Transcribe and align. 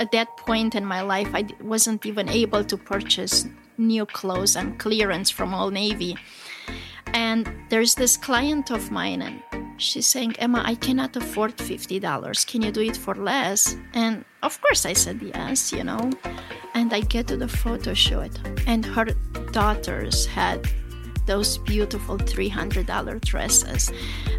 At 0.00 0.12
that 0.12 0.38
point 0.38 0.74
in 0.74 0.84
my 0.86 1.02
life, 1.02 1.28
I 1.34 1.44
wasn't 1.60 2.06
even 2.06 2.30
able 2.30 2.64
to 2.64 2.76
purchase 2.78 3.46
new 3.76 4.06
clothes 4.06 4.56
and 4.56 4.78
clearance 4.78 5.28
from 5.28 5.54
Old 5.54 5.74
Navy. 5.74 6.16
And 7.12 7.46
there's 7.68 7.94
this 7.96 8.16
client 8.16 8.70
of 8.70 8.90
mine, 8.90 9.20
and 9.20 9.42
she's 9.76 10.06
saying, 10.06 10.36
Emma, 10.38 10.62
I 10.64 10.74
cannot 10.76 11.16
afford 11.16 11.58
$50. 11.58 12.46
Can 12.46 12.62
you 12.62 12.72
do 12.72 12.80
it 12.80 12.96
for 12.96 13.14
less? 13.14 13.76
And 13.92 14.24
of 14.42 14.58
course, 14.62 14.86
I 14.86 14.94
said 14.94 15.20
yes, 15.20 15.70
you 15.70 15.84
know. 15.84 16.10
And 16.72 16.94
I 16.94 17.00
get 17.00 17.26
to 17.26 17.36
the 17.36 17.48
photo 17.48 17.92
shoot, 17.92 18.32
and 18.66 18.86
her 18.86 19.04
daughters 19.52 20.24
had 20.24 20.66
those 21.26 21.58
beautiful 21.58 22.16
$300 22.16 23.20
dresses. 23.20 23.92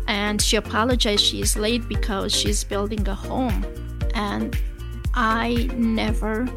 And 0.08 0.42
she 0.42 0.58
apologized 0.58 1.24
she's 1.24 1.56
late 1.56 1.88
because 1.88 2.34
she's 2.34 2.64
building 2.64 3.08
a 3.08 3.14
home. 3.14 3.64
And 4.16 4.58
I 5.14 5.70
never 5.76 6.48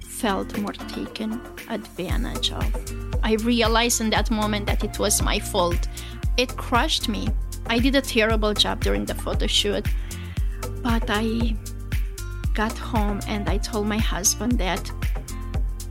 felt 0.00 0.56
more 0.58 0.72
taken 0.72 1.40
advantage 1.68 2.52
of. 2.52 2.74
I 3.22 3.34
realized 3.34 4.00
in 4.00 4.10
that 4.10 4.30
moment 4.30 4.66
that 4.66 4.82
it 4.82 4.98
was 4.98 5.22
my 5.22 5.38
fault. 5.38 5.88
It 6.36 6.56
crushed 6.56 7.08
me. 7.08 7.28
I 7.66 7.78
did 7.78 7.94
a 7.94 8.00
terrible 8.00 8.54
job 8.54 8.80
during 8.80 9.04
the 9.04 9.14
photo 9.14 9.46
shoot, 9.46 9.86
but 10.82 11.04
I 11.08 11.56
got 12.54 12.76
home 12.76 13.20
and 13.28 13.48
I 13.48 13.58
told 13.58 13.86
my 13.86 13.98
husband 13.98 14.58
that 14.58 14.90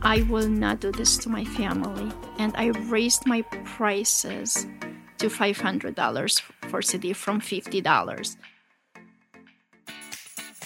I 0.02 0.22
will 0.22 0.48
not 0.48 0.80
do 0.80 0.92
this 0.92 1.16
to 1.18 1.28
my 1.28 1.44
family. 1.44 2.12
And 2.38 2.52
I 2.56 2.66
raised 2.90 3.26
my 3.26 3.42
prices 3.64 4.66
to 5.18 5.28
$500 5.28 6.42
for 6.68 6.82
CD 6.82 7.12
from 7.12 7.40
$50. 7.40 8.36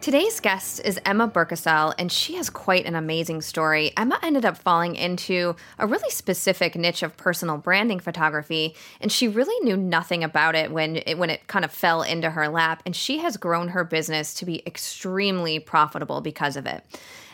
Today's 0.00 0.40
guest 0.40 0.80
is 0.82 0.98
Emma 1.04 1.28
Burcusel, 1.28 1.92
and 1.98 2.10
she 2.10 2.36
has 2.36 2.48
quite 2.48 2.86
an 2.86 2.94
amazing 2.94 3.42
story. 3.42 3.92
Emma 3.98 4.18
ended 4.22 4.46
up 4.46 4.56
falling 4.56 4.96
into 4.96 5.54
a 5.78 5.86
really 5.86 6.08
specific 6.08 6.74
niche 6.74 7.02
of 7.02 7.18
personal 7.18 7.58
branding 7.58 8.00
photography, 8.00 8.74
and 9.02 9.12
she 9.12 9.28
really 9.28 9.62
knew 9.62 9.76
nothing 9.76 10.24
about 10.24 10.54
it 10.54 10.70
when 10.72 10.96
it, 10.96 11.18
when 11.18 11.28
it 11.28 11.46
kind 11.48 11.66
of 11.66 11.70
fell 11.70 12.00
into 12.00 12.30
her 12.30 12.48
lap. 12.48 12.82
And 12.86 12.96
she 12.96 13.18
has 13.18 13.36
grown 13.36 13.68
her 13.68 13.84
business 13.84 14.32
to 14.36 14.46
be 14.46 14.62
extremely 14.66 15.58
profitable 15.58 16.22
because 16.22 16.56
of 16.56 16.64
it. 16.64 16.82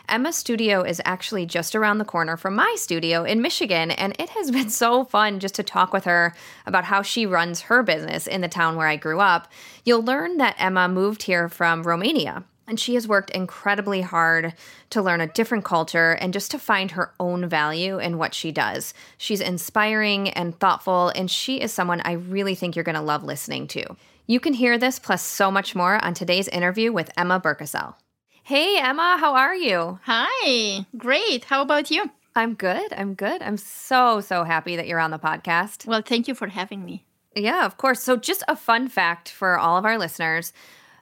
Emma's 0.09 0.35
studio 0.35 0.81
is 0.81 1.01
actually 1.05 1.45
just 1.45 1.73
around 1.73 1.99
the 1.99 2.05
corner 2.05 2.35
from 2.35 2.53
my 2.53 2.75
studio 2.77 3.23
in 3.23 3.41
Michigan, 3.41 3.91
and 3.91 4.13
it 4.19 4.27
has 4.31 4.51
been 4.57 4.69
so 4.69 5.05
fun 5.05 5.39
just 5.39 5.55
to 5.55 5.63
talk 5.63 5.93
with 5.93 6.03
her 6.03 6.35
about 6.65 6.83
how 6.83 7.01
she 7.01 7.25
runs 7.25 7.61
her 7.61 7.81
business 7.81 8.27
in 8.27 8.41
the 8.41 8.49
town 8.49 8.75
where 8.75 8.87
I 8.87 8.97
grew 8.97 9.21
up. 9.21 9.47
You'll 9.85 10.03
learn 10.03 10.35
that 10.39 10.57
Emma 10.59 10.89
moved 10.89 11.23
here 11.23 11.47
from 11.47 11.83
Romania 11.83 12.43
and 12.67 12.79
she 12.79 12.95
has 12.95 13.07
worked 13.07 13.29
incredibly 13.29 14.01
hard 14.01 14.53
to 14.89 15.01
learn 15.01 15.21
a 15.21 15.27
different 15.27 15.63
culture 15.63 16.11
and 16.11 16.33
just 16.33 16.51
to 16.51 16.59
find 16.59 16.91
her 16.91 17.13
own 17.19 17.47
value 17.47 17.97
in 17.97 18.17
what 18.17 18.33
she 18.33 18.51
does. 18.51 18.93
She's 19.17 19.41
inspiring 19.41 20.29
and 20.29 20.59
thoughtful, 20.59 21.09
and 21.15 21.31
she 21.31 21.61
is 21.61 21.71
someone 21.71 22.01
I 22.01 22.13
really 22.13 22.55
think 22.55 22.75
you're 22.75 22.83
going 22.83 22.95
to 22.95 23.01
love 23.01 23.23
listening 23.23 23.67
to. 23.69 23.95
You 24.27 24.41
can 24.41 24.53
hear 24.53 24.77
this 24.77 24.99
plus 24.99 25.23
so 25.23 25.49
much 25.49 25.73
more 25.73 26.03
on 26.03 26.13
today's 26.13 26.49
interview 26.49 26.91
with 26.91 27.09
Emma 27.17 27.39
Burcusel. 27.39 27.95
Hey, 28.43 28.77
Emma, 28.77 29.17
how 29.19 29.35
are 29.35 29.55
you? 29.55 29.99
Hi, 30.03 30.85
great. 30.97 31.45
How 31.45 31.61
about 31.61 31.89
you? 31.89 32.11
I'm 32.35 32.53
good. 32.53 32.93
I'm 32.93 33.13
good. 33.13 33.41
I'm 33.41 33.57
so, 33.57 34.21
so 34.21 34.43
happy 34.43 34.75
that 34.75 34.87
you're 34.87 34.99
on 34.99 35.11
the 35.11 35.17
podcast. 35.17 35.87
Well, 35.87 36.01
thank 36.01 36.27
you 36.27 36.35
for 36.35 36.47
having 36.47 36.85
me. 36.85 37.03
Yeah, 37.35 37.65
of 37.65 37.77
course. 37.77 38.01
So, 38.01 38.15
just 38.15 38.43
a 38.47 38.55
fun 38.55 38.87
fact 38.89 39.29
for 39.29 39.57
all 39.57 39.77
of 39.77 39.85
our 39.85 39.97
listeners 39.97 40.53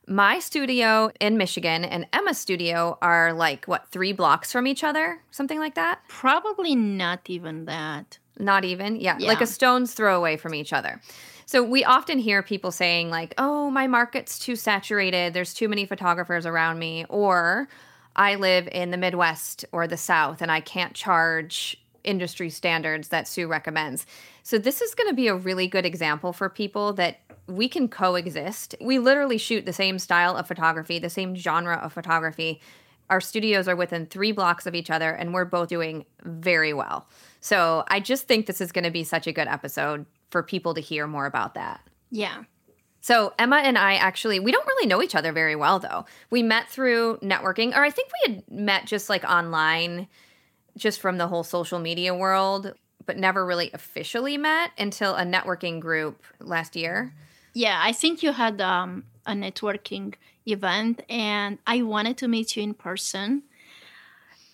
my 0.08 0.40
studio 0.40 1.12
in 1.20 1.38
Michigan 1.38 1.84
and 1.84 2.08
Emma's 2.14 2.38
studio 2.38 2.98
are 3.02 3.34
like, 3.34 3.66
what, 3.66 3.88
three 3.90 4.14
blocks 4.14 4.52
from 4.52 4.68
each 4.68 4.84
other? 4.84 5.22
Something 5.32 5.60
like 5.60 5.76
that? 5.76 6.00
Probably 6.08 6.76
not 6.76 7.22
even 7.28 7.66
that. 7.66 8.20
Not 8.38 8.66
even? 8.66 8.98
Yeah, 8.98 9.18
yeah. 9.20 9.28
like 9.28 9.42
a 9.42 9.48
stone's 9.48 9.94
throw 9.94 10.18
away 10.18 10.38
from 10.38 10.54
each 10.54 10.74
other. 10.74 11.02
So 11.46 11.64
we 11.64 11.84
often 11.84 12.20
hear 12.20 12.42
people 12.42 12.72
saying, 12.72 13.10
like, 13.10 13.34
oh, 13.38 13.70
my 13.70 13.88
market's 13.88 14.40
too 14.40 14.56
saturated. 14.56 15.34
There's 15.34 15.54
too 15.54 15.70
many 15.70 15.86
photographers 15.86 16.46
around 16.46 16.80
me. 16.80 17.06
Or 17.08 17.68
I 18.16 18.36
live 18.36 18.68
in 18.72 18.92
the 18.92 18.98
Midwest 18.98 19.66
or 19.72 19.88
the 19.88 19.98
South 19.98 20.42
and 20.42 20.52
I 20.52 20.60
can't 20.60 20.94
charge 20.94 21.78
industry 22.04 22.50
standards 22.50 23.10
that 23.10 23.28
Sue 23.28 23.48
recommends. 23.48 24.06
So 24.44 24.58
this 24.58 24.82
is 24.82 24.94
going 24.94 25.10
to 25.10 25.16
be 25.16 25.28
a 25.28 25.36
really 25.36 25.68
good 25.68 25.86
example 25.86 26.34
for 26.34 26.50
people 26.50 26.94
that 26.94 27.20
we 27.48 27.68
can 27.70 27.88
coexist. 27.88 28.76
We 28.82 29.00
literally 29.00 29.38
shoot 29.38 29.66
the 29.66 29.74
same 29.74 30.00
style 30.00 30.36
of 30.36 30.48
photography, 30.48 31.00
the 31.00 31.10
same 31.10 31.36
genre 31.36 31.76
of 31.78 31.94
photography. 31.94 32.62
Our 33.10 33.22
studios 33.22 33.68
are 33.68 33.76
within 33.76 34.08
three 34.08 34.32
blocks 34.32 34.66
of 34.66 34.74
each 34.74 34.90
other, 34.90 35.12
and 35.12 35.34
we're 35.34 35.46
both 35.46 35.70
doing 35.70 36.06
very 36.24 36.74
well. 36.74 37.08
So 37.40 37.84
I 37.88 38.00
just 38.00 38.28
think 38.28 38.48
this 38.48 38.62
is 38.62 38.72
going 38.72 38.86
to 38.86 38.92
be 38.92 39.04
such 39.04 39.28
a 39.28 39.32
good 39.32 39.48
episode 39.48 40.06
for 40.32 40.42
people 40.42 40.74
to 40.74 40.82
hear 40.82 41.06
more 41.06 41.28
about 41.28 41.54
that. 41.54 41.82
Yeah. 42.10 42.44
So 43.02 43.34
Emma 43.38 43.58
and 43.58 43.78
I 43.78 43.94
actually 43.96 44.40
we 44.40 44.52
don't 44.52 44.66
really 44.66 44.88
know 44.88 45.00
each 45.04 45.14
other 45.14 45.32
very 45.32 45.56
well 45.56 45.78
though. 45.78 46.06
We 46.32 46.42
met 46.42 46.70
through 46.70 47.20
networking 47.20 47.78
or 47.78 47.84
I 47.84 47.92
think 47.92 48.10
we 48.12 48.34
had 48.34 48.52
met 48.52 48.88
just 48.88 49.12
like 49.12 49.24
online 49.24 50.08
just 50.76 51.00
from 51.00 51.20
the 51.20 51.28
whole 51.28 51.44
social 51.44 51.78
media 51.78 52.16
world, 52.16 52.74
but 53.06 53.18
never 53.18 53.46
really 53.46 53.70
officially 53.76 54.38
met 54.38 54.72
until 54.80 55.14
a 55.14 55.24
networking 55.24 55.80
group 55.80 56.24
last 56.40 56.76
year. 56.76 57.14
Yeah, 57.56 57.80
I 57.82 57.92
think 57.92 58.22
you 58.22 58.34
had 58.34 58.62
um, 58.62 59.06
a 59.26 59.32
networking 59.32 60.14
event, 60.46 61.02
and 61.10 61.58
I 61.66 61.82
wanted 61.82 62.18
to 62.18 62.28
meet 62.28 62.56
you 62.56 62.62
in 62.62 62.74
person. 62.76 63.44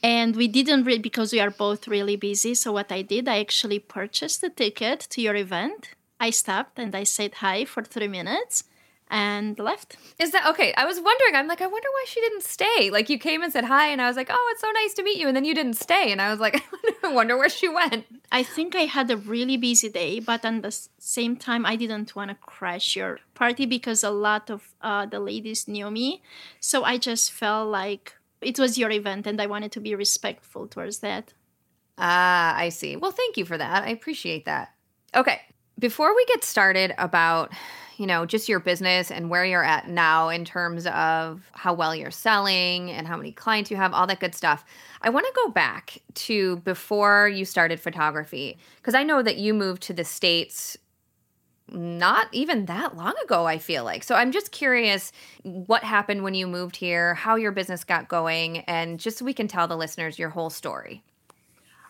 And 0.03 0.35
we 0.35 0.47
didn't 0.47 0.83
really 0.85 0.99
because 0.99 1.31
we 1.33 1.39
are 1.39 1.51
both 1.51 1.87
really 1.87 2.15
busy. 2.15 2.55
So 2.55 2.71
what 2.71 2.91
I 2.91 3.01
did, 3.01 3.27
I 3.27 3.39
actually 3.39 3.79
purchased 3.79 4.43
a 4.43 4.49
ticket 4.49 4.99
to 5.11 5.21
your 5.21 5.35
event. 5.35 5.89
I 6.19 6.31
stopped 6.31 6.79
and 6.79 6.95
I 6.95 7.03
said 7.03 7.35
hi 7.35 7.65
for 7.65 7.83
three 7.83 8.07
minutes 8.07 8.63
and 9.11 9.59
left. 9.59 9.97
Is 10.17 10.31
that 10.31 10.47
okay? 10.47 10.73
I 10.75 10.85
was 10.85 10.99
wondering. 10.99 11.35
I'm 11.35 11.47
like, 11.47 11.61
I 11.61 11.67
wonder 11.67 11.87
why 11.91 12.05
she 12.07 12.21
didn't 12.21 12.43
stay. 12.43 12.89
Like, 12.89 13.09
you 13.09 13.19
came 13.19 13.43
and 13.43 13.51
said 13.51 13.65
hi, 13.65 13.89
and 13.89 14.01
I 14.01 14.07
was 14.07 14.15
like, 14.15 14.29
oh, 14.31 14.49
it's 14.53 14.61
so 14.61 14.71
nice 14.71 14.93
to 14.95 15.03
meet 15.03 15.17
you. 15.17 15.27
And 15.27 15.35
then 15.35 15.43
you 15.43 15.53
didn't 15.53 15.73
stay. 15.73 16.11
And 16.11 16.21
I 16.21 16.31
was 16.31 16.39
like, 16.39 16.63
I 17.03 17.11
wonder 17.11 17.37
where 17.37 17.49
she 17.49 17.67
went. 17.67 18.05
I 18.31 18.41
think 18.41 18.73
I 18.73 18.85
had 18.85 19.11
a 19.11 19.17
really 19.17 19.57
busy 19.57 19.89
day, 19.89 20.21
but 20.21 20.45
at 20.45 20.61
the 20.61 20.71
same 20.97 21.35
time, 21.35 21.65
I 21.65 21.75
didn't 21.75 22.15
want 22.15 22.29
to 22.29 22.35
crash 22.35 22.95
your 22.95 23.19
party 23.33 23.65
because 23.65 24.01
a 24.03 24.09
lot 24.09 24.49
of 24.49 24.73
uh, 24.81 25.05
the 25.05 25.19
ladies 25.19 25.67
knew 25.67 25.91
me. 25.91 26.23
So 26.61 26.85
I 26.85 26.97
just 26.97 27.33
felt 27.33 27.69
like 27.69 28.15
it 28.39 28.57
was 28.57 28.77
your 28.77 28.91
event, 28.91 29.27
and 29.27 29.41
I 29.41 29.45
wanted 29.47 29.73
to 29.73 29.81
be 29.81 29.93
respectful 29.93 30.67
towards 30.67 30.99
that. 30.99 31.33
Ah, 31.97 32.55
I 32.55 32.69
see. 32.69 32.95
Well, 32.95 33.11
thank 33.11 33.35
you 33.35 33.43
for 33.43 33.57
that. 33.57 33.83
I 33.83 33.89
appreciate 33.89 34.45
that. 34.45 34.73
Okay. 35.13 35.41
Before 35.77 36.15
we 36.15 36.23
get 36.25 36.43
started 36.43 36.93
about 36.97 37.51
you 38.01 38.07
know, 38.07 38.25
just 38.25 38.49
your 38.49 38.59
business 38.59 39.11
and 39.11 39.29
where 39.29 39.45
you're 39.45 39.63
at 39.63 39.87
now 39.87 40.29
in 40.29 40.43
terms 40.43 40.87
of 40.87 41.47
how 41.51 41.71
well 41.71 41.95
you're 41.95 42.09
selling 42.09 42.89
and 42.89 43.07
how 43.07 43.15
many 43.15 43.31
clients 43.31 43.69
you 43.69 43.77
have, 43.77 43.93
all 43.93 44.07
that 44.07 44.19
good 44.19 44.33
stuff. 44.33 44.65
I 45.03 45.11
want 45.11 45.27
to 45.27 45.33
go 45.45 45.51
back 45.51 45.99
to 46.15 46.55
before 46.57 47.27
you 47.27 47.45
started 47.45 47.79
photography 47.79 48.57
because 48.77 48.95
I 48.95 49.03
know 49.03 49.21
that 49.21 49.37
you 49.37 49.53
moved 49.53 49.83
to 49.83 49.93
the 49.93 50.03
States 50.03 50.79
not 51.67 52.27
even 52.31 52.65
that 52.65 52.97
long 52.97 53.13
ago, 53.23 53.45
I 53.45 53.59
feel 53.59 53.83
like. 53.83 54.03
So 54.03 54.15
I'm 54.15 54.31
just 54.31 54.51
curious 54.51 55.11
what 55.43 55.83
happened 55.83 56.23
when 56.23 56.33
you 56.33 56.47
moved 56.47 56.77
here, 56.77 57.13
how 57.13 57.35
your 57.35 57.51
business 57.51 57.83
got 57.83 58.07
going, 58.07 58.61
and 58.61 58.99
just 58.99 59.19
so 59.19 59.25
we 59.25 59.33
can 59.35 59.47
tell 59.47 59.67
the 59.67 59.77
listeners 59.77 60.17
your 60.17 60.29
whole 60.29 60.49
story. 60.49 61.03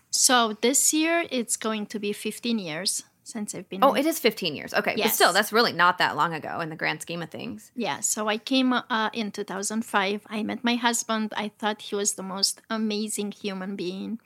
So 0.10 0.58
this 0.62 0.94
year 0.94 1.24
it's 1.32 1.56
going 1.56 1.86
to 1.86 2.00
be 2.00 2.12
15 2.12 2.60
years 2.60 3.06
since 3.32 3.56
I've 3.56 3.68
been. 3.70 3.84
Oh, 3.84 3.94
it 3.94 4.06
is 4.06 4.20
15 4.20 4.56
years. 4.56 4.74
Okay. 4.74 4.94
Yes. 4.98 5.08
But 5.08 5.16
still, 5.16 5.34
that's 5.34 5.52
really 5.54 5.74
not 5.74 5.98
that 5.98 6.16
long 6.16 6.34
ago 6.34 6.60
in 6.60 6.70
the 6.70 6.76
grand 6.76 7.02
scheme 7.02 7.22
of 7.22 7.30
things. 7.30 7.72
Yeah. 7.76 8.00
So 8.02 8.28
I 8.28 8.38
came 8.38 8.74
uh, 8.74 9.10
in 9.14 9.32
2005. 9.32 10.22
I 10.30 10.44
met 10.44 10.64
my 10.64 10.76
husband. 10.76 11.34
I 11.38 11.52
thought 11.58 11.82
he 11.82 11.96
was 11.96 12.14
the 12.14 12.24
most 12.24 12.62
amazing 12.70 13.32
human 13.32 13.76
being. 13.76 14.20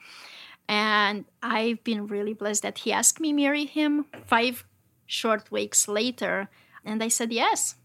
And 0.67 1.25
I've 1.43 1.83
been 1.83 2.07
really 2.07 2.33
blessed 2.33 2.63
that 2.63 2.79
he 2.79 2.91
asked 2.91 3.19
me 3.19 3.31
marry 3.33 3.65
him 3.65 4.05
five 4.25 4.65
short 5.05 5.51
weeks 5.51 5.87
later. 5.87 6.49
And 6.83 7.03
I 7.03 7.07
said 7.09 7.31
yes. 7.31 7.75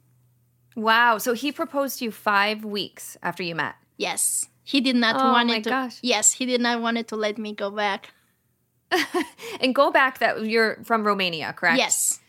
Wow. 0.76 1.19
So 1.19 1.34
he 1.34 1.52
proposed 1.52 1.99
to 1.99 2.06
you 2.06 2.11
five 2.11 2.64
weeks 2.64 3.16
after 3.23 3.43
you 3.43 3.55
met. 3.55 3.75
Yes. 3.99 4.49
He 4.64 4.81
did 4.81 4.96
not 4.96 5.16
Oh 5.16 5.32
want 5.32 5.49
my 5.49 5.56
it 5.56 5.64
to. 5.64 5.70
gosh. 5.70 5.99
Yes, 6.00 6.32
he 6.32 6.46
did 6.46 6.61
not 6.61 6.81
want 6.81 6.96
it 6.96 7.08
to 7.08 7.16
let 7.16 7.37
me 7.38 7.52
go 7.52 7.70
back. 7.70 8.14
and 9.60 9.75
go 9.75 9.90
back 9.90 10.19
that 10.19 10.44
you're 10.44 10.76
from 10.84 11.04
Romania, 11.06 11.52
correct? 11.52 11.78
Yes. 11.78 12.20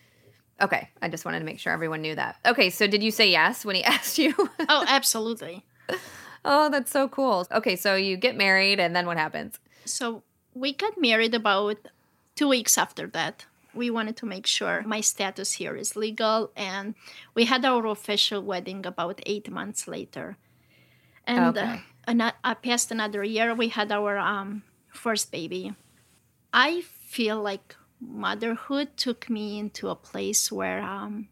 Okay. 0.62 0.90
I 1.02 1.08
just 1.10 1.26
wanted 1.26 1.40
to 1.40 1.46
make 1.46 1.60
sure 1.60 1.74
everyone 1.74 2.02
knew 2.02 2.16
that. 2.16 2.38
Okay. 2.46 2.70
So 2.70 2.88
did 2.88 3.02
you 3.02 3.12
say 3.12 3.30
yes 3.32 3.66
when 3.66 3.76
he 3.76 3.84
asked 3.96 4.18
you? 4.18 4.34
Oh, 4.70 4.86
absolutely. 4.88 5.66
oh, 6.46 6.70
that's 6.70 6.92
so 6.92 7.08
cool. 7.08 7.48
Okay. 7.52 7.76
So 7.76 7.96
you 7.96 8.16
get 8.18 8.36
married 8.38 8.80
and 8.80 8.96
then 8.96 9.06
what 9.06 9.18
happens? 9.18 9.60
So 9.86 10.24
we 10.54 10.74
got 10.74 11.00
married 11.00 11.34
about 11.34 11.78
two 12.36 12.48
weeks 12.48 12.78
after 12.78 13.08
that. 13.08 13.46
We 13.74 13.90
wanted 13.90 14.18
to 14.18 14.26
make 14.26 14.46
sure 14.48 14.84
my 14.86 15.00
status 15.00 15.54
here 15.54 15.78
is 15.78 15.96
legal, 15.96 16.52
and 16.58 16.94
we 17.34 17.46
had 17.46 17.64
our 17.64 17.86
official 17.88 18.42
wedding 18.44 18.86
about 18.86 19.22
eight 19.26 19.50
months 19.50 19.88
later. 19.88 20.36
And 21.26 21.58
uh, 21.58 21.62
Okay. 21.62 21.82
ano- 22.06 22.34
uh, 22.44 22.56
past 22.56 22.92
another 22.92 23.24
year, 23.24 23.56
we 23.56 23.70
had 23.70 23.90
our 23.94 24.18
um, 24.20 24.64
first 24.90 25.32
baby. 25.32 25.74
I 26.54 26.82
feel 26.82 27.42
like 27.42 27.76
motherhood 28.00 28.98
took 28.98 29.30
me 29.30 29.60
into 29.60 29.90
a 29.90 29.96
place 29.96 30.52
where 30.52 30.82
um, 30.82 31.30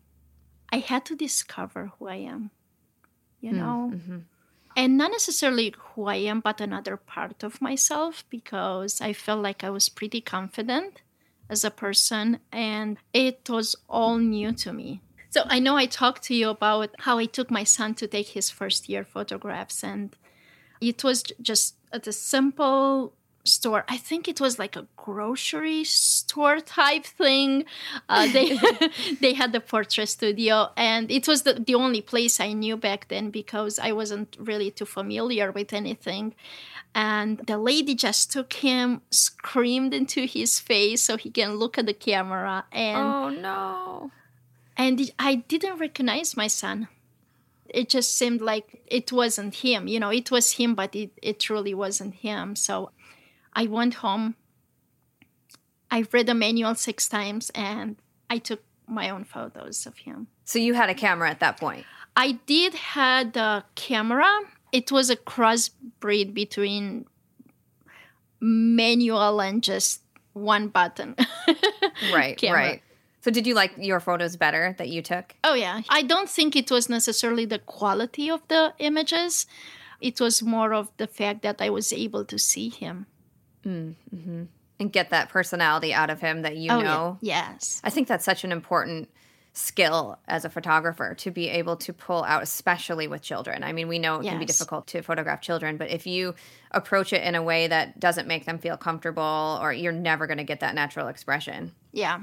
I 0.71 0.77
had 0.77 1.05
to 1.05 1.15
discover 1.15 1.91
who 1.97 2.07
I 2.07 2.15
am, 2.15 2.51
you 3.41 3.51
mm, 3.51 3.55
know? 3.55 3.91
Mm-hmm. 3.95 4.17
and 4.77 4.97
not 4.97 5.11
necessarily 5.11 5.73
who 5.77 6.05
I 6.05 6.15
am, 6.15 6.39
but 6.39 6.61
another 6.61 6.95
part 6.95 7.43
of 7.43 7.61
myself 7.61 8.23
because 8.29 9.01
I 9.01 9.13
felt 9.13 9.41
like 9.41 9.63
I 9.63 9.69
was 9.69 9.89
pretty 9.89 10.21
confident 10.21 11.01
as 11.49 11.63
a 11.63 11.71
person 11.71 12.39
and 12.51 12.97
it 13.11 13.49
was 13.49 13.75
all 13.89 14.17
new 14.17 14.51
to 14.53 14.71
me. 14.71 15.01
So 15.31 15.43
I 15.45 15.59
know 15.59 15.75
I 15.75 15.85
talked 15.85 16.23
to 16.23 16.35
you 16.35 16.49
about 16.49 16.89
how 16.99 17.17
I 17.17 17.25
took 17.25 17.51
my 17.51 17.63
son 17.63 17.93
to 17.95 18.07
take 18.07 18.29
his 18.29 18.49
first 18.49 18.89
year 18.89 19.03
photographs 19.03 19.83
and 19.83 20.15
it 20.81 21.03
was 21.03 21.23
just 21.41 21.75
uh, 21.91 21.99
a 22.05 22.11
simple 22.11 23.13
store. 23.43 23.83
I 23.87 23.97
think 23.97 24.27
it 24.27 24.39
was 24.41 24.59
like 24.59 24.75
a 24.75 24.85
grocery 24.97 25.83
store 25.83 26.59
type 26.59 27.05
thing. 27.05 27.65
Uh, 28.07 28.27
they 28.31 28.57
they 29.21 29.33
had 29.33 29.51
the 29.53 29.59
portrait 29.59 30.09
studio, 30.09 30.69
and 30.77 31.09
it 31.11 31.27
was 31.27 31.43
the, 31.43 31.53
the 31.53 31.75
only 31.75 32.01
place 32.01 32.39
I 32.39 32.53
knew 32.53 32.77
back 32.77 33.07
then 33.07 33.29
because 33.31 33.79
I 33.79 33.91
wasn't 33.91 34.35
really 34.39 34.71
too 34.71 34.85
familiar 34.85 35.51
with 35.51 35.73
anything. 35.73 36.35
And 36.95 37.37
the 37.45 37.57
lady 37.57 37.93
just 37.95 38.31
took 38.31 38.51
him, 38.53 39.01
screamed 39.11 39.93
into 39.93 40.25
his 40.25 40.59
face 40.59 41.01
so 41.03 41.17
he 41.17 41.29
can 41.29 41.55
look 41.55 41.77
at 41.77 41.85
the 41.85 41.93
camera, 41.93 42.65
and 42.71 42.97
Oh, 42.97 43.29
no. 43.29 44.11
and 44.75 45.11
I 45.19 45.35
didn't 45.35 45.77
recognize 45.77 46.35
my 46.35 46.47
son. 46.47 46.87
It 47.67 47.87
just 47.89 48.17
seemed 48.17 48.41
like 48.41 48.81
it 48.87 49.11
wasn't 49.11 49.53
him. 49.55 49.87
You 49.87 49.99
know, 49.99 50.09
it 50.09 50.31
was 50.31 50.53
him, 50.53 50.73
but 50.73 50.95
it, 50.95 51.11
it 51.21 51.39
truly 51.39 51.75
wasn't 51.75 52.15
him. 52.15 52.55
So 52.55 52.89
I 53.59 53.65
went 53.65 53.95
home. 53.95 54.35
I 55.91 56.05
read 56.13 56.27
the 56.27 56.33
manual 56.33 56.75
six 56.75 57.09
times 57.09 57.51
and 57.53 57.97
I 58.29 58.37
took 58.37 58.63
my 58.87 59.09
own 59.09 59.25
photos 59.25 59.85
of 59.85 59.97
him. 59.97 60.27
So 60.45 60.59
you 60.59 60.75
had 60.75 60.89
a 60.89 60.93
camera 60.93 61.29
at 61.29 61.41
that 61.41 61.59
point. 61.59 61.85
I 62.15 62.39
did 62.45 62.73
had 62.73 63.35
a 63.35 63.65
camera. 63.75 64.31
It 64.71 64.93
was 64.93 65.09
a 65.09 65.17
crossbreed 65.17 66.33
between 66.33 67.05
manual 68.39 69.41
and 69.41 69.61
just 69.61 70.03
one 70.31 70.69
button. 70.69 71.15
Right, 72.13 72.37
Camera. 72.37 72.59
right. 72.59 72.81
So 73.19 73.29
did 73.29 73.45
you 73.45 73.53
like 73.55 73.73
your 73.77 73.99
photos 73.99 74.37
better 74.37 74.73
that 74.77 74.87
you 74.87 75.01
took? 75.01 75.35
Oh, 75.43 75.53
yeah. 75.53 75.81
I 75.89 76.01
don't 76.01 76.29
think 76.29 76.55
it 76.55 76.71
was 76.71 76.87
necessarily 76.87 77.43
the 77.43 77.59
quality 77.59 78.29
of 78.31 78.41
the 78.47 78.73
images. 78.79 79.45
It 79.99 80.21
was 80.21 80.41
more 80.41 80.73
of 80.73 80.91
the 80.95 81.07
fact 81.07 81.41
that 81.41 81.61
I 81.61 81.69
was 81.69 81.91
able 81.91 82.23
to 82.23 82.39
see 82.39 82.69
him. 82.69 83.07
Mm-hmm. 83.65 84.43
and 84.79 84.91
get 84.91 85.09
that 85.09 85.29
personality 85.29 85.93
out 85.93 86.09
of 86.09 86.21
him 86.21 86.43
that 86.43 86.57
you 86.57 86.71
oh, 86.71 86.81
know. 86.81 87.17
yeah. 87.21 87.51
Yes. 87.51 87.81
I 87.83 87.89
think 87.89 88.07
that's 88.07 88.25
such 88.25 88.43
an 88.43 88.51
important 88.51 89.09
skill 89.53 90.17
as 90.27 90.45
a 90.45 90.49
photographer 90.49 91.15
to 91.15 91.31
be 91.31 91.49
able 91.49 91.75
to 91.75 91.91
pull 91.91 92.23
out, 92.23 92.43
especially 92.43 93.07
with 93.07 93.21
children. 93.21 93.63
I 93.63 93.73
mean, 93.73 93.87
we 93.87 93.99
know 93.99 94.19
it 94.19 94.23
can 94.23 94.39
be 94.39 94.45
difficult 94.45 94.87
to 94.87 95.01
photograph 95.01 95.41
children, 95.41 95.75
but 95.77 95.89
if 95.89 96.07
you 96.07 96.35
approach 96.71 97.11
it 97.13 97.23
in 97.23 97.35
a 97.35 97.43
way 97.43 97.67
that 97.67 97.99
doesn't 97.99 98.27
make 98.27 98.45
them 98.45 98.59
feel 98.59 98.77
comfortable, 98.77 99.59
or 99.61 99.73
you're 99.73 99.91
never 99.91 100.27
going 100.27 100.37
to 100.37 100.43
get 100.43 100.59
that 100.59 100.75
natural 100.75 101.07
expression. 101.07 101.73
Yeah. 101.91 102.21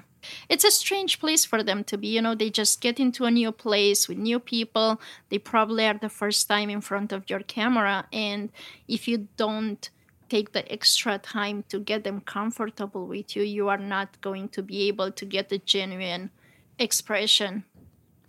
It's 0.49 0.65
a 0.65 0.71
strange 0.71 1.19
place 1.19 1.45
for 1.45 1.63
them 1.63 1.85
to 1.85 1.99
be. 1.99 2.09
You 2.09 2.23
know, 2.23 2.35
they 2.35 2.51
just 2.51 2.81
get 2.81 3.01
into 3.01 3.25
a 3.25 3.31
new 3.31 3.53
place 3.53 4.09
with 4.09 4.19
new 4.19 4.39
people. 4.39 5.01
They 5.29 5.39
probably 5.39 5.87
are 5.87 5.99
the 5.99 6.09
first 6.09 6.49
time 6.49 6.71
in 6.71 6.81
front 6.81 7.13
of 7.13 7.29
your 7.29 7.41
camera. 7.41 8.07
And 8.13 8.51
if 8.89 9.09
you 9.09 9.29
don't 9.37 9.91
take 10.29 10.53
the 10.53 10.71
extra 10.71 11.19
time 11.19 11.65
to 11.69 11.79
get 11.79 12.05
them 12.05 12.21
comfortable 12.21 13.07
with 13.07 13.37
you, 13.37 13.43
you 13.43 13.69
are 13.69 13.79
not 13.79 14.21
going 14.21 14.49
to 14.51 14.63
be 14.63 14.89
able 14.89 15.11
to 15.13 15.25
get 15.25 15.49
the 15.49 15.59
genuine 15.59 16.31
expression. 16.79 17.65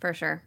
For 0.00 0.14
sure. 0.14 0.42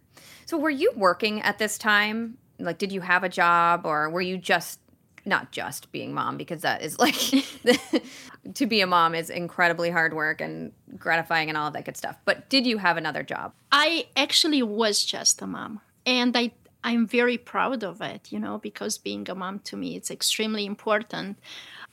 So, 0.46 0.58
were 0.58 0.70
you 0.70 0.92
working 0.96 1.42
at 1.42 1.58
this 1.58 1.78
time? 1.78 2.38
Like, 2.60 2.78
did 2.78 2.92
you 2.92 3.02
have 3.02 3.24
a 3.24 3.30
job, 3.30 3.86
or 3.86 4.10
were 4.10 4.22
you 4.22 4.38
just 4.38 4.80
not 5.26 5.52
just 5.52 5.92
being 5.92 6.14
mom? 6.14 6.38
Because 6.38 6.62
that 6.62 6.82
is 6.82 7.00
like 7.00 7.16
to 8.54 8.66
be 8.66 8.82
a 8.82 8.88
mom 8.88 9.16
is 9.16 9.30
incredibly 9.30 9.90
hard 9.90 10.14
work 10.14 10.42
and 10.42 10.72
gratifying 10.98 11.50
and 11.50 11.58
all 11.58 11.68
of 11.68 11.74
that 11.74 11.86
good 11.86 11.98
stuff. 11.98 12.18
But 12.26 12.50
did 12.50 12.66
you 12.66 12.78
have 12.78 12.98
another 12.98 13.24
job? 13.24 13.54
I 13.72 14.08
actually 14.16 14.64
was 14.64 15.04
just 15.04 15.42
a 15.42 15.48
mom, 15.48 15.82
and 16.06 16.36
I 16.36 16.52
I'm 16.84 17.08
very 17.08 17.38
proud 17.38 17.84
of 17.84 18.02
it, 18.02 18.32
you 18.32 18.40
know, 18.40 18.58
because 18.58 18.98
being 18.98 19.30
a 19.30 19.36
mom 19.36 19.60
to 19.60 19.78
me 19.78 19.96
it's 19.96 20.12
extremely 20.12 20.66
important. 20.66 21.38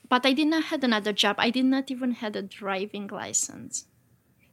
But 0.09 0.25
I 0.25 0.33
did 0.33 0.49
not 0.49 0.65
have 0.65 0.83
another 0.83 1.13
job. 1.13 1.37
I 1.39 1.51
did 1.51 1.67
not 1.67 1.91
even 1.91 2.13
have 2.13 2.35
a 2.35 2.43
driving 2.43 3.09
license. 3.09 3.87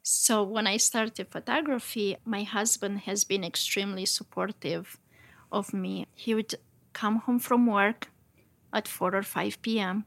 So 0.03 0.43
when 0.43 0.67
I 0.67 0.77
started 0.77 1.31
photography, 1.31 2.17
my 2.25 2.43
husband 2.43 3.01
has 3.01 3.23
been 3.23 3.43
extremely 3.43 4.05
supportive 4.05 4.99
of 5.51 5.73
me. 5.73 6.05
He 6.13 6.35
would 6.35 6.55
come 6.93 7.17
home 7.17 7.39
from 7.39 7.65
work 7.65 8.11
at 8.73 8.87
4 8.87 9.15
or 9.15 9.23
5 9.23 9.61
p.m. 9.61 10.05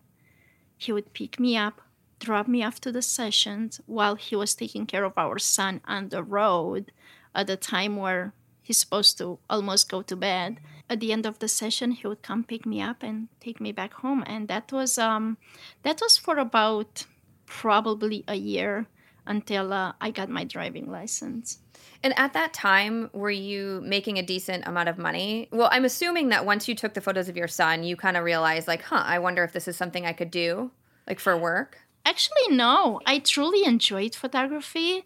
He 0.76 0.92
would 0.92 1.14
pick 1.14 1.40
me 1.40 1.56
up, 1.56 1.80
drop 2.20 2.46
me 2.46 2.62
off 2.62 2.80
to 2.82 2.92
the 2.92 3.02
sessions 3.02 3.80
while 3.86 4.14
he 4.14 4.36
was 4.36 4.54
taking 4.54 4.86
care 4.86 5.04
of 5.04 5.16
our 5.16 5.38
son 5.38 5.80
on 5.84 6.10
the 6.10 6.22
road 6.22 6.92
at 7.34 7.46
the 7.46 7.56
time 7.56 7.96
where 7.96 8.34
he's 8.68 8.76
supposed 8.76 9.16
to 9.16 9.38
almost 9.48 9.88
go 9.88 10.02
to 10.02 10.14
bed. 10.14 10.60
At 10.90 11.00
the 11.00 11.10
end 11.10 11.24
of 11.24 11.38
the 11.38 11.48
session, 11.48 11.92
he 11.92 12.06
would 12.06 12.22
come 12.22 12.44
pick 12.44 12.66
me 12.66 12.82
up 12.82 13.02
and 13.02 13.28
take 13.40 13.60
me 13.60 13.72
back 13.72 13.94
home, 13.94 14.22
and 14.26 14.46
that 14.48 14.70
was 14.70 14.98
um, 14.98 15.38
that 15.84 16.00
was 16.02 16.18
for 16.18 16.36
about 16.36 17.06
probably 17.46 18.24
a 18.28 18.34
year 18.34 18.86
until 19.26 19.72
uh, 19.72 19.92
I 20.00 20.10
got 20.10 20.28
my 20.28 20.44
driving 20.44 20.90
license. 20.90 21.58
And 22.02 22.12
at 22.18 22.32
that 22.34 22.52
time, 22.52 23.10
were 23.12 23.30
you 23.30 23.80
making 23.84 24.18
a 24.18 24.22
decent 24.22 24.66
amount 24.66 24.88
of 24.88 24.98
money? 24.98 25.48
Well, 25.50 25.68
I'm 25.72 25.84
assuming 25.84 26.28
that 26.28 26.46
once 26.46 26.68
you 26.68 26.74
took 26.74 26.94
the 26.94 27.00
photos 27.00 27.28
of 27.28 27.36
your 27.36 27.48
son, 27.48 27.84
you 27.84 27.96
kind 27.96 28.16
of 28.16 28.24
realized, 28.24 28.68
like, 28.68 28.82
huh, 28.82 29.02
I 29.04 29.18
wonder 29.18 29.44
if 29.44 29.52
this 29.52 29.68
is 29.68 29.76
something 29.76 30.04
I 30.04 30.12
could 30.12 30.30
do, 30.30 30.70
like 31.06 31.20
for 31.20 31.36
work. 31.36 31.78
Actually, 32.04 32.48
no. 32.50 33.00
I 33.04 33.18
truly 33.18 33.64
enjoyed 33.64 34.14
photography, 34.14 35.04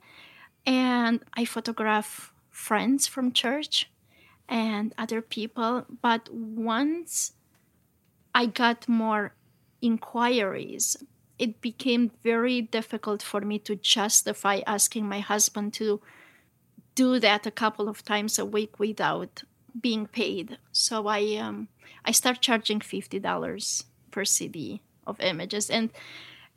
and 0.67 1.21
I 1.35 1.45
photograph 1.45 2.32
friends 2.63 3.09
from 3.09 3.33
church 3.33 3.91
and 4.49 4.95
other 4.97 5.21
people. 5.21 5.85
But 6.01 6.29
once 6.33 7.33
I 8.35 8.47
got 8.47 8.89
more 8.89 9.35
inquiries, 9.81 10.97
it 11.39 11.61
became 11.61 12.13
very 12.23 12.63
difficult 12.63 13.21
for 13.23 13.41
me 13.41 13.59
to 13.61 13.75
justify 13.75 14.61
asking 14.67 15.09
my 15.09 15.19
husband 15.19 15.75
to 15.75 16.01
do 16.95 17.19
that 17.19 17.47
a 17.47 17.51
couple 17.51 17.89
of 17.89 18.05
times 18.05 18.39
a 18.39 18.45
week 18.45 18.79
without 18.79 19.43
being 19.81 20.07
paid. 20.07 20.59
So 20.71 21.09
I 21.09 21.37
um, 21.37 21.69
I 22.05 22.13
start 22.13 22.41
charging 22.41 22.81
fifty 22.81 23.19
dollars 23.19 23.85
per 24.13 24.25
CD 24.25 24.83
of 25.07 25.19
images, 25.21 25.71
and 25.71 25.91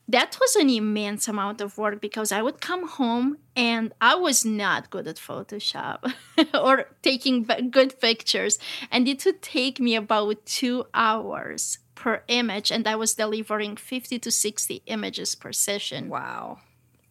that 0.08 0.38
was 0.40 0.56
an 0.56 0.70
immense 0.70 1.28
amount 1.28 1.62
of 1.62 1.78
work 1.78 2.00
because 2.00 2.32
I 2.32 2.42
would 2.42 2.62
come 2.62 2.88
home 2.88 3.38
and 3.56 3.94
I 4.00 4.16
was 4.16 4.46
not 4.46 4.90
good 4.90 5.08
at 5.08 5.16
Photoshop 5.16 6.14
or 6.54 6.86
taking 7.02 7.44
good 7.44 8.00
pictures. 8.00 8.60
And 8.92 9.08
it 9.08 9.26
would 9.26 9.42
take 9.42 9.80
me 9.80 9.96
about 9.96 10.46
two 10.46 10.86
hours 10.94 11.80
per 11.96 12.24
image. 12.28 12.70
And 12.70 12.88
I 12.88 12.96
was 12.96 13.16
delivering 13.16 13.78
50 13.78 14.20
to 14.20 14.30
60 14.32 14.84
images 14.86 15.34
per 15.34 15.52
session. 15.52 16.10
Wow. 16.10 16.60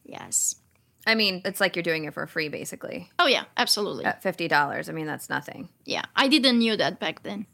Yes. 0.05 0.57
I 1.07 1.15
mean, 1.17 1.43
it's 1.45 1.61
like 1.61 1.77
you're 1.77 1.83
doing 1.83 2.05
it 2.05 2.15
for 2.15 2.27
free, 2.27 2.49
basically. 2.49 3.11
Oh, 3.19 3.27
yeah, 3.27 3.45
absolutely. 3.57 4.05
At 4.05 4.23
$50. 4.23 4.89
I 4.89 4.93
mean, 4.93 5.07
that's 5.07 5.29
nothing. 5.29 5.69
Yeah. 5.85 6.05
I 6.15 6.29
didn't 6.29 6.59
knew 6.59 6.77
that 6.77 7.01
back 7.01 7.25
then. 7.25 7.47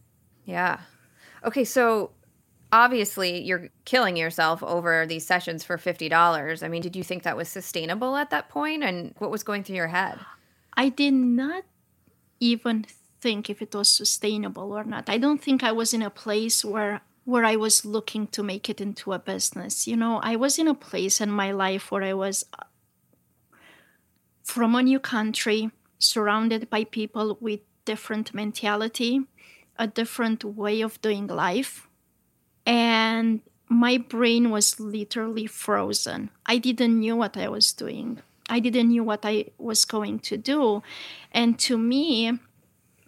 Yeah. 0.44 0.80
Okay, 1.44 1.64
so 1.64 2.10
obviously 2.72 3.42
you're 3.42 3.68
killing 3.84 4.16
yourself 4.16 4.62
over 4.62 5.06
these 5.06 5.26
sessions 5.26 5.64
for 5.64 5.76
$50. 5.76 6.62
I 6.62 6.68
mean, 6.68 6.82
did 6.82 6.96
you 6.96 7.04
think 7.04 7.22
that 7.22 7.36
was 7.36 7.48
sustainable 7.48 8.16
at 8.16 8.30
that 8.30 8.48
point 8.48 8.82
and 8.82 9.14
what 9.18 9.30
was 9.30 9.42
going 9.42 9.64
through 9.64 9.76
your 9.76 9.88
head? 9.88 10.18
I 10.76 10.88
did 10.88 11.14
not 11.14 11.64
even 12.38 12.86
think 13.20 13.50
if 13.50 13.60
it 13.60 13.74
was 13.74 13.88
sustainable 13.88 14.72
or 14.72 14.84
not. 14.84 15.08
I 15.08 15.18
don't 15.18 15.42
think 15.42 15.62
I 15.62 15.72
was 15.72 15.92
in 15.92 16.02
a 16.02 16.10
place 16.10 16.64
where 16.64 17.02
where 17.24 17.44
I 17.44 17.54
was 17.54 17.84
looking 17.84 18.26
to 18.28 18.42
make 18.42 18.68
it 18.70 18.80
into 18.80 19.12
a 19.12 19.18
business. 19.18 19.86
You 19.86 19.94
know, 19.94 20.20
I 20.22 20.36
was 20.36 20.58
in 20.58 20.66
a 20.66 20.74
place 20.74 21.20
in 21.20 21.30
my 21.30 21.52
life 21.52 21.92
where 21.92 22.02
I 22.02 22.14
was 22.14 22.46
uh, 22.58 22.64
from 24.42 24.74
a 24.74 24.82
new 24.82 24.98
country, 24.98 25.70
surrounded 25.98 26.70
by 26.70 26.84
people 26.84 27.36
with 27.38 27.60
different 27.84 28.34
mentality, 28.34 29.20
a 29.78 29.86
different 29.86 30.42
way 30.44 30.80
of 30.80 31.00
doing 31.02 31.26
life 31.26 31.89
and 32.66 33.40
my 33.70 33.98
brain 33.98 34.50
was 34.50 34.80
literally 34.80 35.46
frozen. 35.46 36.30
I 36.44 36.58
didn't 36.58 37.00
know 37.00 37.16
what 37.16 37.36
I 37.36 37.48
was 37.48 37.72
doing. 37.72 38.18
I 38.48 38.58
didn't 38.58 38.94
know 38.94 39.04
what 39.04 39.24
I 39.24 39.46
was 39.58 39.84
going 39.84 40.18
to 40.20 40.36
do. 40.36 40.82
And 41.30 41.56
to 41.60 41.78
me, 41.78 42.38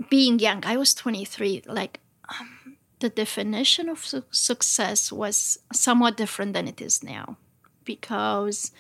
being 0.09 0.39
young, 0.39 0.65
I 0.65 0.77
was 0.77 0.95
23, 0.95 1.65
like 1.67 1.99
um, 2.29 2.77
the 3.01 3.09
definition 3.09 3.89
of 3.89 4.07
su- 4.07 4.23
success 4.31 5.11
was 5.11 5.59
somewhat 5.73 6.17
different 6.17 6.55
than 6.55 6.69
it 6.69 6.81
is 6.81 7.03
now 7.03 7.37
because 7.85 8.71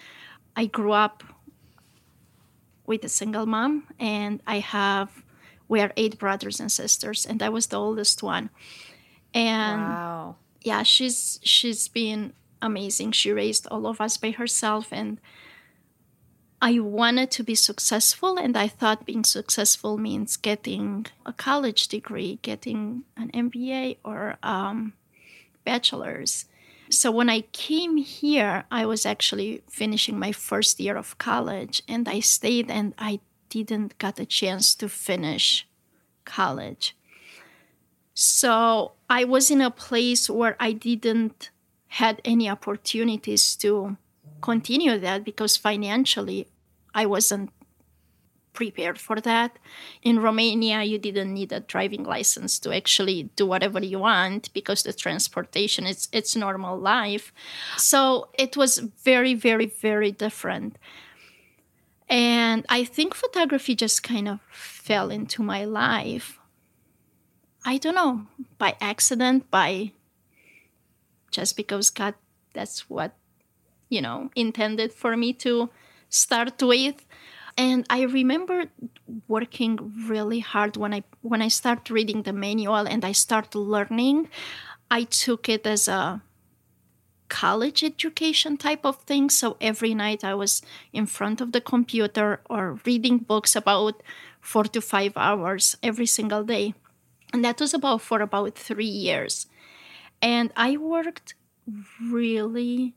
I 0.55 0.67
grew 0.67 0.93
up 0.93 1.25
with 2.87 3.03
a 3.03 3.09
single 3.09 3.47
mom 3.47 3.89
and 3.99 4.41
I 4.47 4.61
have 4.61 5.25
we 5.69 5.81
are 5.81 5.93
eight 5.97 6.19
brothers 6.19 6.61
and 6.61 6.71
sisters 6.71 7.27
and 7.27 7.43
I 7.43 7.49
was 7.49 7.69
the 7.69 7.81
oldest 7.81 8.23
one. 8.23 8.51
And 9.35 9.81
wow 9.81 10.37
yeah, 10.65 10.83
she's 10.83 11.41
she's 11.43 11.89
been 11.89 12.33
amazing. 12.61 13.13
She 13.13 13.33
raised 13.33 13.67
all 13.69 13.87
of 13.87 14.01
us 14.01 14.17
by 14.17 14.31
herself 14.31 14.89
and 14.93 15.21
I 16.63 16.79
wanted 16.79 17.33
to 17.33 17.43
be 17.43 17.57
successful, 17.57 18.39
and 18.39 18.57
I 18.57 18.69
thought 18.69 19.05
being 19.05 19.25
successful 19.25 19.99
means 19.99 20.37
getting 20.37 21.07
a 21.27 21.33
college 21.33 21.89
degree, 21.89 22.39
getting 22.43 23.03
an 23.17 23.33
MBA 23.33 23.97
or 24.05 24.37
um, 24.45 24.93
bachelor's. 25.65 26.45
So 26.89 27.11
when 27.11 27.29
I 27.29 27.41
came 27.51 27.97
here, 27.97 28.63
I 28.71 28.87
was 28.87 29.05
actually 29.05 29.65
finishing 29.69 30.21
my 30.21 30.31
first 30.31 30.79
year 30.79 30.97
of 30.97 31.19
college, 31.19 31.83
and 31.89 32.09
I 32.09 32.21
stayed, 32.21 32.71
and 32.71 32.95
I 32.97 33.19
didn't 33.49 33.99
get 33.99 34.21
a 34.21 34.25
chance 34.25 34.77
to 34.77 34.89
finish 34.89 35.67
college. 36.25 36.97
So 38.15 38.93
I 39.13 39.25
was 39.25 39.51
in 39.51 39.61
a 39.61 39.71
place 39.71 40.31
where 40.31 40.57
I 40.59 40.73
didn't 40.73 41.51
had 42.01 42.23
any 42.25 42.49
opportunities 42.49 43.55
to 43.57 43.99
continue 44.41 44.99
that 44.99 45.23
because 45.23 45.55
financially 45.59 46.49
I 46.95 47.05
wasn't 47.05 47.51
prepared 48.55 48.99
for 48.99 49.21
that. 49.21 49.59
In 50.03 50.21
Romania, 50.21 50.83
you 50.83 50.97
didn't 50.97 51.35
need 51.35 51.53
a 51.53 51.61
driving 51.61 52.05
license 52.05 52.59
to 52.61 52.75
actually 52.75 53.25
do 53.37 53.45
whatever 53.45 53.85
you 53.85 53.99
want 53.99 54.51
because 54.55 54.83
the 54.83 54.95
transportation 54.95 55.87
is 55.87 56.09
it's 56.11 56.35
normal 56.35 56.79
life. 56.79 57.35
So 57.77 58.31
it 58.33 58.57
was 58.57 58.79
very, 58.79 59.35
very, 59.35 59.67
very 59.67 60.11
different. 60.11 60.79
And 62.09 62.65
I 62.71 62.85
think 62.85 63.15
photography 63.15 63.75
just 63.75 64.03
kind 64.03 64.27
of 64.27 64.41
fell 64.51 65.11
into 65.11 65.43
my 65.43 65.67
life 65.67 66.39
I 67.65 67.79
don't 67.79 67.95
know, 67.95 68.27
by 68.59 68.77
accident, 68.81 69.51
by 69.51 69.93
just 71.31 71.57
because 71.57 71.91
God, 71.91 72.15
that's 72.55 72.91
what, 72.91 73.15
you 73.89 74.01
know, 74.01 74.31
intended 74.35 74.93
for 74.93 75.17
me 75.17 75.33
to 75.35 75.71
start 76.09 76.61
with. 76.61 77.05
And 77.57 77.87
I 77.89 78.03
remember 78.03 78.65
working 79.29 79.93
really 80.09 80.41
hard 80.41 80.77
when 80.77 80.95
I 80.95 81.05
when 81.21 81.43
I 81.43 81.49
start 81.49 81.91
reading 81.91 82.23
the 82.23 82.33
manual 82.33 82.89
and 82.89 83.05
I 83.05 83.13
start 83.13 83.55
learning. 83.55 84.29
I 84.91 85.05
took 85.05 85.49
it 85.49 85.67
as 85.67 85.89
a 85.89 86.23
college 87.29 87.83
education 87.83 88.57
type 88.57 88.85
of 88.85 88.97
thing. 89.05 89.31
So 89.31 89.57
every 89.61 89.95
night 89.95 90.25
I 90.25 90.35
was 90.35 90.63
in 90.93 91.07
front 91.07 91.41
of 91.41 91.53
the 91.53 91.61
computer 91.61 92.41
or 92.49 92.79
reading 92.85 93.19
books 93.19 93.57
about 93.57 94.03
four 94.41 94.65
to 94.65 94.81
five 94.81 95.13
hours 95.17 95.77
every 95.83 96.07
single 96.07 96.45
day. 96.45 96.75
And 97.33 97.45
that 97.45 97.61
was 97.61 97.75
about 97.75 98.03
for 98.03 98.21
about 98.21 98.55
three 98.57 98.85
years. 98.85 99.47
And 100.21 100.53
I 100.57 100.77
worked 100.77 101.35
really 102.11 102.95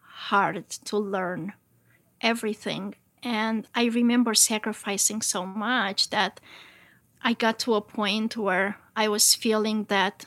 hard 0.00 0.68
to 0.68 0.96
learn 0.96 1.54
everything. 2.20 2.94
And 3.22 3.66
I 3.74 3.86
remember 3.86 4.34
sacrificing 4.34 5.22
so 5.22 5.46
much 5.46 6.10
that 6.10 6.40
I 7.22 7.32
got 7.32 7.58
to 7.60 7.74
a 7.74 7.80
point 7.80 8.36
where 8.36 8.78
I 8.96 9.08
was 9.08 9.34
feeling 9.34 9.84
that 9.84 10.26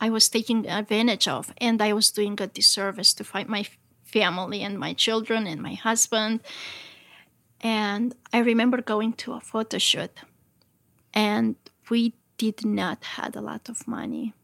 I 0.00 0.10
was 0.10 0.28
taking 0.28 0.68
advantage 0.68 1.28
of 1.28 1.52
and 1.58 1.80
I 1.80 1.92
was 1.92 2.10
doing 2.10 2.36
a 2.40 2.46
disservice 2.46 3.14
to 3.14 3.24
find 3.24 3.48
my 3.48 3.66
family 4.04 4.62
and 4.62 4.78
my 4.78 4.92
children 4.92 5.46
and 5.46 5.62
my 5.62 5.74
husband. 5.74 6.40
And 7.60 8.14
I 8.32 8.38
remember 8.40 8.82
going 8.82 9.14
to 9.14 9.32
a 9.32 9.40
photo 9.40 9.78
shoot 9.78 10.12
and 11.12 11.56
we 11.88 12.14
did 12.36 12.64
not 12.64 13.04
had 13.04 13.36
a 13.36 13.40
lot 13.40 13.68
of 13.68 13.86
money. 13.86 14.34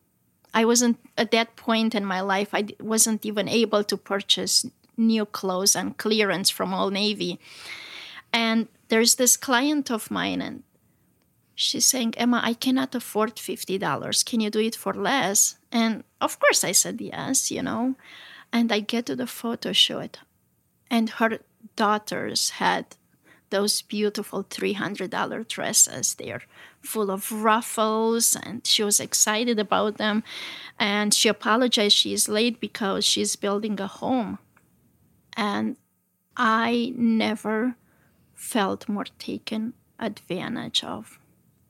I 0.53 0.65
wasn't 0.65 0.99
at 1.17 1.31
that 1.31 1.57
point 1.57 1.95
in 1.95 2.05
my 2.05 2.21
life. 2.21 2.51
I 2.53 2.69
wasn't 2.81 3.25
even 3.25 3.49
able 3.49 3.85
to 3.85 3.97
purchase 3.97 4.67
new 4.97 5.25
clothes 5.25 5.77
and 5.77 5.97
clearance 5.97 6.51
from 6.51 6.75
Old 6.75 6.93
Navy. 6.93 7.39
And 8.33 8.69
there's 8.89 9.15
this 9.15 9.37
client 9.37 9.91
of 9.91 10.11
mine, 10.11 10.43
and 10.43 10.63
she's 11.55 11.87
saying, 11.87 12.15
Emma, 12.17 12.41
I 12.45 12.55
cannot 12.55 12.95
afford 12.95 13.37
$50. 13.37 14.25
Can 14.25 14.41
you 14.41 14.51
do 14.51 14.61
it 14.61 14.77
for 14.77 14.93
less? 14.93 15.57
And 15.73 16.05
of 16.21 16.39
course, 16.39 16.65
I 16.65 16.73
said 16.73 17.01
yes, 17.01 17.51
you 17.51 17.63
know. 17.63 17.95
And 18.53 18.73
I 18.73 18.81
get 18.81 19.07
to 19.07 19.17
the 19.17 19.29
photo 19.29 19.73
shoot, 19.73 20.19
and 20.91 21.11
her 21.11 21.39
daughters 21.77 22.51
had 22.51 22.97
those 23.51 23.83
beautiful 23.83 24.45
$300 24.45 25.47
dresses. 25.49 26.15
They're 26.15 26.43
full 26.81 27.11
of 27.11 27.31
ruffles, 27.31 28.37
and 28.37 28.67
she 28.67 28.83
was 28.83 29.01
excited 29.01 29.59
about 29.59 29.99
them. 29.99 30.23
And 30.79 31.13
she 31.13 31.29
apologized 31.29 31.97
she's 31.97 32.29
late 32.29 32.61
because 32.61 33.05
she's 33.05 33.37
building 33.37 33.81
a 33.81 33.87
home. 33.87 34.39
And 35.37 35.77
I 36.37 36.93
never 36.97 37.77
felt 38.35 38.89
more 38.89 39.07
taken 39.19 39.75
advantage 39.99 40.83
of. 40.83 41.19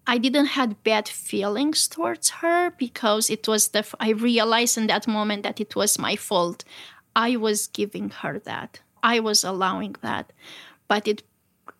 I 0.07 0.19
didn't 0.19 0.47
had 0.47 0.83
bad 0.83 1.09
feelings 1.09 1.87
towards 1.87 2.31
her 2.31 2.71
because 2.71 3.31
it 3.31 3.47
was 3.47 3.69
the 3.69 3.85
I 4.01 4.11
realized 4.11 4.79
in 4.79 4.87
that 4.89 5.07
moment 5.07 5.43
that 5.43 5.61
it 5.61 5.77
was 5.77 5.99
my 5.99 6.17
fault. 6.17 6.65
I 7.15 7.37
was 7.37 7.67
giving 7.69 8.11
her 8.11 8.39
that. 8.41 8.81
I 9.03 9.21
was 9.21 9.45
allowing 9.45 9.97
that. 10.03 10.33
But 10.89 11.07
it 11.07 11.23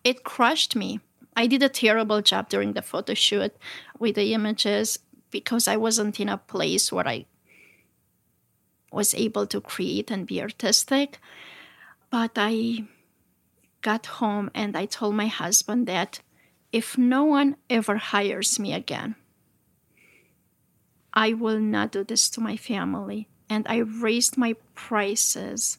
it 0.03 0.23
crushed 0.23 0.75
me. 0.75 0.99
I 1.35 1.47
did 1.47 1.63
a 1.63 1.69
terrible 1.69 2.21
job 2.21 2.49
during 2.49 2.73
the 2.73 2.81
photo 2.81 3.13
shoot 3.13 3.55
with 3.97 4.15
the 4.15 4.33
images 4.33 4.99
because 5.29 5.67
I 5.67 5.77
wasn't 5.77 6.19
in 6.19 6.29
a 6.29 6.37
place 6.37 6.91
where 6.91 7.07
I 7.07 7.25
was 8.91 9.13
able 9.15 9.47
to 9.47 9.61
create 9.61 10.11
and 10.11 10.27
be 10.27 10.41
artistic. 10.41 11.19
But 12.09 12.31
I 12.35 12.85
got 13.81 14.05
home 14.05 14.51
and 14.53 14.75
I 14.75 14.85
told 14.85 15.15
my 15.15 15.27
husband 15.27 15.87
that 15.87 16.19
if 16.71 16.97
no 16.97 17.23
one 17.23 17.55
ever 17.69 17.97
hires 17.97 18.59
me 18.59 18.73
again, 18.73 19.15
I 21.13 21.33
will 21.33 21.59
not 21.59 21.91
do 21.91 22.03
this 22.03 22.29
to 22.31 22.41
my 22.41 22.57
family. 22.57 23.27
And 23.49 23.65
I 23.67 23.77
raised 23.77 24.37
my 24.37 24.55
prices 24.75 25.77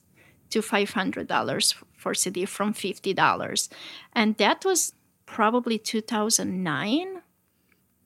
to 0.50 0.61
$500 0.61 1.75
for 1.97 2.14
CD 2.14 2.44
from 2.44 2.75
$50. 2.75 3.68
And 4.12 4.37
that 4.37 4.64
was 4.64 4.92
probably 5.32 5.78
2009, 5.78 7.22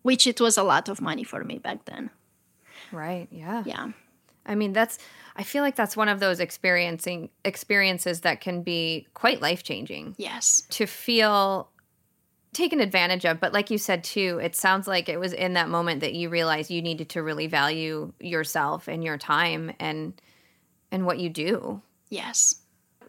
which 0.03 0.29
it 0.29 0.41
was 0.41 0.57
a 0.57 0.63
lot 0.63 0.89
of 0.89 1.01
money 1.01 1.25
for 1.25 1.43
me 1.43 1.59
back 1.59 1.85
then. 1.85 2.09
Right, 2.93 3.27
yeah. 3.33 3.65
Yeah. 3.67 3.89
I 4.47 4.55
mean, 4.55 4.73
that's 4.73 4.99
I 5.35 5.43
feel 5.43 5.63
like 5.65 5.75
that's 5.75 5.97
one 5.97 6.09
of 6.09 6.21
those 6.21 6.39
experiencing 6.39 7.31
experiences 7.45 8.21
that 8.21 8.41
can 8.41 8.63
be 8.63 9.09
quite 9.13 9.43
life-changing. 9.43 10.15
Yes. 10.19 10.63
To 10.71 10.87
feel 10.87 11.69
taken 12.53 12.81
advantage 12.81 13.27
of, 13.27 13.41
but 13.41 13.53
like 13.53 13.73
you 13.73 13.77
said 13.77 14.05
too, 14.05 14.39
it 14.41 14.55
sounds 14.55 14.87
like 14.87 15.09
it 15.09 15.19
was 15.19 15.33
in 15.33 15.55
that 15.55 15.69
moment 15.69 16.01
that 16.03 16.15
you 16.15 16.29
realized 16.29 16.71
you 16.71 16.81
needed 16.81 17.09
to 17.11 17.25
really 17.25 17.49
value 17.49 18.13
yourself 18.21 18.87
and 18.87 19.03
your 19.03 19.19
time 19.19 19.73
and 19.81 20.15
and 20.93 21.05
what 21.05 21.19
you 21.19 21.29
do. 21.29 21.83
Yes. 22.09 22.61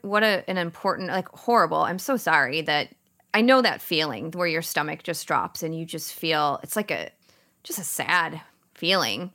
What 0.01 0.23
a, 0.23 0.43
an 0.49 0.57
important 0.57 1.09
like 1.09 1.27
horrible. 1.29 1.81
I'm 1.81 1.99
so 1.99 2.17
sorry 2.17 2.61
that 2.63 2.89
I 3.33 3.41
know 3.41 3.61
that 3.61 3.81
feeling 3.81 4.31
where 4.31 4.47
your 4.47 4.61
stomach 4.61 5.03
just 5.03 5.27
drops 5.27 5.63
and 5.63 5.77
you 5.77 5.85
just 5.85 6.13
feel 6.13 6.59
it's 6.63 6.75
like 6.75 6.91
a 6.91 7.09
just 7.63 7.79
a 7.79 7.83
sad 7.83 8.41
feeling. 8.73 9.31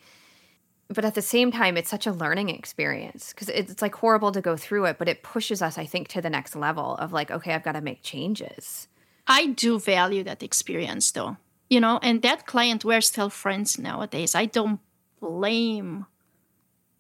But 0.89 1.05
at 1.05 1.15
the 1.15 1.23
same 1.23 1.53
time 1.53 1.77
it's 1.77 1.91
such 1.91 2.07
a 2.07 2.13
learning 2.13 2.49
experience 2.49 3.33
because 3.33 3.49
it's 3.49 3.81
like 3.81 3.95
horrible 3.95 4.33
to 4.33 4.41
go 4.41 4.57
through 4.57 4.87
it 4.87 4.99
but 4.99 5.09
it 5.09 5.23
pushes 5.23 5.63
us 5.63 5.79
i 5.79 5.87
think 5.87 6.09
to 6.09 6.21
the 6.21 6.29
next 6.29 6.55
level 6.55 6.97
of 6.97 7.13
like 7.13 7.31
okay 7.31 7.55
i've 7.55 7.63
got 7.63 7.73
to 7.73 7.81
make 7.81 8.03
changes. 8.03 8.89
I 9.27 9.47
do 9.47 9.79
value 9.79 10.25
that 10.25 10.43
experience 10.43 11.11
though. 11.11 11.37
You 11.71 11.81
know 11.81 11.99
and 12.03 12.23
that 12.23 12.47
client 12.47 12.85
we're 12.85 13.01
still 13.01 13.31
friends 13.31 13.79
nowadays. 13.79 14.35
I 14.35 14.47
don't 14.47 14.81
blame 15.21 16.07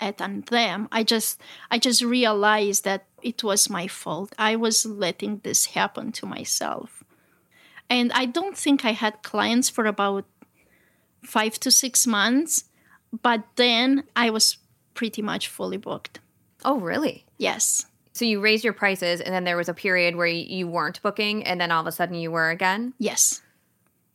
on 0.01 0.41
them 0.51 0.89
i 0.91 1.03
just 1.03 1.41
i 1.71 1.79
just 1.79 2.03
realized 2.03 2.85
that 2.85 3.07
it 3.23 3.43
was 3.45 3.71
my 3.71 3.87
fault 3.87 4.35
i 4.39 4.57
was 4.57 4.85
letting 4.85 5.41
this 5.45 5.67
happen 5.67 6.11
to 6.11 6.27
myself 6.27 7.05
and 7.89 8.11
i 8.13 8.25
don't 8.25 8.57
think 8.57 8.85
i 8.85 8.93
had 8.93 9.23
clients 9.23 9.71
for 9.71 9.87
about 9.87 10.25
five 11.23 11.59
to 11.61 11.71
six 11.71 12.07
months 12.07 12.65
but 13.21 13.45
then 13.57 14.05
I 14.17 14.31
was 14.31 14.57
pretty 14.95 15.23
much 15.23 15.49
fully 15.49 15.77
booked. 15.77 16.21
Oh, 16.65 16.81
really? 16.81 17.27
Yes. 17.37 17.87
So 18.13 18.25
you 18.25 18.41
raised 18.41 18.65
your 18.65 18.73
prices, 18.73 19.21
and 19.21 19.35
then 19.35 19.45
there 19.45 19.57
was 19.57 19.69
a 19.69 19.75
period 19.75 20.17
where 20.17 20.27
you 20.27 20.69
weren't 20.69 21.03
booking, 21.03 21.45
and 21.45 21.61
then 21.61 21.71
all 21.71 21.81
of 21.81 21.87
a 21.87 21.93
sudden 21.93 22.15
you 22.15 22.31
were 22.31 22.51
again? 22.51 22.95
Yes. 22.99 23.43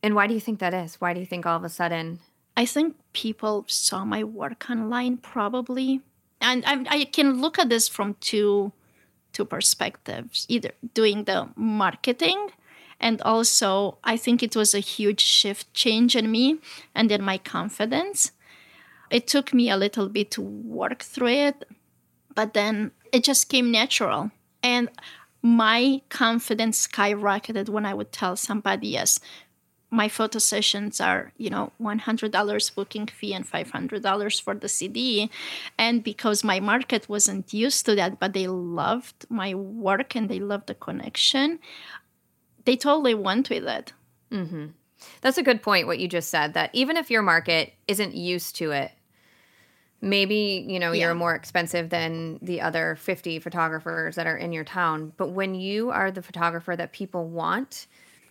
And 0.02 0.16
why 0.16 0.28
do 0.28 0.34
you 0.34 0.40
think 0.40 0.60
that 0.60 0.74
is? 0.74 0.96
Why 1.02 1.14
do 1.14 1.20
you 1.20 1.26
think 1.26 1.46
all 1.46 1.58
of 1.58 1.64
a 1.64 1.70
sudden? 1.70 2.20
I 2.58 2.66
think 2.66 2.98
people 3.14 3.64
saw 3.68 4.04
my 4.04 4.24
work 4.26 4.70
online, 4.70 5.18
probably. 5.18 6.02
And 6.42 6.66
I, 6.66 6.86
I 6.90 7.06
can 7.06 7.40
look 7.40 7.58
at 7.58 7.70
this 7.70 7.88
from 7.88 8.16
two 8.20 8.74
two 9.32 9.46
perspectives 9.46 10.46
either 10.50 10.72
doing 10.96 11.26
the 11.26 11.50
marketing 11.56 12.50
and 13.00 13.22
also 13.22 13.98
i 14.04 14.18
think 14.18 14.42
it 14.42 14.56
was 14.56 14.74
a 14.74 14.80
huge 14.80 15.22
shift 15.22 15.72
change 15.76 16.16
in 16.16 16.32
me 16.32 16.58
and 16.96 17.12
in 17.12 17.22
my 17.22 17.38
confidence 17.38 18.32
it 19.10 19.28
took 19.28 19.54
me 19.54 19.70
a 19.70 19.78
little 19.78 20.10
bit 20.10 20.32
to 20.32 20.42
work 20.42 21.02
through 21.04 21.28
it, 21.28 21.68
but 22.36 22.54
then 22.54 22.92
it 23.12 23.24
just 23.24 23.50
came 23.50 23.72
natural. 23.72 24.32
And 24.62 24.90
my 25.42 26.02
confidence 26.10 26.88
skyrocketed 26.88 27.70
when 27.70 27.86
I 27.86 27.94
would 27.94 28.12
tell 28.12 28.36
somebody, 28.36 28.90
yes, 28.90 29.20
my 29.90 30.10
photo 30.10 30.40
sessions 30.40 31.00
are, 31.00 31.32
you 31.38 31.50
know, 31.50 31.72
$100 31.82 32.76
booking 32.76 33.08
fee 33.08 33.34
and 33.34 33.50
$500 33.50 34.42
for 34.42 34.54
the 34.54 34.68
CD. 34.68 35.32
And 35.78 36.04
because 36.04 36.44
my 36.44 36.60
market 36.60 37.08
wasn't 37.08 37.54
used 37.54 37.86
to 37.86 37.96
that, 37.96 38.20
but 38.20 38.34
they 38.34 38.48
loved 38.48 39.26
my 39.30 39.54
work 39.54 40.16
and 40.16 40.28
they 40.28 40.40
loved 40.40 40.68
the 40.68 40.76
connection, 40.76 41.60
they 42.66 42.76
totally 42.76 43.14
went 43.14 43.50
with 43.50 43.66
it. 43.66 43.94
Mm-hmm. 44.32 44.68
That's 45.22 45.38
a 45.38 45.44
good 45.44 45.62
point, 45.62 45.88
what 45.88 46.00
you 46.00 46.08
just 46.08 46.30
said, 46.30 46.54
that 46.54 46.72
even 46.74 46.98
if 46.98 47.10
your 47.10 47.22
market 47.22 47.74
isn't 47.88 48.14
used 48.14 48.56
to 48.58 48.72
it, 48.72 48.92
maybe 50.02 50.66
you 50.68 50.80
know 50.80 50.92
yeah. 50.92 51.06
you're 51.06 51.16
more 51.16 51.34
expensive 51.34 51.90
than 51.90 52.38
the 52.42 52.62
other 52.62 52.96
50 52.98 53.40
photographers 53.40 54.16
that 54.16 54.28
are 54.28 54.38
in 54.38 54.54
your 54.54 54.64
town 54.64 55.12
but 55.18 55.30
when 55.30 55.56
you 55.56 55.90
are 55.90 56.12
the 56.12 56.22
photographer 56.22 56.76
that 56.76 56.92
people 56.92 57.28
want 57.28 57.88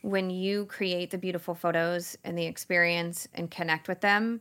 when 0.06 0.30
you 0.30 0.64
create 0.66 1.10
the 1.10 1.18
beautiful 1.18 1.52
photos 1.52 2.16
and 2.22 2.38
the 2.38 2.46
experience 2.46 3.26
and 3.34 3.50
connect 3.50 3.88
with 3.88 4.00
them 4.00 4.40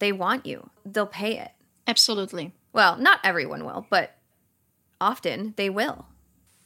they 0.00 0.10
want 0.10 0.44
you. 0.44 0.68
They'll 0.84 1.06
pay 1.06 1.38
it. 1.38 1.52
Absolutely. 1.86 2.52
Well 2.72 2.96
not 2.96 3.20
everyone 3.22 3.64
will 3.64 3.86
but 3.88 4.16
often 5.00 5.54
they 5.56 5.70
will. 5.70 6.06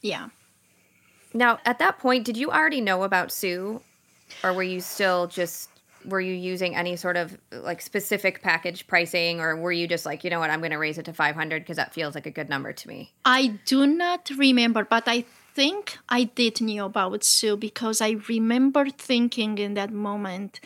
Yeah. 0.00 0.28
Now 1.34 1.58
at 1.66 1.78
that 1.80 1.98
point 1.98 2.24
did 2.24 2.38
you 2.38 2.50
already 2.50 2.80
know 2.80 3.02
about 3.02 3.30
sue? 3.30 3.82
Or 4.42 4.54
were 4.54 4.62
you 4.62 4.80
still 4.80 5.26
just 5.26 5.68
were 6.06 6.20
you 6.20 6.32
using 6.32 6.74
any 6.74 6.96
sort 6.96 7.18
of 7.18 7.36
like 7.52 7.82
specific 7.82 8.40
package 8.40 8.86
pricing? 8.86 9.40
Or 9.40 9.56
were 9.56 9.72
you 9.72 9.86
just 9.86 10.06
like 10.06 10.24
you 10.24 10.30
know 10.30 10.40
what? 10.40 10.48
I'm 10.48 10.60
going 10.60 10.70
to 10.70 10.78
raise 10.78 10.96
it 10.96 11.04
to 11.04 11.12
500 11.12 11.62
because 11.62 11.76
that 11.76 11.92
feels 11.92 12.14
like 12.14 12.24
a 12.24 12.30
good 12.30 12.48
number 12.48 12.72
to 12.72 12.88
me. 12.88 13.12
I 13.26 13.58
do 13.66 13.86
not 13.86 14.30
remember 14.38 14.86
but 14.86 15.04
i 15.06 15.26
think 15.54 15.98
i 16.08 16.24
did 16.24 16.60
know 16.60 16.86
about 16.86 17.24
sue 17.24 17.56
because 17.56 18.00
i 18.00 18.16
remember 18.28 18.88
thinking 18.88 19.58
in 19.58 19.74
that 19.74 19.92
moment 19.92 20.60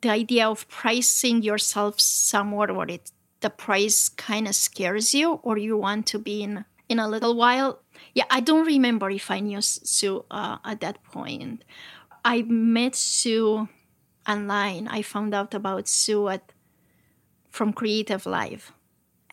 the 0.00 0.10
idea 0.10 0.48
of 0.48 0.68
pricing 0.68 1.42
yourself 1.42 2.00
somewhere 2.00 2.72
where 2.72 2.88
it 2.88 3.12
the 3.40 3.50
price 3.50 4.08
kind 4.08 4.46
of 4.46 4.54
scares 4.54 5.12
you 5.14 5.32
or 5.42 5.58
you 5.58 5.76
want 5.76 6.06
to 6.06 6.18
be 6.18 6.42
in 6.42 6.64
in 6.88 6.98
a 6.98 7.08
little 7.08 7.34
while? 7.34 7.80
Yeah 8.14 8.24
i 8.30 8.40
don't 8.40 8.66
remember 8.66 9.10
if 9.10 9.30
i 9.30 9.40
knew 9.40 9.60
sue 9.60 10.24
uh, 10.30 10.58
at 10.64 10.80
that 10.80 11.02
point. 11.04 11.64
I 12.24 12.42
met 12.42 12.94
sue 12.94 13.68
online, 14.28 14.88
I 14.88 15.02
found 15.02 15.34
out 15.34 15.54
about 15.54 15.88
Sue 15.88 16.28
at, 16.28 16.52
from 17.50 17.72
Creative 17.72 18.24
Live. 18.26 18.72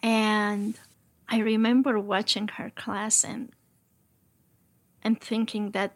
And 0.01 0.79
I 1.27 1.39
remember 1.39 1.99
watching 1.99 2.47
her 2.49 2.71
class 2.71 3.23
and 3.23 3.51
and 5.03 5.19
thinking 5.19 5.71
that 5.71 5.93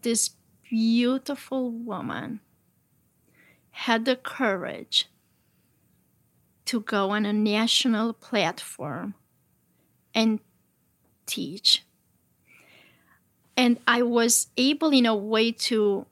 this 0.00 0.30
beautiful 0.68 1.70
woman 1.70 2.40
had 3.70 4.04
the 4.04 4.16
courage 4.16 5.08
to 6.64 6.80
go 6.80 7.10
on 7.10 7.26
a 7.26 7.32
national 7.32 8.12
platform 8.12 9.14
and 10.14 10.40
teach. 11.26 11.84
And 13.56 13.78
I 13.86 14.02
was 14.02 14.48
able, 14.56 14.90
in 14.90 15.06
a 15.06 15.14
way, 15.14 15.52
to 15.52 16.06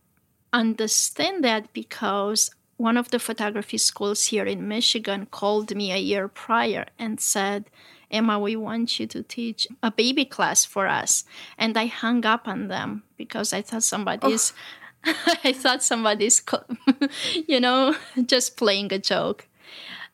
understand 0.53 1.43
that 1.45 1.73
because 1.73 2.51
one 2.77 2.97
of 2.97 3.11
the 3.11 3.19
photography 3.19 3.79
schools 3.79 4.27
here 4.27 4.45
in 4.45 4.69
Michigan 4.69 5.27
called 5.27 5.75
me 5.75 5.93
a 5.93 5.99
year 5.99 6.29
prior 6.29 6.87
and 6.99 7.21
said, 7.21 7.71
Emma, 8.13 8.39
we 8.39 8.55
want 8.55 9.01
you 9.01 9.07
to 9.09 9.23
teach 9.23 9.67
a 9.83 9.91
baby 9.91 10.25
class 10.25 10.65
for 10.65 10.87
us. 10.87 11.25
And 11.57 11.77
I 11.77 11.87
hung 11.87 12.25
up 12.27 12.47
on 12.47 12.69
them 12.69 13.03
because 13.17 13.53
I 13.53 13.63
thought 13.63 13.83
somebody's, 13.83 14.53
oh. 15.07 15.15
I 15.45 15.53
thought 15.53 15.83
somebody's, 15.83 16.43
you 17.49 17.59
know, 17.59 17.97
just 18.27 18.57
playing 18.57 18.93
a 18.93 18.99
joke. 18.99 19.49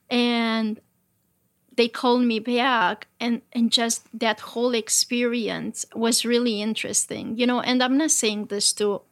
And 0.08 0.80
they 1.76 1.88
called 1.88 2.22
me 2.22 2.38
back 2.38 3.06
and, 3.20 3.42
and 3.52 3.70
just 3.70 4.06
that 4.18 4.40
whole 4.40 4.74
experience 4.74 5.86
was 5.94 6.24
really 6.24 6.62
interesting, 6.62 7.36
you 7.36 7.46
know, 7.46 7.60
and 7.60 7.82
I'm 7.82 7.96
not 7.96 8.10
saying 8.10 8.46
this 8.46 8.72
to 8.74 9.02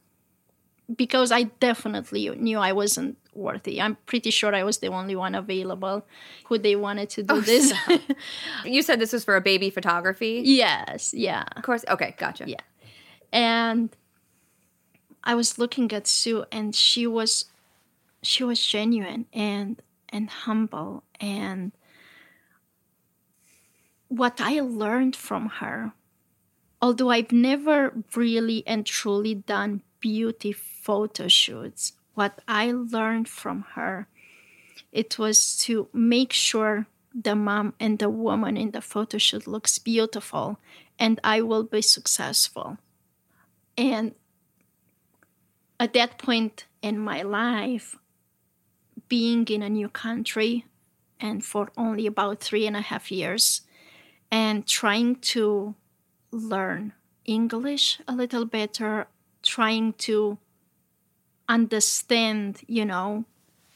because 0.95 1.33
I 1.33 1.45
definitely 1.45 2.29
knew 2.31 2.59
I 2.59 2.73
wasn't 2.73 3.19
worthy. 3.37 3.81
I'm 3.81 3.97
pretty 4.07 4.31
sure 4.31 4.55
I 4.55 4.63
was 4.63 4.79
the 4.79 4.89
only 4.89 5.17
one 5.17 5.35
available 5.35 6.07
who 6.47 6.59
they 6.59 6.77
wanted 6.77 7.11
to 7.11 7.23
do 7.23 7.35
oh, 7.35 7.41
this. 7.41 7.71
So. 7.71 7.99
you 8.65 8.83
said 8.83 9.01
this 9.01 9.13
was 9.13 9.25
for 9.25 9.37
a 9.37 9.41
baby 9.41 9.71
photography? 9.71 10.43
Yes, 10.45 11.13
yeah. 11.15 11.45
Of 11.57 11.63
course. 11.63 11.85
Okay, 11.89 12.15
gotcha. 12.19 12.45
Yeah. 12.47 12.61
And 13.33 13.95
I 15.25 15.35
was 15.35 15.59
looking 15.59 15.93
at 15.93 16.07
Sue 16.07 16.45
and 16.51 16.75
she 16.75 17.07
was 17.07 17.47
she 18.23 18.45
was 18.45 18.65
genuine 18.65 19.27
and 19.33 19.81
and 20.09 20.31
humble 20.31 21.05
and 21.21 21.73
what 24.09 24.41
I 24.41 24.61
learned 24.61 25.17
from 25.17 25.49
her 25.61 25.93
although 26.81 27.11
I've 27.11 27.33
never 27.33 27.93
really 28.15 28.63
and 28.67 28.85
truly 28.85 29.35
done 29.35 29.83
beauty 30.01 30.53
photo 30.53 31.29
shoots, 31.29 31.93
what 32.17 32.41
I 32.49 32.73
learned 32.73 33.29
from 33.29 33.65
her, 33.75 34.09
it 34.91 35.19
was 35.19 35.57
to 35.59 35.89
make 35.93 36.33
sure 36.33 36.87
the 37.15 37.37
mom 37.37 37.75
and 37.79 37.99
the 37.99 38.09
woman 38.11 38.57
in 38.57 38.71
the 38.71 38.81
photo 38.81 39.19
shoot 39.19 39.47
looks 39.47 39.79
beautiful 39.79 40.59
and 40.99 41.21
I 41.23 41.43
will 41.43 41.63
be 41.63 41.83
successful. 41.83 42.79
And 43.77 44.15
at 45.79 45.93
that 45.93 46.19
point 46.19 46.65
in 46.81 46.99
my 46.99 47.21
life, 47.21 47.97
being 49.09 49.47
in 49.49 49.63
a 49.63 49.69
new 49.69 49.91
country 49.91 50.65
and 51.21 51.45
for 51.45 51.71
only 51.77 52.07
about 52.07 52.41
three 52.41 52.67
and 52.67 52.77
a 52.77 52.81
half 52.81 53.13
years 53.13 53.61
and 54.31 54.67
trying 54.67 55.17
to 55.17 55.75
learn 56.31 56.95
English 57.27 58.01
a 58.09 58.13
little 58.13 58.47
better, 58.47 59.07
trying 59.43 59.93
to 59.93 60.39
understand, 61.49 62.61
you 62.67 62.85
know, 62.85 63.25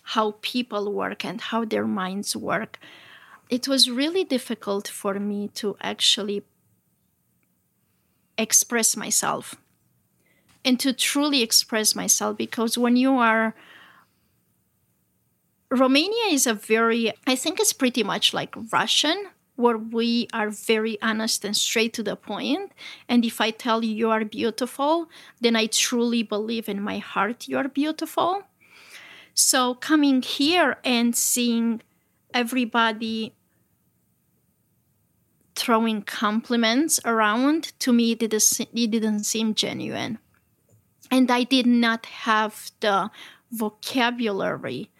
how 0.03 0.35
people 0.43 0.93
work 0.93 1.25
and 1.25 1.41
how 1.41 1.65
their 1.65 1.87
minds 1.87 2.35
work. 2.37 2.79
it 3.51 3.67
was 3.67 3.91
really 3.91 4.25
difficult 4.25 4.87
for 4.89 5.19
me 5.19 5.49
to 5.49 5.77
actually 5.81 6.45
express 8.39 8.97
myself 8.97 9.57
and 10.65 10.79
to 10.81 10.93
truly 10.93 11.43
express 11.43 11.95
myself 11.95 12.37
because 12.37 12.79
when 12.79 12.97
you 12.97 13.17
are 13.17 13.55
Romania 15.71 16.27
is 16.31 16.47
a 16.47 16.55
very 16.55 17.13
I 17.27 17.37
think 17.37 17.61
it's 17.61 17.73
pretty 17.73 18.03
much 18.03 18.33
like 18.33 18.55
Russian 18.73 19.29
where 19.61 19.79
we 19.79 20.29
are 20.33 20.51
very 20.51 21.01
honest 21.03 21.45
and 21.45 21.57
straight 21.57 21.93
to 21.95 22.03
the 22.03 22.17
point. 22.17 22.73
And 23.09 23.25
if 23.25 23.41
I 23.41 23.51
tell 23.51 23.85
you 23.85 23.95
you 23.95 24.11
are 24.11 24.25
beautiful 24.25 25.09
then 25.41 25.57
I 25.57 25.67
truly 25.67 26.23
believe 26.23 26.69
in 26.69 26.83
my 26.83 26.99
heart 26.99 27.49
you 27.49 27.57
are 27.59 27.69
beautiful. 27.69 28.43
So 29.35 29.75
coming 29.75 30.23
here 30.23 30.77
and 30.85 31.15
seeing 31.15 31.83
everybody 32.35 33.35
throwing 35.55 36.03
compliments 36.03 37.01
around 37.05 37.73
to 37.81 37.93
me 37.93 38.13
it 38.13 38.19
didn't 38.21 39.25
seem 39.25 39.55
genuine. 39.55 40.19
And 41.11 41.31
i 41.31 41.43
did 41.43 41.67
not 41.67 42.07
have 42.07 42.71
the 42.81 43.11
vocabulary 43.51 44.91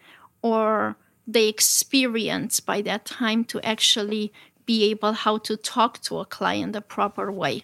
or 0.41 0.97
the 1.27 1.47
experience 1.47 2.59
by 2.59 2.81
that 2.81 3.05
time 3.05 3.45
to 3.45 3.61
actually 3.61 4.33
be 4.71 4.89
able 4.91 5.13
how 5.25 5.35
to 5.47 5.53
talk 5.57 5.93
to 6.01 6.19
a 6.19 6.25
client 6.37 6.73
the 6.73 6.85
proper 6.95 7.27
way 7.41 7.57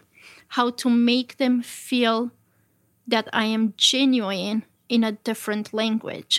how 0.58 0.68
to 0.82 0.88
make 0.90 1.32
them 1.38 1.56
feel 1.62 2.32
that 3.14 3.28
i 3.32 3.46
am 3.46 3.74
genuine 3.78 4.60
in 4.96 5.02
a 5.04 5.18
different 5.28 5.74
language 5.82 6.36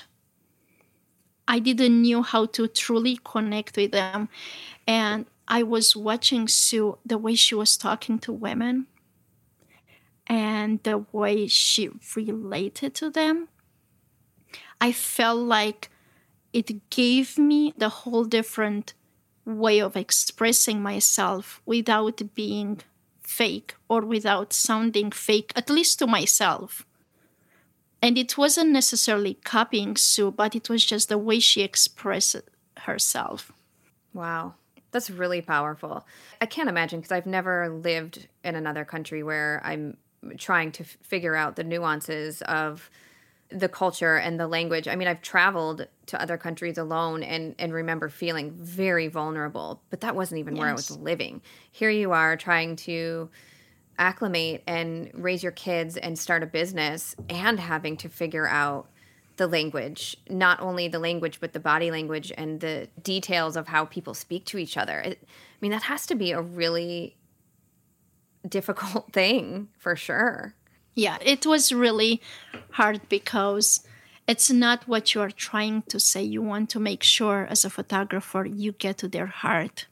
i 1.55 1.59
didn't 1.59 2.03
know 2.03 2.23
how 2.33 2.43
to 2.57 2.63
truly 2.83 3.17
connect 3.25 3.77
with 3.77 3.93
them 3.93 4.29
and 4.87 5.27
I 5.49 5.63
was 5.63 5.97
watching 5.97 6.47
Sue, 6.47 6.99
the 7.07 7.17
way 7.17 7.35
she 7.35 7.55
was 7.55 7.79
talking 7.79 8.19
to 8.21 8.33
women 8.33 8.87
and 10.27 10.83
the 10.83 11.07
way 11.11 11.47
she 11.47 11.91
related 12.15 12.95
to 12.97 13.09
them. 13.09 13.49
I 14.79 14.93
felt 14.93 15.41
like 15.41 15.91
it 16.53 16.91
gave 16.91 17.39
me 17.39 17.73
the 17.79 17.89
whole 17.89 18.25
different 18.25 18.93
way 19.49 19.81
of 19.81 19.97
expressing 19.97 20.83
myself 20.83 21.61
without 21.65 22.21
being 22.35 22.81
fake 23.23 23.75
or 23.89 24.03
without 24.03 24.53
sounding 24.53 25.11
fake, 25.11 25.53
at 25.57 25.71
least 25.71 25.99
to 25.99 26.07
myself. 26.07 26.87
And 28.01 28.17
it 28.17 28.39
wasn't 28.39 28.71
necessarily 28.71 29.35
copying 29.35 29.97
Sue, 29.97 30.31
but 30.31 30.55
it 30.55 30.69
was 30.69 30.85
just 30.85 31.09
the 31.09 31.19
way 31.19 31.41
she 31.41 31.63
expressed 31.63 32.37
herself. 32.79 33.51
Wow. 34.15 34.55
That's 34.91 35.11
really 35.11 35.43
powerful. 35.43 36.07
I 36.41 36.47
can't 36.47 36.69
imagine 36.69 37.01
because 37.01 37.13
I've 37.13 37.27
never 37.27 37.69
lived 37.69 38.29
in 38.45 38.55
another 38.55 38.85
country 38.85 39.23
where 39.23 39.61
I'm 39.65 39.97
trying 40.39 40.73
to 40.73 40.85
f- 40.85 40.97
figure 41.03 41.35
out 41.35 41.57
the 41.57 41.65
nuances 41.65 42.41
of 42.43 42.91
the 43.51 43.69
culture 43.69 44.17
and 44.17 44.39
the 44.39 44.47
language. 44.47 44.89
I 44.89 44.97
mean, 44.97 45.09
I've 45.09 45.23
traveled 45.23 45.87
to 46.07 46.21
other 46.21 46.37
countries 46.37 46.79
alone 46.79 47.23
and 47.23 47.55
and 47.59 47.73
remember 47.73 48.09
feeling 48.09 48.51
very 48.53 49.09
vulnerable, 49.09 49.83
but 49.91 50.01
that 50.03 50.15
wasn't 50.15 50.41
even 50.41 50.57
yes. 50.57 50.61
where 50.61 50.69
I 50.71 50.73
was 50.73 50.91
living. 50.91 51.41
Here 51.71 51.91
you 51.91 52.13
are 52.13 52.37
trying 52.37 52.77
to 52.77 53.31
acclimate 53.99 54.63
and 54.67 55.11
raise 55.15 55.43
your 55.43 55.53
kids 55.53 55.97
and 55.97 56.19
start 56.19 56.43
a 56.43 56.47
business 56.47 57.17
and 57.29 57.59
having 57.59 57.97
to 57.99 58.09
figure 58.09 58.47
out 58.47 58.89
the 59.39 59.47
language, 59.47 60.17
not 60.29 60.61
only 60.61 60.89
the 60.89 60.99
language, 60.99 61.41
but 61.41 61.53
the 61.53 61.61
body 61.61 61.91
language 61.91 62.33
and 62.37 62.61
the 62.61 62.89
details 63.03 63.57
of 63.57 63.69
how 63.69 63.85
people 63.85 64.15
speak 64.15 64.45
to 64.45 64.59
each 64.59 64.77
other. 64.77 65.01
It, 65.01 65.21
I 65.23 65.29
mean, 65.61 65.71
that 65.71 65.85
has 65.85 66.07
to 66.07 66.15
be 66.15 66.33
a 66.33 66.41
really 66.41 67.17
difficult 68.47 69.13
thing 69.13 69.69
for 69.79 69.97
sure. 69.97 70.55
Yeah, 70.99 71.19
it 71.23 71.47
was 71.47 71.71
really 71.71 72.21
hard 72.71 73.09
because 73.09 73.87
it's 74.27 74.51
not 74.51 74.89
what 74.89 75.15
you 75.15 75.21
are 75.21 75.31
trying 75.31 75.83
to 75.83 76.01
say. 76.01 76.25
You 76.25 76.43
want 76.43 76.71
to 76.71 76.81
make 76.81 77.05
sure, 77.05 77.47
as 77.49 77.65
a 77.65 77.71
photographer, 77.71 78.45
you 78.45 78.73
get 78.73 78.99
to 78.99 79.09
their 79.09 79.29
heart. 79.29 79.87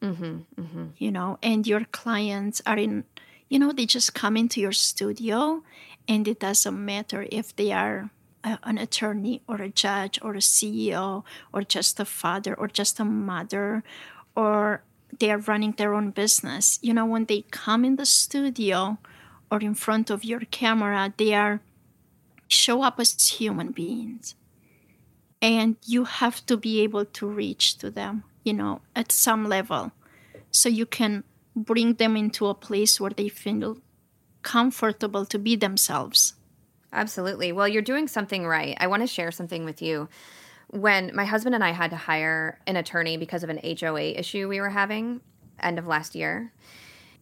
Mm-hmm, 0.00 0.60
mm-hmm. 0.60 0.86
You 0.96 1.10
know, 1.10 1.38
and 1.42 1.66
your 1.66 1.86
clients 1.90 2.62
are 2.64 2.78
in, 2.78 3.02
you 3.48 3.58
know, 3.58 3.72
they 3.72 3.84
just 3.84 4.14
come 4.14 4.36
into 4.36 4.60
your 4.60 4.70
studio 4.70 5.64
and 6.06 6.28
it 6.28 6.38
doesn't 6.38 6.84
matter 6.84 7.26
if 7.32 7.56
they 7.56 7.72
are 7.72 8.10
a, 8.44 8.60
an 8.62 8.78
attorney 8.78 9.42
or 9.48 9.56
a 9.56 9.70
judge 9.70 10.20
or 10.22 10.34
a 10.34 10.44
CEO 10.54 11.24
or 11.52 11.62
just 11.62 11.98
a 11.98 12.04
father 12.04 12.54
or 12.54 12.68
just 12.68 13.00
a 13.00 13.04
mother 13.04 13.82
or 14.36 14.84
they 15.18 15.32
are 15.32 15.38
running 15.38 15.72
their 15.72 15.94
own 15.94 16.10
business. 16.10 16.78
You 16.80 16.94
know, 16.94 17.06
when 17.06 17.24
they 17.24 17.42
come 17.50 17.84
in 17.84 17.96
the 17.96 18.06
studio 18.06 18.98
or 19.52 19.60
in 19.60 19.74
front 19.74 20.08
of 20.08 20.24
your 20.24 20.40
camera, 20.50 21.12
they 21.18 21.34
are 21.34 21.60
show 22.48 22.82
up 22.82 22.98
as 22.98 23.12
human 23.28 23.70
beings. 23.70 24.34
And 25.42 25.76
you 25.84 26.04
have 26.04 26.46
to 26.46 26.56
be 26.56 26.80
able 26.80 27.04
to 27.04 27.26
reach 27.26 27.76
to 27.78 27.90
them, 27.90 28.24
you 28.44 28.54
know, 28.54 28.80
at 28.96 29.12
some 29.12 29.46
level. 29.46 29.92
So 30.50 30.70
you 30.70 30.86
can 30.86 31.24
bring 31.54 31.94
them 31.94 32.16
into 32.16 32.46
a 32.46 32.54
place 32.54 32.98
where 32.98 33.10
they 33.10 33.28
feel 33.28 33.76
comfortable 34.40 35.26
to 35.26 35.38
be 35.38 35.54
themselves. 35.54 36.32
Absolutely. 36.90 37.52
Well, 37.52 37.68
you're 37.68 37.82
doing 37.82 38.08
something 38.08 38.46
right. 38.46 38.74
I 38.80 38.86
want 38.86 39.02
to 39.02 39.06
share 39.06 39.30
something 39.30 39.66
with 39.66 39.82
you. 39.82 40.08
When 40.68 41.14
my 41.14 41.26
husband 41.26 41.54
and 41.54 41.62
I 41.62 41.72
had 41.72 41.90
to 41.90 41.96
hire 41.96 42.58
an 42.66 42.76
attorney 42.76 43.18
because 43.18 43.42
of 43.44 43.50
an 43.50 43.60
HOA 43.62 44.18
issue 44.18 44.48
we 44.48 44.60
were 44.60 44.70
having 44.70 45.20
end 45.60 45.78
of 45.78 45.86
last 45.86 46.14
year, 46.14 46.52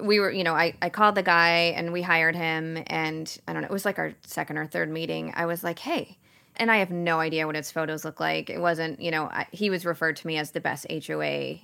we 0.02 0.20
were, 0.20 0.30
you 0.30 0.44
know, 0.44 0.54
I, 0.54 0.74
I 0.82 0.88
called 0.88 1.14
the 1.14 1.22
guy 1.22 1.74
and 1.76 1.92
we 1.92 2.02
hired 2.02 2.36
him. 2.36 2.82
And 2.86 3.38
I 3.46 3.52
don't 3.52 3.62
know, 3.62 3.68
it 3.68 3.72
was 3.72 3.84
like 3.84 3.98
our 3.98 4.14
second 4.26 4.58
or 4.58 4.66
third 4.66 4.90
meeting. 4.90 5.32
I 5.34 5.46
was 5.46 5.64
like, 5.64 5.78
hey, 5.78 6.18
and 6.56 6.70
I 6.70 6.78
have 6.78 6.90
no 6.90 7.20
idea 7.20 7.46
what 7.46 7.56
his 7.56 7.70
photos 7.70 8.04
look 8.04 8.20
like. 8.20 8.50
It 8.50 8.60
wasn't, 8.60 9.00
you 9.00 9.10
know, 9.10 9.24
I, 9.24 9.46
he 9.52 9.70
was 9.70 9.84
referred 9.84 10.16
to 10.16 10.26
me 10.26 10.36
as 10.36 10.50
the 10.50 10.60
best 10.60 10.86
HOA 10.90 11.56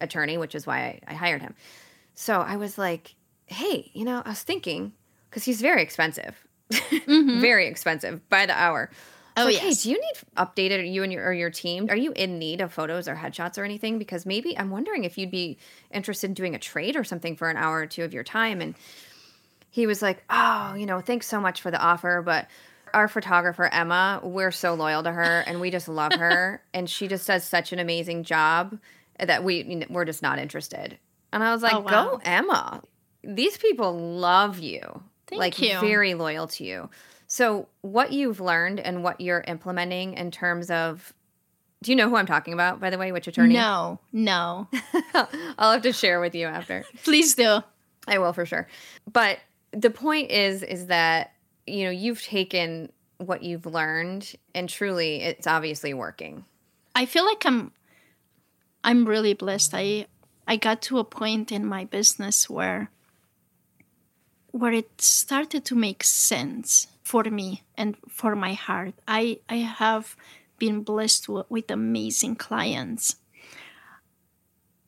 attorney, 0.00 0.38
which 0.38 0.54
is 0.54 0.66
why 0.66 0.78
I, 0.78 1.00
I 1.08 1.14
hired 1.14 1.42
him. 1.42 1.54
So 2.14 2.40
I 2.40 2.56
was 2.56 2.78
like, 2.78 3.14
hey, 3.46 3.90
you 3.94 4.04
know, 4.04 4.22
I 4.24 4.30
was 4.30 4.42
thinking, 4.42 4.92
because 5.28 5.44
he's 5.44 5.60
very 5.60 5.82
expensive 5.82 6.46
mm-hmm. 6.70 7.40
very 7.40 7.66
expensive 7.66 8.26
by 8.28 8.46
the 8.46 8.56
hour. 8.56 8.90
Oh 9.40 9.44
like, 9.44 9.54
yes. 9.54 9.62
Hey, 9.62 9.74
do 9.82 9.90
you 9.90 10.00
need 10.00 10.14
updated 10.36 10.92
you 10.92 11.02
and 11.02 11.12
your 11.12 11.24
or 11.24 11.32
your 11.32 11.50
team? 11.50 11.88
Are 11.90 11.96
you 11.96 12.12
in 12.12 12.38
need 12.38 12.60
of 12.60 12.72
photos 12.72 13.08
or 13.08 13.14
headshots 13.16 13.58
or 13.58 13.64
anything? 13.64 13.98
Because 13.98 14.26
maybe 14.26 14.56
I'm 14.58 14.70
wondering 14.70 15.04
if 15.04 15.18
you'd 15.18 15.30
be 15.30 15.58
interested 15.90 16.28
in 16.28 16.34
doing 16.34 16.54
a 16.54 16.58
trade 16.58 16.96
or 16.96 17.04
something 17.04 17.36
for 17.36 17.48
an 17.48 17.56
hour 17.56 17.78
or 17.78 17.86
two 17.86 18.04
of 18.04 18.12
your 18.12 18.24
time. 18.24 18.60
And 18.60 18.74
he 19.70 19.86
was 19.86 20.02
like, 20.02 20.22
"Oh, 20.28 20.74
you 20.74 20.86
know, 20.86 21.00
thanks 21.00 21.26
so 21.26 21.40
much 21.40 21.62
for 21.62 21.70
the 21.70 21.80
offer, 21.80 22.22
but 22.24 22.48
our 22.92 23.08
photographer 23.08 23.66
Emma, 23.66 24.20
we're 24.22 24.50
so 24.50 24.74
loyal 24.74 25.02
to 25.02 25.12
her 25.12 25.44
and 25.46 25.60
we 25.60 25.70
just 25.70 25.88
love 25.88 26.12
her, 26.12 26.62
and 26.74 26.88
she 26.88 27.08
just 27.08 27.26
does 27.26 27.44
such 27.44 27.72
an 27.72 27.78
amazing 27.78 28.24
job 28.24 28.78
that 29.18 29.44
we 29.44 29.86
we're 29.88 30.04
just 30.04 30.22
not 30.22 30.38
interested." 30.38 30.98
And 31.32 31.44
I 31.44 31.52
was 31.52 31.62
like, 31.62 31.74
oh, 31.74 31.80
wow. 31.80 31.90
"Go, 31.90 32.20
Emma! 32.24 32.82
These 33.22 33.58
people 33.58 33.96
love 33.96 34.58
you." 34.58 35.02
Thank 35.30 35.38
like 35.38 35.60
you. 35.60 35.78
very 35.78 36.14
loyal 36.14 36.48
to 36.48 36.64
you. 36.64 36.90
So, 37.30 37.68
what 37.82 38.10
you've 38.10 38.40
learned 38.40 38.80
and 38.80 39.04
what 39.04 39.20
you're 39.20 39.44
implementing 39.46 40.14
in 40.14 40.32
terms 40.32 40.68
of 40.68 41.14
do 41.80 41.92
you 41.92 41.96
know 41.96 42.08
who 42.10 42.16
I'm 42.16 42.26
talking 42.26 42.52
about, 42.52 42.80
by 42.80 42.90
the 42.90 42.98
way? 42.98 43.12
Which 43.12 43.28
attorney? 43.28 43.54
No, 43.54 44.00
no. 44.12 44.68
I'll 45.56 45.72
have 45.72 45.82
to 45.82 45.92
share 45.92 46.20
with 46.20 46.34
you 46.34 46.48
after. 46.48 46.84
Please 47.04 47.36
do. 47.36 47.60
I 48.08 48.18
will 48.18 48.32
for 48.32 48.44
sure. 48.44 48.66
But 49.10 49.38
the 49.70 49.90
point 49.90 50.32
is, 50.32 50.64
is 50.64 50.88
that 50.88 51.32
you 51.68 51.84
know 51.84 51.90
you've 51.90 52.20
taken 52.20 52.90
what 53.18 53.44
you've 53.44 53.64
learned, 53.64 54.32
and 54.52 54.68
truly, 54.68 55.22
it's 55.22 55.46
obviously 55.46 55.94
working. 55.94 56.44
I 56.96 57.06
feel 57.06 57.24
like 57.24 57.46
I'm, 57.46 57.70
I'm 58.82 59.04
really 59.04 59.34
blessed. 59.34 59.72
I, 59.72 60.06
I 60.48 60.56
got 60.56 60.82
to 60.82 60.98
a 60.98 61.04
point 61.04 61.52
in 61.52 61.64
my 61.64 61.84
business 61.84 62.50
where 62.50 62.90
where 64.50 64.72
it 64.72 65.00
started 65.00 65.64
to 65.66 65.76
make 65.76 66.02
sense 66.02 66.88
for 67.10 67.24
me 67.24 67.64
and 67.76 67.96
for 68.08 68.36
my 68.36 68.52
heart. 68.54 68.94
I, 69.08 69.40
I 69.48 69.56
have 69.56 70.14
been 70.58 70.82
blessed 70.82 71.28
with 71.28 71.68
amazing 71.68 72.36
clients. 72.36 73.16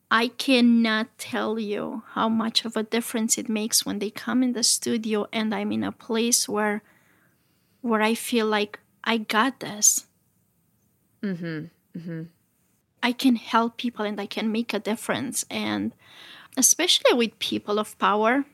I 0.09 0.29
cannot 0.29 1.17
tell 1.17 1.59
you 1.59 2.03
how 2.13 2.29
much 2.29 2.63
of 2.63 2.77
a 2.77 2.83
difference 2.83 3.37
it 3.37 3.49
makes 3.49 3.85
when 3.85 3.99
they 3.99 4.09
come 4.09 4.41
in 4.41 4.53
the 4.53 4.63
studio 4.63 5.27
and 5.33 5.53
I'm 5.53 5.73
in 5.73 5.83
a 5.83 5.91
place 5.91 6.47
where 6.47 6.81
where 7.81 8.01
I 8.01 8.13
feel 8.15 8.45
like 8.45 8.79
I 9.03 9.17
got 9.17 9.59
this. 9.59 10.07
Mm-hmm. 11.21 11.99
Mm-hmm. 11.99 12.21
I 13.01 13.11
can 13.11 13.35
help 13.35 13.75
people 13.75 14.05
and 14.05 14.21
I 14.21 14.27
can 14.27 14.49
make 14.49 14.73
a 14.73 14.79
difference. 14.79 15.43
And 15.51 15.91
especially 16.55 17.11
with 17.11 17.37
people 17.39 17.79
of 17.79 17.99
power, 17.99 18.45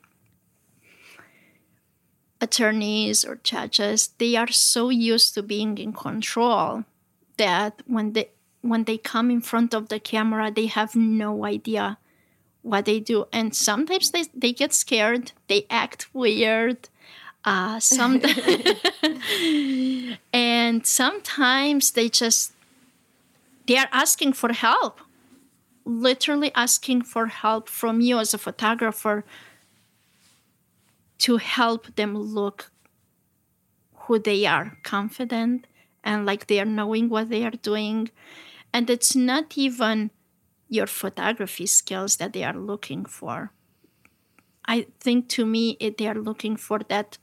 attorneys 2.41 3.25
or 3.25 3.39
judges, 3.43 4.10
they 4.17 4.36
are 4.36 4.52
so 4.52 4.89
used 4.89 5.34
to 5.34 5.43
being 5.43 5.78
in 5.78 5.93
control 5.93 6.86
that 7.38 7.82
when 7.86 8.13
they 8.13 8.30
when 8.62 8.84
they 8.84 8.97
come 8.97 9.32
in 9.32 9.41
front 9.41 9.73
of 9.73 9.88
the 9.88 9.99
camera, 9.99 10.52
they 10.52 10.65
have 10.65 10.95
no 10.95 11.45
idea 11.45 11.97
what 12.62 12.84
they 12.84 12.99
do. 12.99 13.25
And 13.32 13.56
sometimes 13.56 14.12
they, 14.12 14.25
they 14.34 14.52
get 14.52 14.73
scared, 14.73 15.32
they 15.47 15.65
act 15.69 16.13
weird. 16.13 16.89
Uh, 17.45 17.80
some 17.80 18.21
and 20.34 20.86
sometimes 20.86 21.91
they 21.91 22.10
just 22.10 22.52
they 23.65 23.78
are 23.78 23.88
asking 23.93 24.34
for 24.34 24.52
help 24.52 24.99
literally 25.86 26.52
asking 26.54 27.02
for 27.02 27.28
help 27.28 27.67
from 27.67 28.02
you 28.02 28.19
as 28.19 28.34
a 28.34 28.38
photographer 28.38 29.23
to 31.19 31.38
help 31.38 31.95
them 31.95 32.17
look 32.17 32.71
who 33.93 34.19
they 34.19 34.45
are 34.45 34.77
confident 34.84 35.67
and 36.03 36.25
like 36.25 36.47
they 36.47 36.60
are 36.60 36.65
knowing 36.65 37.10
what 37.10 37.29
they 37.29 37.45
are 37.45 37.51
doing 37.51 38.10
and 38.73 38.89
it's 38.89 39.15
not 39.15 39.58
even 39.58 40.12
your 40.67 40.88
photography 40.88 41.65
skills 41.65 42.17
that 42.17 42.34
they 42.34 42.43
are 42.43 42.53
looking 42.53 43.05
for. 43.05 43.51
I 44.65 44.86
think 44.99 45.27
to 45.29 45.45
me, 45.45 45.77
it, 45.79 45.97
they 45.97 46.08
are 46.08 46.15
looking 46.15 46.55
for 46.55 46.79
that 46.89 47.17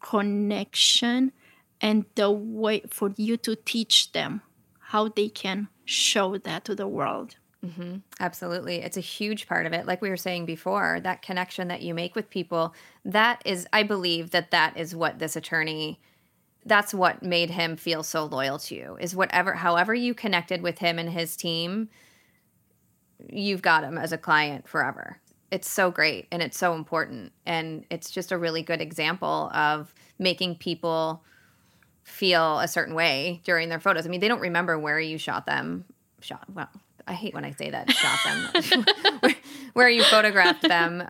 connection 0.00 1.32
and 1.80 2.04
the 2.16 2.30
way 2.30 2.82
for 2.88 3.12
you 3.16 3.36
to 3.38 3.54
teach 3.54 4.12
them 4.12 4.42
how 4.90 5.08
they 5.08 5.28
can 5.28 5.68
show 5.84 6.36
that 6.36 6.64
to 6.64 6.74
the 6.74 6.88
world. 6.88 7.36
Mm-hmm. 7.66 7.96
Absolutely. 8.20 8.76
It's 8.76 8.96
a 8.96 9.00
huge 9.00 9.46
part 9.46 9.66
of 9.66 9.72
it. 9.72 9.86
Like 9.86 10.02
we 10.02 10.08
were 10.08 10.16
saying 10.16 10.46
before, 10.46 11.00
that 11.02 11.22
connection 11.22 11.68
that 11.68 11.82
you 11.82 11.94
make 11.94 12.14
with 12.14 12.30
people, 12.30 12.74
that 13.04 13.42
is, 13.44 13.66
I 13.72 13.82
believe 13.82 14.30
that 14.30 14.50
that 14.50 14.76
is 14.76 14.94
what 14.94 15.18
this 15.18 15.36
attorney 15.36 16.00
that's 16.66 16.92
what 16.92 17.22
made 17.22 17.50
him 17.50 17.76
feel 17.76 18.02
so 18.02 18.24
loyal 18.24 18.58
to 18.58 18.74
you 18.74 18.98
is 19.00 19.14
whatever 19.14 19.54
however 19.54 19.94
you 19.94 20.12
connected 20.12 20.60
with 20.60 20.78
him 20.80 20.98
and 20.98 21.08
his 21.08 21.36
team 21.36 21.88
you've 23.30 23.62
got 23.62 23.84
him 23.84 23.96
as 23.96 24.12
a 24.12 24.18
client 24.18 24.68
forever 24.68 25.18
it's 25.52 25.70
so 25.70 25.90
great 25.90 26.26
and 26.32 26.42
it's 26.42 26.58
so 26.58 26.74
important 26.74 27.32
and 27.46 27.86
it's 27.88 28.10
just 28.10 28.32
a 28.32 28.36
really 28.36 28.62
good 28.62 28.80
example 28.80 29.48
of 29.54 29.94
making 30.18 30.56
people 30.56 31.22
feel 32.02 32.58
a 32.58 32.68
certain 32.68 32.94
way 32.94 33.40
during 33.44 33.68
their 33.68 33.80
photos 33.80 34.04
i 34.04 34.08
mean 34.10 34.20
they 34.20 34.28
don't 34.28 34.40
remember 34.40 34.76
where 34.78 34.98
you 34.98 35.16
shot 35.16 35.46
them 35.46 35.84
shot 36.20 36.44
well 36.52 36.68
i 37.06 37.12
hate 37.12 37.34
when 37.34 37.44
i 37.44 37.50
say 37.52 37.70
that 37.70 37.90
shot 37.90 38.18
them. 38.24 38.84
Where, 39.20 39.34
where 39.72 39.88
you 39.88 40.02
photographed 40.04 40.62
them 40.62 41.08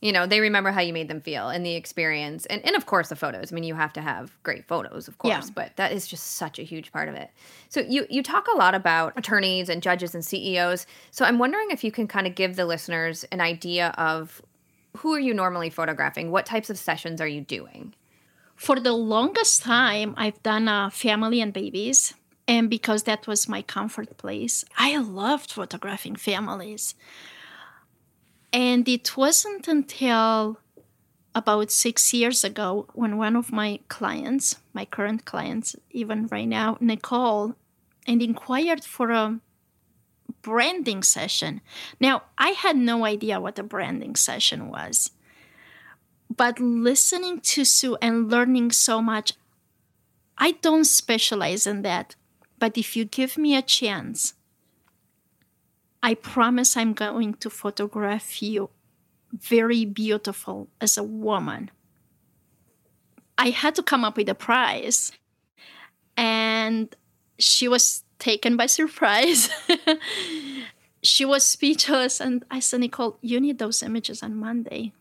you 0.00 0.12
know 0.12 0.26
they 0.26 0.40
remember 0.40 0.70
how 0.70 0.80
you 0.80 0.92
made 0.92 1.08
them 1.08 1.20
feel 1.20 1.48
and 1.48 1.64
the 1.64 1.74
experience. 1.74 2.46
And, 2.46 2.64
and 2.64 2.74
of 2.74 2.86
course 2.86 3.08
the 3.08 3.16
photos. 3.16 3.52
I 3.52 3.54
mean 3.54 3.64
you 3.64 3.74
have 3.74 3.92
to 3.94 4.00
have 4.00 4.36
great 4.42 4.66
photos 4.66 5.08
of 5.08 5.18
course 5.18 5.46
yeah. 5.46 5.52
but 5.54 5.76
that 5.76 5.92
is 5.92 6.06
just 6.06 6.26
such 6.26 6.58
a 6.58 6.62
huge 6.62 6.92
part 6.92 7.08
of 7.08 7.14
it. 7.14 7.30
So 7.68 7.80
you 7.80 8.06
you 8.08 8.22
talk 8.22 8.46
a 8.52 8.56
lot 8.56 8.74
about 8.74 9.12
attorneys 9.16 9.68
and 9.68 9.82
judges 9.82 10.14
and 10.14 10.24
ceos 10.24 10.86
so 11.10 11.24
i'm 11.24 11.38
wondering 11.38 11.70
if 11.70 11.84
you 11.84 11.92
can 11.92 12.06
kind 12.06 12.26
of 12.26 12.34
give 12.34 12.56
the 12.56 12.66
listeners 12.66 13.24
an 13.24 13.40
idea 13.40 13.88
of 13.98 14.42
who 14.98 15.14
are 15.14 15.20
you 15.20 15.32
normally 15.32 15.70
photographing? 15.70 16.32
What 16.32 16.46
types 16.46 16.68
of 16.68 16.76
sessions 16.76 17.20
are 17.20 17.28
you 17.28 17.40
doing? 17.40 17.94
For 18.56 18.78
the 18.80 18.92
longest 18.92 19.62
time 19.62 20.14
i've 20.16 20.42
done 20.42 20.68
uh, 20.68 20.90
family 20.90 21.40
and 21.40 21.52
babies 21.52 22.14
and 22.50 22.68
because 22.68 23.04
that 23.04 23.26
was 23.26 23.48
my 23.48 23.62
comfort 23.62 24.10
place 24.18 24.64
i 24.76 24.96
loved 24.96 25.50
photographing 25.52 26.16
families 26.16 26.94
and 28.52 28.88
it 28.88 29.16
wasn't 29.16 29.68
until 29.68 30.58
about 31.34 31.70
six 31.70 32.12
years 32.12 32.42
ago 32.42 32.88
when 32.94 33.16
one 33.16 33.36
of 33.36 33.52
my 33.52 33.80
clients, 33.88 34.56
my 34.72 34.84
current 34.84 35.24
clients, 35.24 35.76
even 35.90 36.26
right 36.26 36.48
now, 36.48 36.76
Nicole, 36.80 37.54
and 38.06 38.22
inquired 38.22 38.84
for 38.84 39.10
a 39.10 39.38
branding 40.42 41.02
session. 41.02 41.60
Now, 42.00 42.22
I 42.38 42.50
had 42.50 42.76
no 42.76 43.04
idea 43.04 43.40
what 43.40 43.58
a 43.58 43.62
branding 43.62 44.16
session 44.16 44.68
was. 44.68 45.12
But 46.34 46.58
listening 46.58 47.40
to 47.40 47.64
Sue 47.64 47.96
and 48.00 48.30
learning 48.30 48.72
so 48.72 49.02
much, 49.02 49.32
I 50.38 50.52
don't 50.52 50.84
specialize 50.84 51.66
in 51.66 51.82
that. 51.82 52.16
But 52.60 52.78
if 52.78 52.94
you 52.94 53.04
give 53.04 53.36
me 53.36 53.56
a 53.56 53.62
chance, 53.62 54.34
I 56.02 56.14
promise 56.14 56.76
I'm 56.76 56.92
going 56.92 57.34
to 57.34 57.50
photograph 57.50 58.40
you 58.40 58.70
very 59.32 59.84
beautiful 59.84 60.68
as 60.80 60.96
a 60.96 61.02
woman. 61.02 61.70
I 63.38 63.50
had 63.50 63.74
to 63.76 63.82
come 63.82 64.04
up 64.04 64.16
with 64.16 64.28
a 64.28 64.34
prize, 64.34 65.12
and 66.16 66.94
she 67.38 67.66
was 67.66 68.04
taken 68.18 68.56
by 68.56 68.66
surprise. 68.80 69.48
she 71.02 71.24
was 71.24 71.46
speechless, 71.46 72.20
and 72.20 72.44
I 72.50 72.60
said, 72.60 72.80
Nicole, 72.80 73.18
you 73.22 73.40
need 73.40 73.58
those 73.58 73.82
images 73.82 74.22
on 74.22 74.36
Monday. 74.36 74.92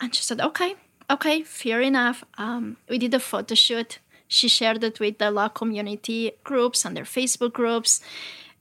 And 0.00 0.14
she 0.14 0.22
said, 0.22 0.40
Okay, 0.40 0.74
okay, 1.10 1.42
fair 1.42 1.80
enough. 1.80 2.24
Um, 2.38 2.78
we 2.88 2.98
did 2.98 3.12
a 3.12 3.20
photo 3.20 3.54
shoot. 3.54 3.98
She 4.28 4.48
shared 4.48 4.82
it 4.82 5.00
with 5.00 5.18
the 5.18 5.30
law 5.30 5.48
community 5.48 6.32
groups 6.44 6.84
and 6.84 6.96
their 6.96 7.04
Facebook 7.04 7.52
groups. 7.52 8.00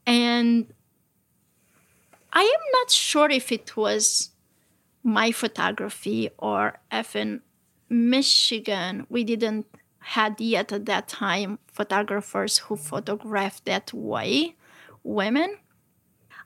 And 0.06 0.67
I 2.32 2.41
am 2.41 2.71
not 2.73 2.91
sure 2.91 3.30
if 3.30 3.51
it 3.51 3.75
was 3.75 4.30
my 5.04 5.32
photography 5.32 6.30
or 6.38 6.80
if 6.91 7.15
in 7.15 7.41
Michigan 7.89 9.06
we 9.10 9.23
didn't 9.23 9.65
had 9.99 10.39
yet 10.39 10.71
at 10.71 10.86
that 10.86 11.08
time 11.08 11.58
photographers 11.65 12.60
who 12.60 12.75
photographed 12.75 13.65
that 13.65 13.91
way 13.91 14.56
women. 15.04 15.58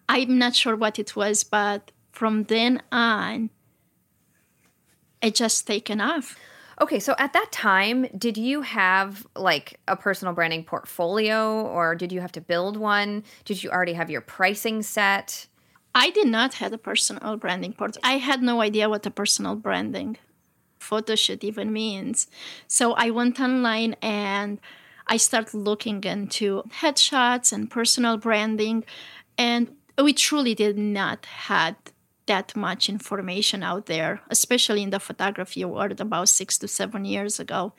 I'm 0.08 0.38
not 0.38 0.56
sure 0.56 0.76
what 0.76 0.98
it 0.98 1.16
was, 1.16 1.44
but 1.44 1.92
from 2.12 2.44
then 2.44 2.82
on, 2.92 3.50
it 5.22 5.36
just 5.36 5.68
taken 5.68 6.00
off. 6.00 6.38
Okay, 6.82 7.00
so 7.00 7.14
at 7.18 7.34
that 7.34 7.52
time, 7.52 8.08
did 8.18 8.38
you 8.38 8.62
have 8.62 9.28
like 9.36 9.80
a 9.88 9.98
personal 9.98 10.34
branding 10.34 10.64
portfolio 10.64 11.62
or 11.62 11.94
did 11.94 12.12
you 12.12 12.22
have 12.22 12.32
to 12.34 12.42
build 12.42 12.78
one? 12.78 13.24
Did 13.44 13.62
you 13.62 13.70
already 13.70 13.94
have 13.94 14.10
your 14.10 14.22
pricing 14.22 14.82
set? 14.82 15.48
I 15.94 16.10
did 16.12 16.28
not 16.28 16.54
have 16.56 16.72
a 16.72 16.78
personal 16.78 17.36
branding 17.36 17.74
portfolio. 17.74 18.16
I 18.16 18.18
had 18.20 18.42
no 18.42 18.62
idea 18.62 18.88
what 18.88 19.06
a 19.06 19.12
personal 19.12 19.56
branding 19.56 20.18
photo 20.80 21.16
shoot 21.16 21.44
even 21.44 21.74
means. 21.74 22.28
So 22.68 22.94
I 22.94 23.10
went 23.10 23.40
online 23.42 23.96
and 24.02 24.60
I 25.08 25.18
started 25.18 25.56
looking 25.56 26.04
into 26.04 26.64
headshots 26.82 27.52
and 27.52 27.70
personal 27.70 28.18
branding, 28.18 28.86
and 29.38 29.76
we 30.02 30.14
truly 30.14 30.54
did 30.54 30.78
not 30.78 31.26
had 31.26 31.76
that 32.30 32.56
much 32.56 32.90
information 32.90 33.64
out 33.64 33.88
there, 33.88 34.22
especially 34.30 34.84
in 34.84 34.92
the 34.92 35.00
photography 35.00 35.66
world 35.66 36.00
about 36.00 36.30
six 36.30 36.58
to 36.60 36.68
seven 36.68 37.04
years 37.04 37.40
ago. 37.40 37.74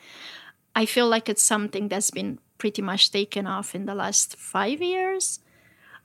I 0.74 0.86
feel 0.86 1.08
like 1.08 1.28
it's 1.28 1.42
something 1.42 1.88
that's 1.88 2.10
been 2.10 2.38
pretty 2.58 2.82
much 2.82 3.10
taken 3.10 3.46
off 3.46 3.74
in 3.74 3.86
the 3.86 3.94
last 3.94 4.36
five 4.36 4.82
years. 4.82 5.40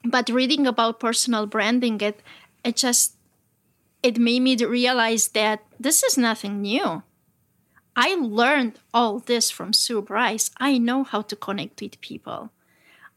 But 0.04 0.30
reading 0.30 0.68
about 0.68 1.00
personal 1.00 1.48
branding 1.48 2.00
it 2.02 2.22
it 2.64 2.76
just 2.78 3.16
it 4.04 4.18
made 4.20 4.42
me 4.42 4.56
realize 4.56 5.30
that 5.30 5.60
this 5.80 6.04
is 6.04 6.18
nothing 6.18 6.62
new. 6.62 7.02
I 7.96 8.16
learned 8.16 8.80
all 8.94 9.20
this 9.20 9.50
from 9.50 9.74
sue 9.74 10.02
bryce. 10.02 10.52
I 10.58 10.78
know 10.78 11.04
how 11.04 11.22
to 11.24 11.36
connect 11.36 11.82
with 11.82 12.02
people 12.02 12.52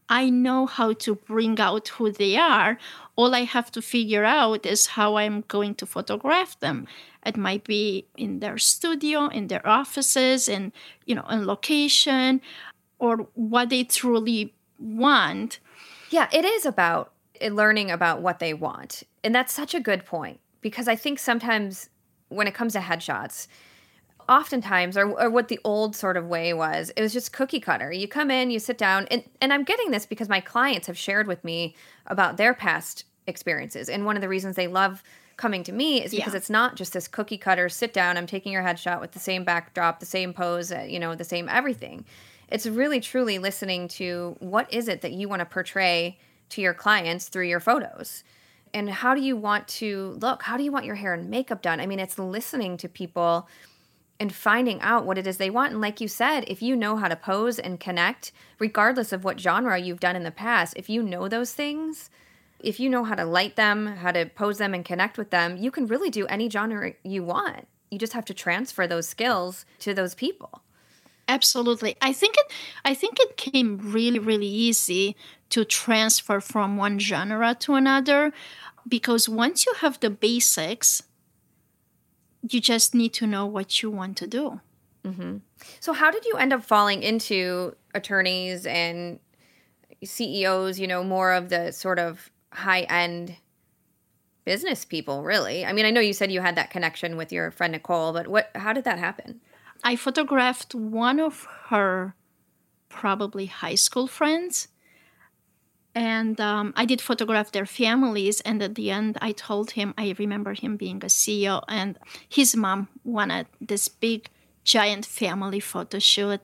i 0.09 0.29
know 0.29 0.65
how 0.65 0.93
to 0.93 1.15
bring 1.15 1.59
out 1.59 1.87
who 1.89 2.11
they 2.11 2.35
are. 2.35 2.77
All 3.15 3.35
i 3.35 3.43
have 3.43 3.71
to 3.71 3.81
figure 3.81 4.25
out 4.25 4.65
is 4.65 4.87
how 4.87 5.17
i'm 5.17 5.43
going 5.47 5.75
to 5.75 5.85
photograph 5.85 6.59
them. 6.59 6.87
It 7.25 7.37
might 7.37 7.63
be 7.65 8.05
in 8.17 8.39
their 8.39 8.57
studio 8.57 9.27
in 9.27 9.47
their 9.47 9.65
offices 9.67 10.49
and 10.49 10.71
you 11.05 11.15
know 11.15 11.27
in 11.29 11.45
location 11.45 12.41
or 12.99 13.27
what 13.33 13.69
they 13.69 13.83
truly 13.83 14.53
want. 14.79 15.59
Yeah, 16.09 16.27
it 16.31 16.45
is 16.45 16.65
about 16.65 17.13
eh, 17.39 17.49
learning 17.51 17.91
about 17.91 18.21
what 18.21 18.39
they 18.39 18.53
want. 18.53 19.03
And 19.23 19.33
that's 19.33 19.53
such 19.53 19.73
a 19.73 19.79
good 19.79 20.05
point 20.05 20.39
because 20.61 20.87
I 20.87 20.95
think 20.95 21.19
sometimes 21.19 21.89
when 22.29 22.47
it 22.47 22.53
comes 22.53 22.73
to 22.73 22.79
headshots, 22.79 23.47
oftentimes 24.29 24.95
or, 24.95 25.09
or 25.19 25.29
what 25.29 25.47
the 25.47 25.59
old 25.63 25.95
sort 25.95 26.15
of 26.15 26.27
way 26.27 26.53
was 26.53 26.91
it 26.95 27.01
was 27.01 27.11
just 27.11 27.33
cookie 27.33 27.59
cutter. 27.59 27.91
You 27.91 28.07
come 28.07 28.31
in 28.31 28.51
you 28.51 28.59
sit 28.59 28.77
down 28.77 29.07
and, 29.11 29.23
and 29.41 29.51
i'm 29.51 29.63
getting 29.63 29.91
this 29.91 30.05
because 30.05 30.29
my 30.29 30.39
clients 30.39 30.87
have 30.87 30.97
shared 30.97 31.27
with 31.27 31.43
me 31.43 31.75
about 32.07 32.37
their 32.37 32.53
past 32.53 33.05
experiences 33.27 33.89
and 33.89 34.05
one 34.05 34.15
of 34.15 34.21
the 34.21 34.29
reasons 34.29 34.55
they 34.55 34.67
love 34.67 35.03
coming 35.37 35.63
to 35.63 35.71
me 35.71 36.03
is 36.03 36.11
because 36.11 36.33
yeah. 36.33 36.37
it's 36.37 36.49
not 36.49 36.75
just 36.75 36.93
this 36.93 37.07
cookie 37.07 37.37
cutter 37.37 37.69
sit 37.69 37.93
down 37.93 38.17
i'm 38.17 38.27
taking 38.27 38.51
your 38.51 38.63
headshot 38.63 39.01
with 39.01 39.11
the 39.11 39.19
same 39.19 39.43
backdrop 39.43 39.99
the 39.99 40.05
same 40.05 40.33
pose 40.33 40.71
uh, 40.71 40.85
you 40.87 40.99
know 40.99 41.15
the 41.15 41.23
same 41.23 41.47
everything. 41.49 42.05
It's 42.51 42.65
really 42.65 42.99
truly 42.99 43.37
listening 43.37 43.87
to 43.89 44.35
what 44.39 44.71
is 44.73 44.87
it 44.87 45.01
that 45.01 45.11
you 45.11 45.29
want 45.29 45.41
to 45.41 45.45
portray 45.45 46.17
to 46.49 46.61
your 46.61 46.73
clients 46.73 47.27
through 47.27 47.47
your 47.47 47.59
photos? 47.59 48.23
And 48.73 48.89
how 48.89 49.13
do 49.13 49.21
you 49.21 49.35
want 49.35 49.67
to 49.67 50.17
look? 50.21 50.43
How 50.43 50.57
do 50.57 50.63
you 50.63 50.71
want 50.71 50.85
your 50.85 50.95
hair 50.95 51.13
and 51.13 51.29
makeup 51.29 51.61
done? 51.61 51.79
I 51.79 51.85
mean 51.85 51.99
it's 51.99 52.17
listening 52.17 52.77
to 52.77 52.89
people 52.89 53.47
and 54.19 54.33
finding 54.33 54.81
out 54.81 55.05
what 55.05 55.17
it 55.17 55.25
is 55.25 55.37
they 55.37 55.49
want. 55.49 55.71
And 55.71 55.81
like 55.81 56.01
you 56.01 56.07
said, 56.07 56.43
if 56.47 56.61
you 56.61 56.75
know 56.75 56.97
how 56.97 57.07
to 57.07 57.15
pose 57.15 57.57
and 57.57 57.79
connect, 57.79 58.31
regardless 58.59 59.13
of 59.13 59.23
what 59.23 59.39
genre 59.39 59.77
you've 59.77 59.99
done 59.99 60.15
in 60.15 60.23
the 60.23 60.31
past, 60.31 60.73
if 60.75 60.89
you 60.89 61.01
know 61.01 61.27
those 61.27 61.53
things, 61.53 62.09
if 62.59 62.79
you 62.79 62.89
know 62.89 63.05
how 63.05 63.15
to 63.15 63.23
light 63.23 63.55
them, 63.55 63.87
how 63.87 64.11
to 64.11 64.25
pose 64.25 64.57
them 64.57 64.73
and 64.73 64.83
connect 64.83 65.17
with 65.17 65.29
them, 65.29 65.57
you 65.57 65.71
can 65.71 65.87
really 65.87 66.09
do 66.09 66.25
any 66.27 66.49
genre 66.49 66.93
you 67.03 67.23
want. 67.23 67.67
You 67.89 67.97
just 67.97 68.13
have 68.13 68.25
to 68.25 68.33
transfer 68.33 68.85
those 68.85 69.07
skills 69.07 69.65
to 69.79 69.93
those 69.93 70.13
people. 70.13 70.61
Absolutely. 71.27 71.95
I 72.01 72.11
think 72.11 72.35
it 72.37 72.51
I 72.83 72.95
think 72.95 73.19
it 73.19 73.37
came 73.37 73.77
really 73.77 74.19
really 74.19 74.47
easy 74.47 75.15
to 75.49 75.63
transfer 75.63 76.39
from 76.41 76.75
one 76.75 76.99
genre 76.99 77.55
to 77.59 77.75
another 77.75 78.33
because 78.87 79.29
once 79.29 79.65
you 79.65 79.73
have 79.81 79.99
the 79.99 80.09
basics, 80.09 81.03
you 82.47 82.61
just 82.61 82.95
need 82.95 83.13
to 83.13 83.27
know 83.27 83.45
what 83.45 83.81
you 83.81 83.89
want 83.89 84.17
to 84.17 84.27
do. 84.27 84.61
Mm-hmm. 85.03 85.37
So, 85.79 85.93
how 85.93 86.11
did 86.11 86.25
you 86.25 86.35
end 86.35 86.53
up 86.53 86.63
falling 86.63 87.03
into 87.03 87.75
attorneys 87.93 88.65
and 88.65 89.19
CEOs? 90.03 90.79
You 90.79 90.87
know, 90.87 91.03
more 91.03 91.33
of 91.33 91.49
the 91.49 91.71
sort 91.71 91.99
of 91.99 92.29
high 92.51 92.81
end 92.81 93.37
business 94.45 94.85
people, 94.85 95.23
really. 95.23 95.65
I 95.65 95.73
mean, 95.73 95.85
I 95.85 95.91
know 95.91 96.01
you 96.01 96.13
said 96.13 96.31
you 96.31 96.41
had 96.41 96.55
that 96.55 96.69
connection 96.69 97.17
with 97.17 97.31
your 97.31 97.51
friend 97.51 97.71
Nicole, 97.73 98.13
but 98.13 98.27
what? 98.27 98.51
How 98.55 98.73
did 98.73 98.83
that 98.83 98.99
happen? 98.99 99.41
I 99.83 99.95
photographed 99.95 100.75
one 100.75 101.19
of 101.19 101.47
her 101.67 102.15
probably 102.89 103.45
high 103.45 103.75
school 103.75 104.07
friends 104.07 104.67
and 105.95 106.39
um, 106.39 106.73
I 106.75 106.85
did 106.85 107.01
photograph 107.01 107.51
their 107.51 107.65
families. 107.65 108.41
And 108.41 108.61
at 108.61 108.75
the 108.75 108.91
end, 108.91 109.17
I 109.21 109.31
told 109.31 109.71
him 109.71 109.93
I 109.97 110.15
remember 110.17 110.53
him 110.53 110.77
being 110.77 110.97
a 110.97 111.07
CEO, 111.07 111.63
and 111.67 111.97
his 112.27 112.55
mom 112.55 112.87
wanted 113.03 113.47
this 113.59 113.87
big, 113.87 114.29
giant 114.63 115.05
family 115.05 115.59
photo 115.59 115.99
shoot. 115.99 116.41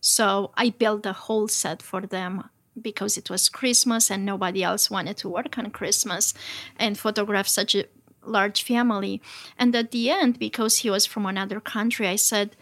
So 0.00 0.52
I 0.56 0.70
built 0.70 1.06
a 1.06 1.12
whole 1.12 1.48
set 1.48 1.82
for 1.82 2.02
them 2.02 2.44
because 2.80 3.16
it 3.16 3.30
was 3.30 3.48
Christmas 3.48 4.10
and 4.10 4.24
nobody 4.24 4.62
else 4.62 4.90
wanted 4.90 5.16
to 5.18 5.28
work 5.28 5.58
on 5.58 5.70
Christmas 5.70 6.32
and 6.76 6.96
photograph 6.98 7.48
such 7.48 7.74
a 7.74 7.84
large 8.24 8.62
family. 8.62 9.20
And 9.58 9.74
at 9.74 9.90
the 9.90 10.10
end, 10.10 10.38
because 10.38 10.78
he 10.78 10.90
was 10.90 11.06
from 11.06 11.26
another 11.26 11.60
country, 11.60 12.08
I 12.08 12.16
said, 12.16 12.56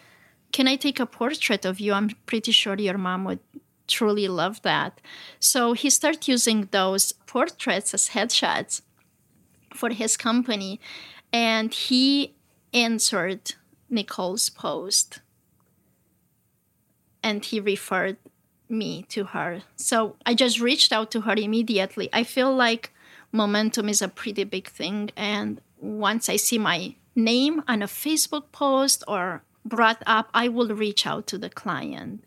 Can 0.52 0.68
I 0.68 0.76
take 0.76 1.00
a 1.00 1.06
portrait 1.06 1.64
of 1.64 1.80
you? 1.80 1.92
I'm 1.92 2.10
pretty 2.26 2.52
sure 2.52 2.76
your 2.76 2.98
mom 2.98 3.24
would 3.24 3.40
truly 3.86 4.28
love 4.28 4.62
that. 4.62 5.00
So 5.40 5.72
he 5.72 5.90
started 5.90 6.28
using 6.28 6.68
those 6.70 7.12
portraits 7.26 7.94
as 7.94 8.10
headshots 8.10 8.82
for 9.74 9.90
his 9.90 10.16
company, 10.16 10.80
and 11.32 11.72
he 11.72 12.34
answered 12.72 13.54
Nicole's 13.88 14.50
post 14.50 15.20
and 17.22 17.44
he 17.44 17.58
referred 17.58 18.16
me 18.68 19.04
to 19.08 19.24
her. 19.24 19.62
So 19.74 20.16
I 20.24 20.34
just 20.34 20.60
reached 20.60 20.92
out 20.92 21.10
to 21.12 21.22
her 21.22 21.34
immediately. 21.36 22.08
I 22.12 22.22
feel 22.22 22.54
like 22.54 22.92
momentum 23.32 23.88
is 23.88 24.00
a 24.00 24.08
pretty 24.08 24.44
big 24.44 24.68
thing, 24.68 25.10
and 25.16 25.60
once 25.80 26.28
I 26.28 26.36
see 26.36 26.58
my 26.58 26.94
name 27.14 27.62
on 27.66 27.82
a 27.82 27.86
Facebook 27.86 28.52
post 28.52 29.02
or 29.08 29.42
brought 29.64 30.02
up, 30.06 30.30
I 30.32 30.48
will 30.48 30.68
reach 30.68 31.06
out 31.06 31.26
to 31.28 31.38
the 31.38 31.50
client. 31.50 32.24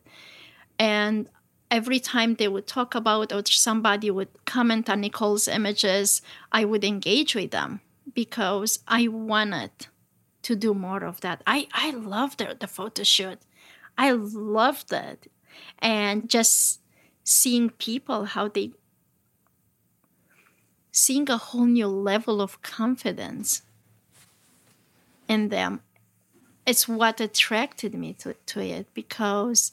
And 0.78 1.30
every 1.72 2.00
time 2.00 2.36
they 2.36 2.48
would 2.48 2.68
talk 2.68 2.96
about 2.96 3.32
or 3.32 3.44
somebody 3.46 4.10
would 4.10 4.46
comment 4.46 4.90
on 4.90 5.02
Nicole's 5.02 5.48
images, 5.48 6.22
I 6.52 6.66
would 6.66 6.84
engage 6.84 7.36
with 7.36 7.52
them 7.52 7.82
because 8.14 8.80
I 8.88 9.08
wanted 9.08 9.72
to 10.44 10.56
do 10.56 10.74
more 10.74 11.04
of 11.04 11.22
that. 11.22 11.44
I, 11.46 11.68
I 11.74 11.92
loved 11.92 12.40
the, 12.40 12.58
the 12.60 12.68
photo 12.68 13.04
shoot. 13.04 13.40
I 13.98 14.12
loved 14.12 14.92
it. 14.92 15.32
And 15.80 16.30
just 16.30 16.82
seeing 17.24 17.70
people, 17.70 18.26
how 18.26 18.48
they, 18.48 18.72
seeing 20.92 21.30
a 21.30 21.38
whole 21.38 21.66
new 21.66 21.88
level 21.88 22.42
of 22.42 22.62
confidence 22.62 23.62
in 25.28 25.50
them. 25.50 25.82
It's 26.66 26.88
what 26.88 27.20
attracted 27.20 27.94
me 27.94 28.14
to, 28.20 28.34
to 28.34 28.60
it 28.62 28.88
because 28.94 29.72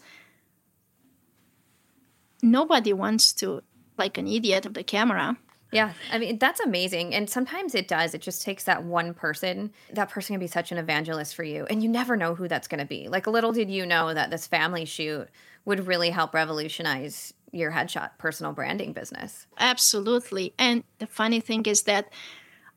nobody 2.43 2.93
wants 2.93 3.33
to 3.35 3.63
like 3.99 4.19
an 4.19 4.27
idiot 4.27 4.67
of 4.67 4.75
the 4.75 4.83
camera. 4.83 5.37
Yeah, 5.73 5.93
I 6.13 6.19
mean 6.19 6.39
that's 6.39 6.61
amazing, 6.61 7.15
and 7.15 7.29
sometimes 7.29 7.75
it 7.75 7.89
does. 7.89 8.15
It 8.15 8.21
just 8.21 8.43
takes 8.43 8.65
that 8.65 8.85
one 8.85 9.15
person. 9.15 9.73
That 9.93 10.11
person 10.11 10.35
can 10.35 10.41
be 10.41 10.47
such 10.47 10.71
an 10.71 10.79
evangelist 10.79 11.35
for 11.35 11.43
you, 11.43 11.67
and 11.69 11.83
you 11.83 11.89
never 11.89 12.17
know 12.17 12.35
who 12.35 12.47
that's 12.47 12.69
going 12.69 12.81
to 12.81 12.87
be. 12.87 13.09
Like 13.09 13.27
little 13.27 13.53
did 13.53 13.71
you 13.71 13.85
know 13.85 14.15
that 14.15 14.31
this 14.31 14.47
family 14.47 14.85
shoot 14.85 15.29
would 15.65 15.87
really 15.87 16.11
help 16.11 16.35
revolutionize 16.35 17.35
your 17.53 17.73
headshot 17.73 18.11
personal 18.19 18.53
branding 18.53 18.93
business. 18.93 19.47
Absolutely, 19.59 20.55
and 20.59 20.85
the 20.99 21.07
funny 21.07 21.41
thing 21.41 21.65
is 21.67 21.83
that 21.83 22.13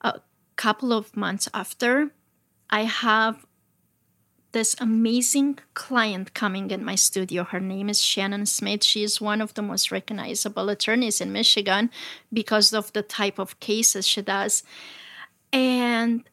a 0.02 0.20
couple 0.56 0.92
of 0.92 1.16
months 1.16 1.48
after, 1.54 2.12
I 2.72 2.84
have 2.84 3.46
this 4.52 4.76
amazing 4.80 5.60
client 5.74 6.34
coming 6.34 6.72
in 6.72 6.84
my 6.84 6.96
studio. 6.96 7.44
Her 7.44 7.60
name 7.60 7.90
is 7.90 8.02
Shannon 8.02 8.46
Smith. 8.46 8.84
She 8.84 9.04
is 9.04 9.22
one 9.22 9.42
of 9.42 9.54
the 9.54 9.62
most 9.62 9.92
recognizable 9.92 10.70
attorneys 10.70 11.22
in 11.22 11.32
Michigan 11.32 11.92
because 12.34 12.74
of 12.74 12.92
the 12.94 13.04
type 13.04 13.38
of 13.38 13.60
cases 13.60 14.08
she 14.08 14.22
does. 14.22 14.64
And 15.54 16.24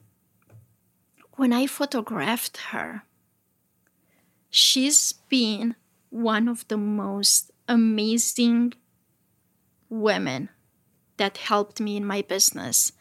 when 1.33 1.53
I 1.53 1.67
photographed 1.67 2.57
her, 2.73 3.03
she's 4.49 5.13
been 5.29 5.75
one 6.11 6.49
of 6.49 6.67
the 6.69 6.79
most 6.79 7.51
amazing 7.69 8.73
women 9.91 10.49
that 11.19 11.37
helped 11.37 11.81
me 11.81 11.97
in 11.97 12.05
my 12.05 12.23
business 12.23 12.93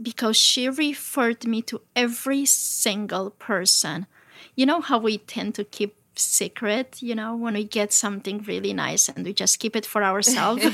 because 0.00 0.36
she 0.36 0.68
referred 0.68 1.46
me 1.46 1.62
to 1.62 1.82
every 1.94 2.44
single 2.44 3.30
person 3.30 4.06
you 4.54 4.66
know 4.66 4.80
how 4.80 4.98
we 4.98 5.18
tend 5.18 5.54
to 5.56 5.64
keep 5.64 5.96
secret, 6.16 7.02
you 7.02 7.14
know, 7.14 7.36
when 7.36 7.54
we 7.54 7.64
get 7.64 7.92
something 7.92 8.42
really 8.42 8.72
nice 8.72 9.08
and 9.08 9.24
we 9.24 9.32
just 9.32 9.58
keep 9.58 9.76
it 9.76 9.86
for 9.86 10.02
ourselves. 10.02 10.64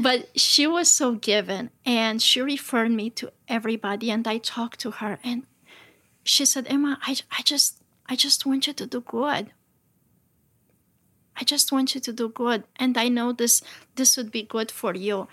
but 0.00 0.38
she 0.38 0.66
was 0.66 0.90
so 0.90 1.14
given 1.14 1.70
and 1.84 2.20
she 2.20 2.40
referred 2.40 2.90
me 2.90 3.10
to 3.10 3.30
everybody 3.48 4.10
and 4.10 4.26
I 4.26 4.38
talked 4.38 4.80
to 4.80 4.92
her 4.92 5.18
and 5.24 5.44
she 6.24 6.44
said, 6.44 6.66
Emma, 6.68 6.98
I, 7.02 7.16
I 7.36 7.42
just 7.42 7.82
I 8.06 8.16
just 8.16 8.46
want 8.46 8.66
you 8.66 8.72
to 8.72 8.86
do 8.86 9.00
good. 9.00 9.50
I 11.36 11.44
just 11.44 11.70
want 11.70 11.94
you 11.94 12.00
to 12.00 12.12
do 12.12 12.28
good. 12.28 12.64
And 12.76 12.98
I 12.98 13.08
know 13.08 13.32
this 13.32 13.62
this 13.94 14.16
would 14.16 14.30
be 14.30 14.42
good 14.42 14.70
for 14.70 14.94
you. 14.94 15.28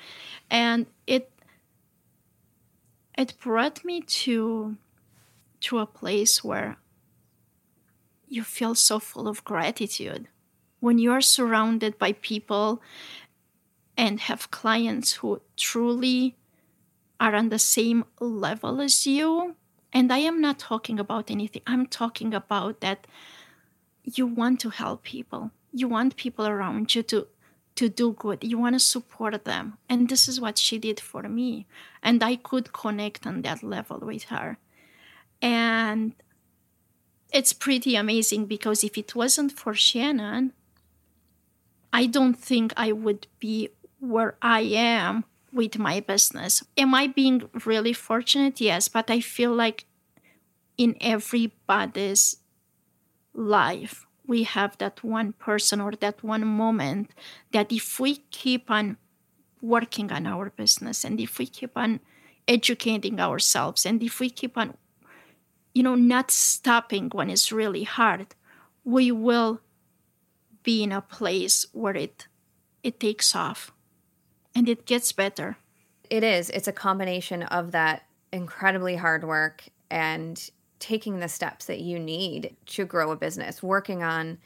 And 0.49 0.85
it 1.07 1.31
it 3.17 3.33
brought 3.39 3.83
me 3.83 4.01
to 4.01 4.77
to 5.65 5.79
a 5.79 5.85
place 5.85 6.43
where 6.43 6.77
you 8.27 8.43
feel 8.43 8.75
so 8.75 8.99
full 8.99 9.27
of 9.27 9.43
gratitude. 9.43 10.27
When 10.79 10.99
you 10.99 11.11
are 11.11 11.21
surrounded 11.21 11.97
by 11.97 12.13
people 12.13 12.81
and 13.97 14.19
have 14.19 14.51
clients 14.51 15.13
who 15.13 15.41
truly 15.57 16.35
are 17.19 17.33
on 17.33 17.49
the 17.49 17.59
same 17.59 18.05
level 18.19 18.79
as 18.79 19.07
you, 19.07 19.55
and 19.91 20.11
I 20.13 20.19
am 20.19 20.39
not 20.39 20.59
talking 20.59 20.99
about 20.99 21.31
anything, 21.31 21.63
I'm 21.65 21.87
talking 21.87 22.33
about 22.33 22.81
that 22.81 23.07
you 24.03 24.27
want 24.27 24.59
to 24.59 24.69
help 24.69 25.03
people. 25.03 25.49
You 25.73 25.87
want 25.87 26.15
people 26.15 26.45
around 26.45 26.93
you 26.93 27.03
to 27.03 27.27
to 27.75 27.89
do 27.89 28.13
good. 28.13 28.41
You 28.41 28.57
want 28.57 28.75
to 28.75 28.79
support 28.79 29.43
them. 29.43 29.77
And 29.89 30.07
this 30.07 30.29
is 30.29 30.39
what 30.39 30.57
she 30.57 30.77
did 30.77 30.97
for 30.97 31.23
me. 31.23 31.67
And 32.01 32.23
I 32.23 32.37
could 32.37 32.71
connect 32.71 33.27
on 33.27 33.41
that 33.41 33.63
level 33.63 33.99
with 33.99 34.23
her. 34.25 34.57
And 35.45 36.15
it's 37.31 37.53
pretty 37.53 37.95
amazing 37.95 38.47
because 38.47 38.83
if 38.83 38.97
it 38.97 39.13
wasn't 39.13 39.51
for 39.51 39.75
Shannon, 39.75 40.53
I 41.93 42.07
don't 42.07 42.33
think 42.33 42.73
I 42.75 42.91
would 42.91 43.27
be 43.39 43.69
where 43.99 44.37
I 44.41 44.61
am 44.61 45.23
with 45.53 45.77
my 45.77 45.99
business. 45.99 46.63
Am 46.75 46.95
I 46.95 47.05
being 47.05 47.47
really 47.63 47.93
fortunate? 47.93 48.59
Yes, 48.59 48.87
but 48.87 49.11
I 49.11 49.19
feel 49.19 49.53
like 49.53 49.85
in 50.79 50.95
everybody's 50.99 52.37
life, 53.35 54.07
we 54.25 54.43
have 54.43 54.79
that 54.79 55.03
one 55.03 55.33
person 55.33 55.79
or 55.79 55.91
that 55.91 56.23
one 56.23 56.47
moment 56.47 57.11
that 57.51 57.71
if 57.71 57.99
we 57.99 58.15
keep 58.31 58.71
on 58.71 58.97
working 59.61 60.11
on 60.11 60.25
our 60.25 60.49
business 60.49 61.03
and 61.03 61.21
if 61.21 61.37
we 61.37 61.45
keep 61.45 61.77
on 61.77 61.99
educating 62.47 63.19
ourselves 63.19 63.85
and 63.85 64.01
if 64.01 64.19
we 64.19 64.31
keep 64.31 64.57
on 64.57 64.73
you 65.75 65.83
know, 65.83 65.93
not 65.93 66.31
stopping 66.31 67.11
when 67.13 67.29
it's 67.29 67.51
really 67.51 67.83
hard, 67.83 68.33
we 68.83 69.11
will 69.11 69.59
be 70.63 70.81
in 70.81 70.91
a 70.91 71.01
place 71.01 71.67
where 71.73 71.95
it 71.95 72.27
it 72.81 72.99
takes 72.99 73.35
off 73.35 73.71
and 74.55 74.69
it 74.69 74.85
gets 74.85 75.11
better. 75.11 75.57
It 76.09 76.23
is. 76.23 76.49
It's 76.51 76.67
a 76.67 76.71
combination 76.71 77.43
of 77.43 77.71
that 77.71 78.03
incredibly 78.31 78.95
hard 78.95 79.23
work 79.23 79.63
and 79.91 80.49
taking 80.79 81.19
the 81.19 81.27
steps 81.27 81.65
that 81.65 81.81
you 81.81 81.99
need 81.99 82.55
to 82.67 82.85
grow 82.85 83.11
a 83.11 83.15
business, 83.15 83.61
working 83.61 84.01
on 84.01 84.37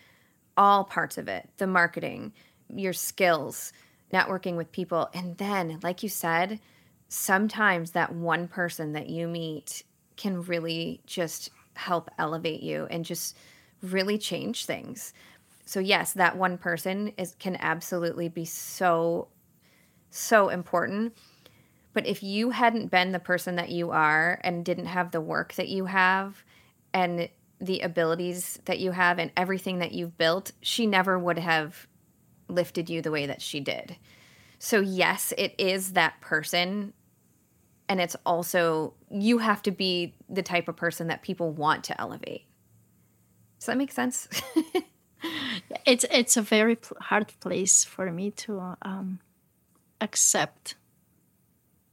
all 0.58 0.84
parts 0.84 1.18
of 1.18 1.28
it 1.28 1.48
the 1.58 1.68
marketing, 1.68 2.34
your 2.74 2.94
skills, 2.94 3.72
networking 4.12 4.56
with 4.56 4.72
people. 4.72 5.10
And 5.14 5.38
then, 5.38 5.80
like 5.84 6.02
you 6.02 6.10
said, 6.10 6.60
sometimes 7.08 7.92
that 7.92 8.16
one 8.16 8.48
person 8.48 8.94
that 8.94 9.10
you 9.10 9.28
meet 9.28 9.84
can 10.20 10.44
really 10.44 11.02
just 11.08 11.50
help 11.74 12.12
elevate 12.20 12.62
you 12.62 12.86
and 12.92 13.06
just 13.06 13.36
really 13.82 14.18
change 14.18 14.66
things. 14.66 15.14
So 15.66 15.80
yes, 15.80 16.14
that 16.14 16.38
one 16.38 16.58
person 16.58 17.14
is 17.18 17.36
can 17.40 17.56
absolutely 17.60 18.30
be 18.30 18.46
so 18.46 19.30
so 20.12 20.50
important. 20.50 21.16
But 21.94 22.06
if 22.06 22.22
you 22.22 22.52
hadn't 22.52 22.92
been 22.92 23.12
the 23.12 23.20
person 23.20 23.56
that 23.56 23.70
you 23.70 23.92
are 23.92 24.40
and 24.44 24.66
didn't 24.66 24.86
have 24.86 25.12
the 25.12 25.22
work 25.22 25.54
that 25.56 25.70
you 25.70 25.86
have 25.86 26.44
and 26.94 27.30
the 27.62 27.80
abilities 27.80 28.60
that 28.66 28.80
you 28.80 28.92
have 28.92 29.20
and 29.20 29.32
everything 29.36 29.80
that 29.80 29.92
you've 29.92 30.18
built, 30.18 30.52
she 30.62 30.86
never 30.86 31.18
would 31.18 31.40
have 31.40 31.88
lifted 32.48 32.90
you 32.90 33.02
the 33.02 33.12
way 33.12 33.26
that 33.26 33.42
she 33.42 33.60
did. 33.60 33.98
So, 34.60 34.82
yes, 34.82 35.34
it 35.38 35.56
is 35.58 35.94
that 35.94 36.20
person. 36.22 36.94
And 37.90 38.00
it's 38.00 38.16
also, 38.26 38.94
you 39.10 39.40
have 39.40 39.64
to 39.64 39.72
be 39.72 40.14
the 40.30 40.44
type 40.44 40.68
of 40.68 40.76
person 40.76 41.08
that 41.08 41.24
people 41.24 41.52
want 41.52 41.84
to 41.86 42.00
elevate. 42.00 42.46
Does 43.60 43.66
that 43.66 43.78
make 43.78 43.92
sense? 43.92 44.30
it's 45.86 46.06
it's 46.12 46.38
a 46.38 46.42
very 46.42 46.78
hard 47.02 47.34
place 47.42 47.84
for 47.84 48.12
me 48.12 48.32
to 48.32 48.76
um, 48.84 49.20
accept 50.00 50.76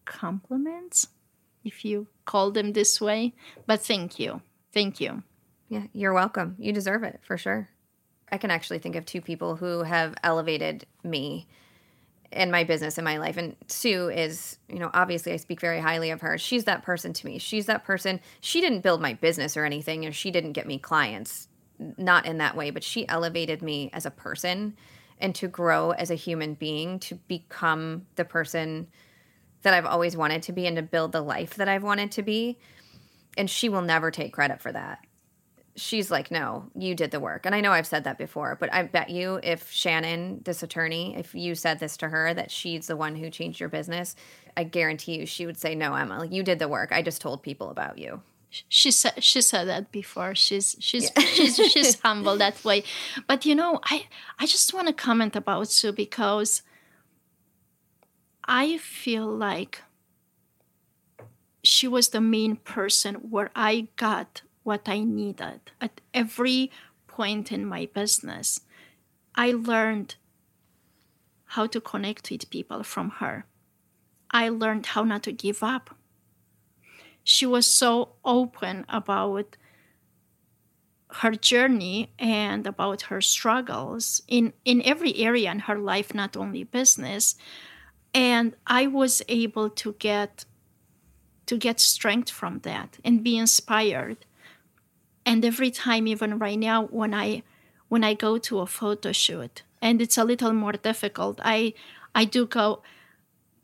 compliments, 0.04 1.08
if 1.64 1.84
you 1.84 2.06
call 2.24 2.50
them 2.50 2.72
this 2.72 3.00
way. 3.00 3.34
But 3.66 3.80
thank 3.80 4.18
you, 4.18 4.42
thank 4.72 5.00
you. 5.00 5.22
Yeah, 5.68 5.86
you're 5.92 6.12
welcome. 6.12 6.54
You 6.58 6.72
deserve 6.72 7.02
it 7.02 7.20
for 7.22 7.36
sure. 7.36 7.68
I 8.30 8.38
can 8.38 8.50
actually 8.50 8.78
think 8.78 8.96
of 8.96 9.06
two 9.06 9.20
people 9.20 9.56
who 9.56 9.82
have 9.82 10.14
elevated 10.22 10.86
me 11.02 11.48
in 12.32 12.50
my 12.50 12.64
business 12.64 12.98
in 12.98 13.04
my 13.04 13.18
life. 13.18 13.36
And 13.36 13.56
Sue 13.68 14.08
is 14.08 14.58
you 14.68 14.78
know 14.78 14.90
obviously 14.94 15.32
I 15.32 15.36
speak 15.36 15.60
very 15.60 15.80
highly 15.80 16.10
of 16.10 16.20
her. 16.20 16.38
She's 16.38 16.64
that 16.64 16.82
person 16.82 17.12
to 17.12 17.26
me. 17.26 17.38
She's 17.38 17.66
that 17.66 17.84
person. 17.84 18.20
She 18.40 18.60
didn't 18.60 18.80
build 18.80 19.00
my 19.00 19.14
business 19.14 19.56
or 19.56 19.64
anything 19.64 20.06
or 20.06 20.12
she 20.12 20.30
didn't 20.30 20.52
get 20.52 20.66
me 20.66 20.78
clients 20.78 21.48
not 21.98 22.24
in 22.24 22.38
that 22.38 22.56
way 22.56 22.70
but 22.70 22.82
she 22.82 23.06
elevated 23.06 23.60
me 23.60 23.90
as 23.92 24.06
a 24.06 24.10
person 24.10 24.74
and 25.18 25.34
to 25.34 25.48
grow 25.48 25.90
as 25.90 26.10
a 26.10 26.14
human 26.14 26.54
being 26.54 26.98
to 26.98 27.14
become 27.28 28.06
the 28.16 28.24
person 28.24 28.86
that 29.62 29.74
I've 29.74 29.86
always 29.86 30.16
wanted 30.16 30.42
to 30.44 30.52
be 30.52 30.66
and 30.66 30.76
to 30.76 30.82
build 30.82 31.12
the 31.12 31.20
life 31.20 31.54
that 31.56 31.68
I've 31.68 31.82
wanted 31.82 32.12
to 32.12 32.22
be. 32.22 32.58
And 33.36 33.50
she 33.50 33.68
will 33.68 33.82
never 33.82 34.10
take 34.10 34.32
credit 34.32 34.60
for 34.60 34.72
that 34.72 35.05
she's 35.76 36.10
like, 36.10 36.30
no, 36.30 36.64
you 36.74 36.94
did 36.94 37.10
the 37.10 37.20
work. 37.20 37.46
And 37.46 37.54
I 37.54 37.60
know 37.60 37.72
I've 37.72 37.86
said 37.86 38.04
that 38.04 38.18
before, 38.18 38.56
but 38.58 38.72
I 38.72 38.82
bet 38.82 39.10
you 39.10 39.38
if 39.42 39.70
Shannon, 39.70 40.40
this 40.44 40.62
attorney, 40.62 41.14
if 41.16 41.34
you 41.34 41.54
said 41.54 41.78
this 41.78 41.96
to 41.98 42.08
her 42.08 42.32
that 42.34 42.50
she's 42.50 42.86
the 42.86 42.96
one 42.96 43.14
who 43.14 43.30
changed 43.30 43.60
your 43.60 43.68
business, 43.68 44.16
I 44.56 44.64
guarantee 44.64 45.18
you 45.18 45.26
she 45.26 45.46
would 45.46 45.58
say, 45.58 45.74
no, 45.74 45.94
Emma, 45.94 46.26
you 46.26 46.42
did 46.42 46.58
the 46.58 46.68
work. 46.68 46.92
I 46.92 47.02
just 47.02 47.20
told 47.20 47.42
people 47.42 47.70
about 47.70 47.98
you. 47.98 48.22
She 48.68 48.90
said 48.90 49.22
she 49.22 49.42
said 49.42 49.68
that 49.68 49.92
before. 49.92 50.34
She's 50.34 50.76
she's 50.78 51.10
yeah. 51.14 51.24
she's 51.24 51.56
she's 51.56 52.00
humble 52.04 52.38
that 52.38 52.64
way. 52.64 52.84
But 53.26 53.44
you 53.44 53.54
know, 53.54 53.80
I 53.84 54.06
I 54.38 54.46
just 54.46 54.72
want 54.72 54.86
to 54.86 54.94
comment 54.94 55.36
about 55.36 55.68
Sue 55.68 55.92
because 55.92 56.62
I 58.44 58.78
feel 58.78 59.26
like 59.26 59.82
she 61.62 61.86
was 61.88 62.10
the 62.10 62.20
main 62.20 62.56
person 62.56 63.16
where 63.16 63.50
I 63.54 63.88
got 63.96 64.42
what 64.66 64.88
I 64.88 65.04
needed. 65.04 65.60
At 65.80 66.00
every 66.12 66.72
point 67.06 67.52
in 67.52 67.64
my 67.64 67.88
business, 67.94 68.60
I 69.34 69.52
learned 69.52 70.16
how 71.54 71.66
to 71.68 71.80
connect 71.80 72.30
with 72.30 72.50
people 72.50 72.82
from 72.82 73.10
her. 73.20 73.46
I 74.30 74.48
learned 74.48 74.86
how 74.86 75.04
not 75.04 75.22
to 75.22 75.32
give 75.32 75.62
up. 75.62 75.94
She 77.22 77.46
was 77.46 77.66
so 77.66 78.16
open 78.24 78.84
about 78.88 79.56
her 81.22 81.32
journey 81.32 82.12
and 82.18 82.66
about 82.66 83.02
her 83.02 83.20
struggles 83.20 84.22
in, 84.26 84.52
in 84.64 84.82
every 84.82 85.16
area 85.16 85.50
in 85.52 85.60
her 85.60 85.78
life, 85.78 86.12
not 86.12 86.36
only 86.36 86.64
business. 86.64 87.36
And 88.12 88.56
I 88.66 88.88
was 88.88 89.22
able 89.28 89.70
to 89.70 89.94
get 90.00 90.44
to 91.46 91.56
get 91.56 91.78
strength 91.78 92.28
from 92.28 92.58
that 92.60 92.98
and 93.04 93.22
be 93.22 93.36
inspired 93.36 94.26
and 95.26 95.44
every 95.44 95.70
time 95.70 96.06
even 96.06 96.38
right 96.38 96.58
now 96.58 96.84
when 96.84 97.12
i 97.12 97.42
when 97.88 98.02
i 98.02 98.14
go 98.14 98.38
to 98.38 98.60
a 98.60 98.66
photo 98.66 99.12
shoot 99.12 99.62
and 99.82 100.00
it's 100.00 100.16
a 100.16 100.24
little 100.24 100.52
more 100.52 100.72
difficult 100.72 101.40
i 101.42 101.74
i 102.14 102.24
do 102.24 102.46
go 102.46 102.82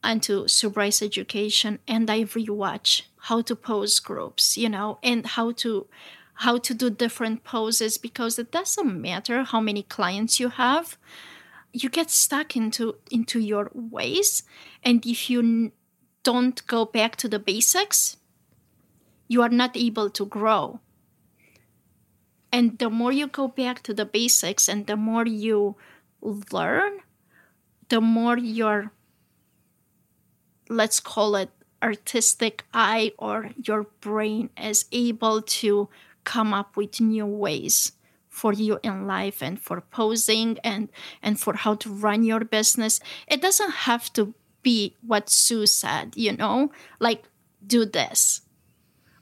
into 0.04 0.48
Sue 0.48 0.68
Bryce 0.68 1.00
Education 1.00 1.78
and 1.86 2.10
i 2.10 2.24
rewatch 2.24 3.02
how 3.28 3.40
to 3.40 3.56
pose 3.56 4.00
groups 4.00 4.58
you 4.58 4.68
know 4.68 4.98
and 5.02 5.26
how 5.26 5.52
to 5.52 5.86
how 6.34 6.58
to 6.58 6.74
do 6.74 6.90
different 6.90 7.44
poses 7.44 7.98
because 7.98 8.38
it 8.38 8.50
doesn't 8.50 9.00
matter 9.00 9.44
how 9.44 9.60
many 9.60 9.82
clients 9.84 10.40
you 10.40 10.48
have 10.48 10.98
you 11.72 11.88
get 11.88 12.10
stuck 12.10 12.54
into 12.54 12.96
into 13.10 13.38
your 13.38 13.70
ways. 13.74 14.42
And 14.82 15.04
if 15.06 15.30
you 15.30 15.72
don't 16.22 16.64
go 16.66 16.84
back 16.84 17.16
to 17.16 17.28
the 17.28 17.38
basics 17.38 18.16
you 19.26 19.42
are 19.42 19.48
not 19.48 19.76
able 19.76 20.10
to 20.10 20.26
grow 20.26 20.78
and 22.52 22.78
the 22.78 22.90
more 22.90 23.12
you 23.12 23.26
go 23.26 23.48
back 23.48 23.82
to 23.84 23.94
the 23.94 24.04
basics 24.04 24.68
and 24.68 24.86
the 24.86 24.96
more 24.96 25.26
you 25.26 25.74
learn, 26.20 26.98
the 27.88 28.00
more 28.00 28.36
your, 28.36 28.92
let's 30.68 31.00
call 31.00 31.34
it 31.34 31.50
artistic 31.82 32.64
eye 32.72 33.12
or 33.18 33.50
your 33.56 33.84
brain 34.00 34.50
is 34.62 34.84
able 34.92 35.42
to 35.42 35.88
come 36.24 36.52
up 36.54 36.76
with 36.76 37.00
new 37.00 37.26
ways 37.26 37.92
for 38.28 38.52
you 38.52 38.78
in 38.82 39.06
life 39.06 39.42
and 39.42 39.60
for 39.60 39.80
posing 39.80 40.58
and 40.62 40.88
and 41.22 41.38
for 41.40 41.54
how 41.54 41.74
to 41.74 41.90
run 41.90 42.22
your 42.22 42.40
business. 42.40 43.00
It 43.26 43.42
doesn't 43.42 43.72
have 43.72 44.12
to 44.12 44.32
be 44.62 44.94
what 45.04 45.28
sue 45.28 45.66
said 45.66 46.16
you 46.16 46.36
know? 46.36 46.70
Like 47.00 47.24
do 47.66 47.84
this 47.84 48.41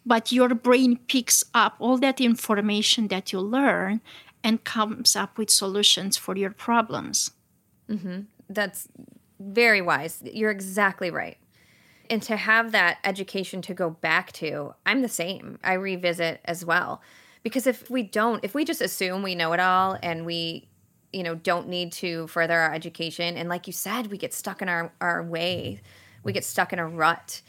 but 0.04 0.32
your 0.32 0.48
brain 0.54 0.98
picks 1.08 1.44
up 1.54 1.76
all 1.78 1.98
that 1.98 2.20
information 2.20 3.08
that 3.08 3.32
you 3.32 3.40
learn 3.40 4.00
and 4.42 4.64
comes 4.64 5.14
up 5.16 5.36
with 5.36 5.50
solutions 5.50 6.16
for 6.16 6.36
your 6.36 6.50
problems. 6.50 7.32
Mm-hmm. 7.88 8.20
That's 8.48 8.88
very 9.38 9.82
wise. 9.82 10.22
You're 10.24 10.50
exactly 10.50 11.10
right. 11.10 11.36
And 12.08 12.22
to 12.22 12.36
have 12.36 12.72
that 12.72 12.98
education 13.04 13.62
to 13.62 13.74
go 13.74 13.90
back 13.90 14.32
to, 14.32 14.74
I'm 14.84 15.02
the 15.02 15.08
same. 15.08 15.58
I 15.62 15.74
revisit 15.74 16.40
as 16.44 16.64
well. 16.64 17.02
Because 17.42 17.66
if 17.66 17.88
we 17.88 18.02
don't, 18.02 18.44
if 18.44 18.54
we 18.54 18.64
just 18.64 18.80
assume 18.80 19.22
we 19.22 19.34
know 19.34 19.52
it 19.52 19.60
all 19.60 19.96
and 20.02 20.26
we, 20.26 20.68
you 21.12 21.22
know, 21.22 21.34
don't 21.34 21.68
need 21.68 21.92
to 21.92 22.26
further 22.26 22.58
our 22.58 22.74
education, 22.74 23.36
and 23.36 23.48
like 23.48 23.66
you 23.66 23.72
said, 23.72 24.08
we 24.08 24.18
get 24.18 24.34
stuck 24.34 24.60
in 24.60 24.68
our, 24.68 24.92
our 25.00 25.22
way, 25.22 25.80
we 26.22 26.32
get 26.32 26.44
stuck 26.44 26.72
in 26.72 26.78
a 26.78 26.86
rut 26.86 27.40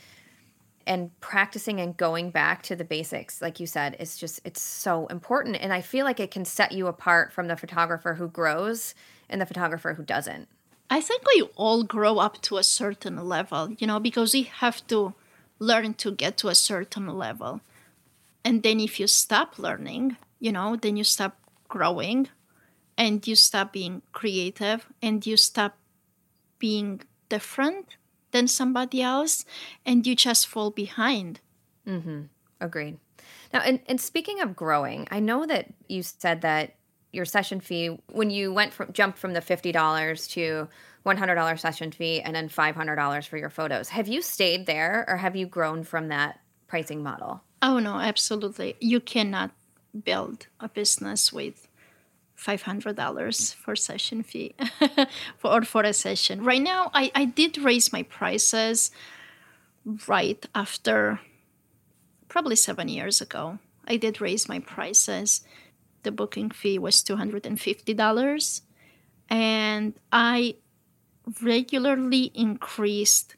and 0.88 1.18
practicing 1.20 1.80
and 1.80 1.98
going 1.98 2.30
back 2.30 2.64
to 2.64 2.76
the 2.76 2.84
basics 2.84 3.42
like 3.42 3.60
you 3.60 3.68
said 3.68 3.96
is 4.00 4.18
just 4.18 4.40
it's 4.44 4.62
so 4.62 5.08
important. 5.08 5.58
And 5.58 5.74
i 5.74 5.82
feel 5.82 6.06
like 6.06 6.20
it 6.20 6.32
can 6.32 6.46
set 6.46 6.72
you 6.72 6.88
apart 6.88 7.32
from 7.34 7.48
the 7.48 7.58
photographer 7.58 8.16
who 8.16 8.28
grows 8.28 8.96
and 9.30 9.40
the 9.40 9.46
photographer 9.46 9.94
who 9.94 10.04
doesn't. 10.04 10.48
I 10.90 11.00
think 11.00 11.24
we 11.26 11.48
all 11.56 11.84
grow 11.84 12.18
up 12.18 12.42
to 12.44 12.58
a 12.58 12.64
certain 12.64 13.18
level 13.28 13.76
you 13.80 13.88
know 13.88 14.00
because 14.00 14.34
we 14.34 14.44
have 14.44 14.86
to 14.88 15.14
learn 15.60 15.94
to 15.96 16.12
get 16.12 16.38
to 16.38 16.48
a 16.48 16.56
certain 16.56 17.08
level. 17.08 17.62
And 18.44 18.64
then 18.64 18.80
if 18.80 19.00
you 19.00 19.08
stop 19.08 19.60
learning 19.60 20.18
you 20.40 20.52
know 20.52 20.76
then 20.76 20.98
you 20.98 21.04
stop 21.04 21.38
growing 21.68 22.28
and 22.98 23.26
you 23.26 23.36
stop 23.36 23.72
being 23.72 24.02
creative 24.12 24.86
and 25.02 25.26
you 25.26 25.38
stop 25.38 25.78
being 26.60 27.02
different 27.30 27.96
than 28.32 28.48
somebody 28.48 29.02
else 29.02 29.46
and 29.86 30.06
you 30.06 30.16
just 30.16 30.48
fall 30.48 30.72
behind. 30.72 31.40
Mm-hmm. 31.88 32.24
Agreed. 32.60 32.98
Now, 33.54 33.62
and, 33.62 33.80
and 33.88 34.00
speaking 34.00 34.42
of 34.42 34.56
growing, 34.56 35.08
I 35.12 35.20
know 35.20 35.46
that 35.46 35.68
you 35.88 36.04
said 36.04 36.42
that 36.42 36.76
your 37.12 37.26
session 37.26 37.60
fee, 37.60 37.98
when 38.12 38.30
you 38.30 38.54
went 38.54 38.74
from 38.74 38.94
jumped 38.94 39.18
from 39.18 39.34
the 39.34 39.42
$50 39.42 40.30
to 40.32 40.68
$100 41.06 41.60
session 41.60 41.92
fee 41.92 42.22
and 42.22 42.36
then 42.36 42.48
$500 42.48 43.28
for 43.28 43.38
your 43.38 43.50
photos, 43.50 43.90
have 43.90 44.08
you 44.08 44.22
stayed 44.22 44.66
there 44.66 45.06
or 45.08 45.18
have 45.18 45.36
you 45.36 45.46
grown 45.46 45.84
from 45.84 46.08
that 46.08 46.40
pricing 46.68 47.04
model? 47.04 47.42
Oh, 47.62 47.80
no, 47.80 47.96
absolutely. 47.96 48.76
You 48.80 49.00
cannot 49.00 49.52
build 50.04 50.48
a 50.60 50.70
business 50.70 51.34
with 51.34 51.68
$500 52.42 53.56
for 53.56 53.76
session 53.76 54.24
fee 54.24 54.56
for, 55.38 55.52
or 55.52 55.62
for 55.64 55.84
a 55.84 55.94
session. 55.94 56.44
Right 56.44 56.62
now, 56.62 56.89
I, 56.94 57.12
I 57.14 57.26
did 57.26 57.58
raise 57.58 57.94
my 57.94 58.04
prices 58.04 58.92
right 60.08 60.44
after 60.56 61.20
probably 62.30 62.56
seven 62.56 62.88
years 62.88 63.22
ago. 63.22 63.60
I 63.88 63.98
did 63.98 64.22
raise 64.22 64.50
my 64.50 64.60
prices. 64.60 65.42
The 66.04 66.12
booking 66.12 66.50
fee 66.50 66.80
was 66.80 67.04
$250. 67.04 68.62
And 69.30 69.94
I 70.12 70.56
regularly 71.42 72.32
increased 72.34 73.36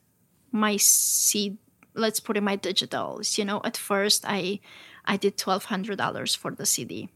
my 0.52 0.78
seed, 0.78 1.58
let's 1.94 2.20
put 2.20 2.38
in 2.38 2.44
my 2.44 2.56
digitals. 2.56 3.38
You 3.38 3.46
know, 3.46 3.62
at 3.64 3.76
first 3.76 4.24
I 4.26 4.60
I 5.06 5.18
did 5.18 5.36
$1,200 5.36 6.38
for 6.38 6.52
the 6.52 6.66
CD. 6.66 7.10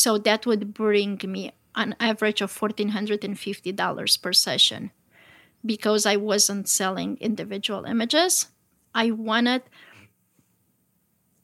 So 0.00 0.16
that 0.16 0.46
would 0.46 0.72
bring 0.72 1.20
me 1.22 1.52
an 1.74 1.94
average 2.00 2.40
of 2.40 2.58
$1,450 2.58 4.22
per 4.22 4.32
session 4.32 4.92
because 5.62 6.06
I 6.06 6.16
wasn't 6.16 6.70
selling 6.70 7.18
individual 7.20 7.84
images. 7.84 8.46
I 8.94 9.10
wanted 9.10 9.60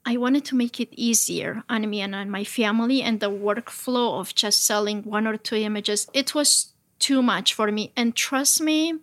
I 0.07 0.17
wanted 0.17 0.47
to 0.47 0.55
make 0.55 0.81
it 0.81 0.89
easier 0.93 1.65
on 1.69 1.91
me 1.91 2.01
and 2.01 2.15
on 2.15 2.31
my 2.31 2.45
family 2.45 3.03
and 3.03 3.21
the 3.21 3.31
workflow 3.31 4.21
of 4.21 4.35
just 4.35 4.65
selling 4.65 5.03
one 5.03 5.27
or 5.27 5.37
two 5.37 5.57
images. 5.57 6.09
It 6.15 6.35
was 6.35 6.73
too 6.99 7.23
much 7.23 7.53
for 7.53 7.71
me. 7.71 7.93
And 7.95 8.17
trust 8.17 8.63
me, 8.63 8.95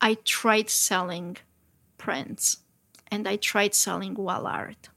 I 0.00 0.14
tried 0.24 0.68
selling 0.68 1.36
prints 1.96 2.58
and 3.08 3.28
I 3.28 3.36
tried 3.36 3.72
selling 3.74 4.14
wall 4.14 4.48
art. 4.48 4.88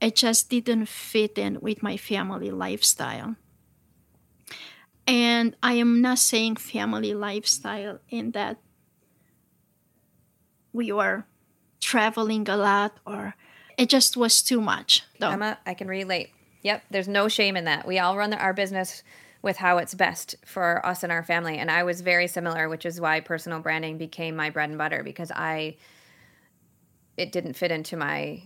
It 0.00 0.14
just 0.14 0.48
didn't 0.48 0.86
fit 0.86 1.38
in 1.38 1.60
with 1.60 1.82
my 1.82 1.96
family 1.96 2.50
lifestyle. 2.50 3.36
And 5.06 5.56
I 5.62 5.74
am 5.74 6.00
not 6.00 6.18
saying 6.18 6.56
family 6.56 7.14
lifestyle 7.14 7.98
in 8.10 8.32
that 8.32 8.58
we 10.72 10.92
were 10.92 11.24
traveling 11.80 12.48
a 12.48 12.56
lot 12.56 12.98
or 13.06 13.34
it 13.78 13.88
just 13.88 14.16
was 14.16 14.42
too 14.42 14.60
much. 14.60 15.02
Though. 15.18 15.30
Emma, 15.30 15.58
I 15.64 15.74
can 15.74 15.88
relate. 15.88 16.30
Yep, 16.62 16.84
there's 16.90 17.08
no 17.08 17.28
shame 17.28 17.56
in 17.56 17.64
that. 17.64 17.86
We 17.86 17.98
all 17.98 18.16
run 18.16 18.34
our 18.34 18.52
business 18.52 19.02
with 19.40 19.56
how 19.56 19.78
it's 19.78 19.94
best 19.94 20.34
for 20.44 20.84
us 20.84 21.02
and 21.02 21.12
our 21.12 21.22
family. 21.22 21.58
And 21.58 21.70
I 21.70 21.84
was 21.84 22.00
very 22.00 22.26
similar, 22.26 22.68
which 22.68 22.84
is 22.84 23.00
why 23.00 23.20
personal 23.20 23.60
branding 23.60 23.96
became 23.96 24.36
my 24.36 24.50
bread 24.50 24.68
and 24.68 24.78
butter 24.78 25.02
because 25.02 25.30
I 25.30 25.76
it 27.16 27.32
didn't 27.32 27.54
fit 27.54 27.72
into 27.72 27.96
my 27.96 28.42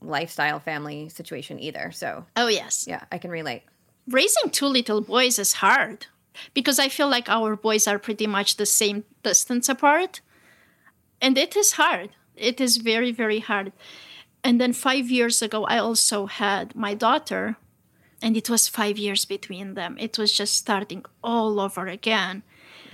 lifestyle 0.00 0.60
family 0.60 1.08
situation 1.08 1.58
either. 1.60 1.90
So, 1.92 2.26
oh, 2.36 2.48
yes. 2.48 2.86
Yeah, 2.88 3.04
I 3.10 3.18
can 3.18 3.30
relate. 3.30 3.62
Raising 4.08 4.50
two 4.50 4.66
little 4.66 5.00
boys 5.00 5.38
is 5.38 5.54
hard 5.54 6.06
because 6.54 6.78
I 6.78 6.88
feel 6.88 7.08
like 7.08 7.28
our 7.28 7.56
boys 7.56 7.86
are 7.86 7.98
pretty 7.98 8.26
much 8.26 8.56
the 8.56 8.66
same 8.66 9.04
distance 9.22 9.68
apart. 9.68 10.20
And 11.20 11.38
it 11.38 11.56
is 11.56 11.72
hard. 11.72 12.10
It 12.36 12.60
is 12.60 12.76
very, 12.76 13.10
very 13.10 13.40
hard. 13.40 13.72
And 14.44 14.60
then 14.60 14.72
five 14.72 15.10
years 15.10 15.42
ago, 15.42 15.64
I 15.64 15.78
also 15.78 16.26
had 16.26 16.76
my 16.76 16.94
daughter, 16.94 17.56
and 18.22 18.36
it 18.36 18.48
was 18.48 18.68
five 18.68 18.98
years 18.98 19.24
between 19.24 19.74
them. 19.74 19.96
It 19.98 20.18
was 20.18 20.32
just 20.32 20.54
starting 20.54 21.04
all 21.24 21.58
over 21.58 21.86
again. 21.86 22.42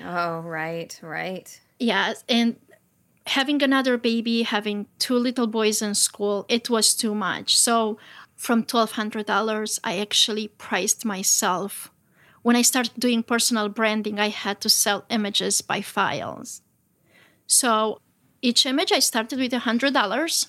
Oh, 0.03 0.41
right, 0.41 0.99
right. 1.03 1.61
Yeah. 1.79 2.15
And 2.29 2.57
having 3.27 3.63
another 3.63 3.97
baby, 3.97 4.43
having 4.43 4.87
two 4.99 5.17
little 5.17 5.47
boys 5.47 5.83
in 5.83 5.95
school, 5.95 6.45
it 6.49 6.69
was 6.69 6.95
too 6.95 7.15
much. 7.15 7.57
So 7.57 7.99
from 8.37 8.65
$1,200, 8.65 9.79
I 9.85 9.99
actually 9.99 10.49
priced 10.49 11.05
myself. 11.05 11.91
When 12.43 12.57
I 12.57 12.63
started 12.63 12.99
doing 12.99 13.23
personal 13.23 13.69
branding, 13.69 14.19
I 14.19 14.29
had 14.29 14.61
to 14.63 14.69
sell 14.69 15.05
images 15.09 15.61
by 15.61 15.81
files. 15.81 16.63
So 17.47 18.01
each 18.41 18.67
image 18.67 18.91
I 18.91 18.99
started 18.99 19.39
with 19.39 19.53
$100 19.53 20.49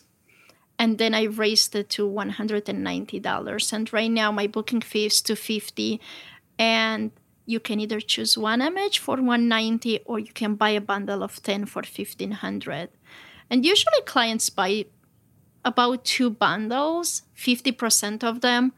and 0.79 0.97
then 0.97 1.13
I 1.13 1.23
raised 1.23 1.75
it 1.75 1.89
to 1.91 2.09
$190. 2.09 3.73
And 3.73 3.93
right 3.93 4.11
now 4.11 4.31
my 4.31 4.47
booking 4.47 4.81
fee 4.81 5.05
is 5.05 5.21
250 5.21 6.01
and 6.57 7.11
you 7.45 7.59
can 7.59 7.79
either 7.79 7.99
choose 7.99 8.37
one 8.37 8.61
image 8.61 8.99
for 8.99 9.15
190 9.17 9.99
or 10.05 10.19
you 10.19 10.31
can 10.33 10.55
buy 10.55 10.69
a 10.69 10.81
bundle 10.81 11.23
of 11.23 11.41
10 11.43 11.65
for 11.65 11.79
1500 11.81 12.89
and 13.49 13.65
usually 13.65 14.01
clients 14.05 14.49
buy 14.49 14.85
about 15.65 16.05
two 16.05 16.29
bundles 16.29 17.23
50% 17.37 18.23
of 18.23 18.41
them 18.41 18.73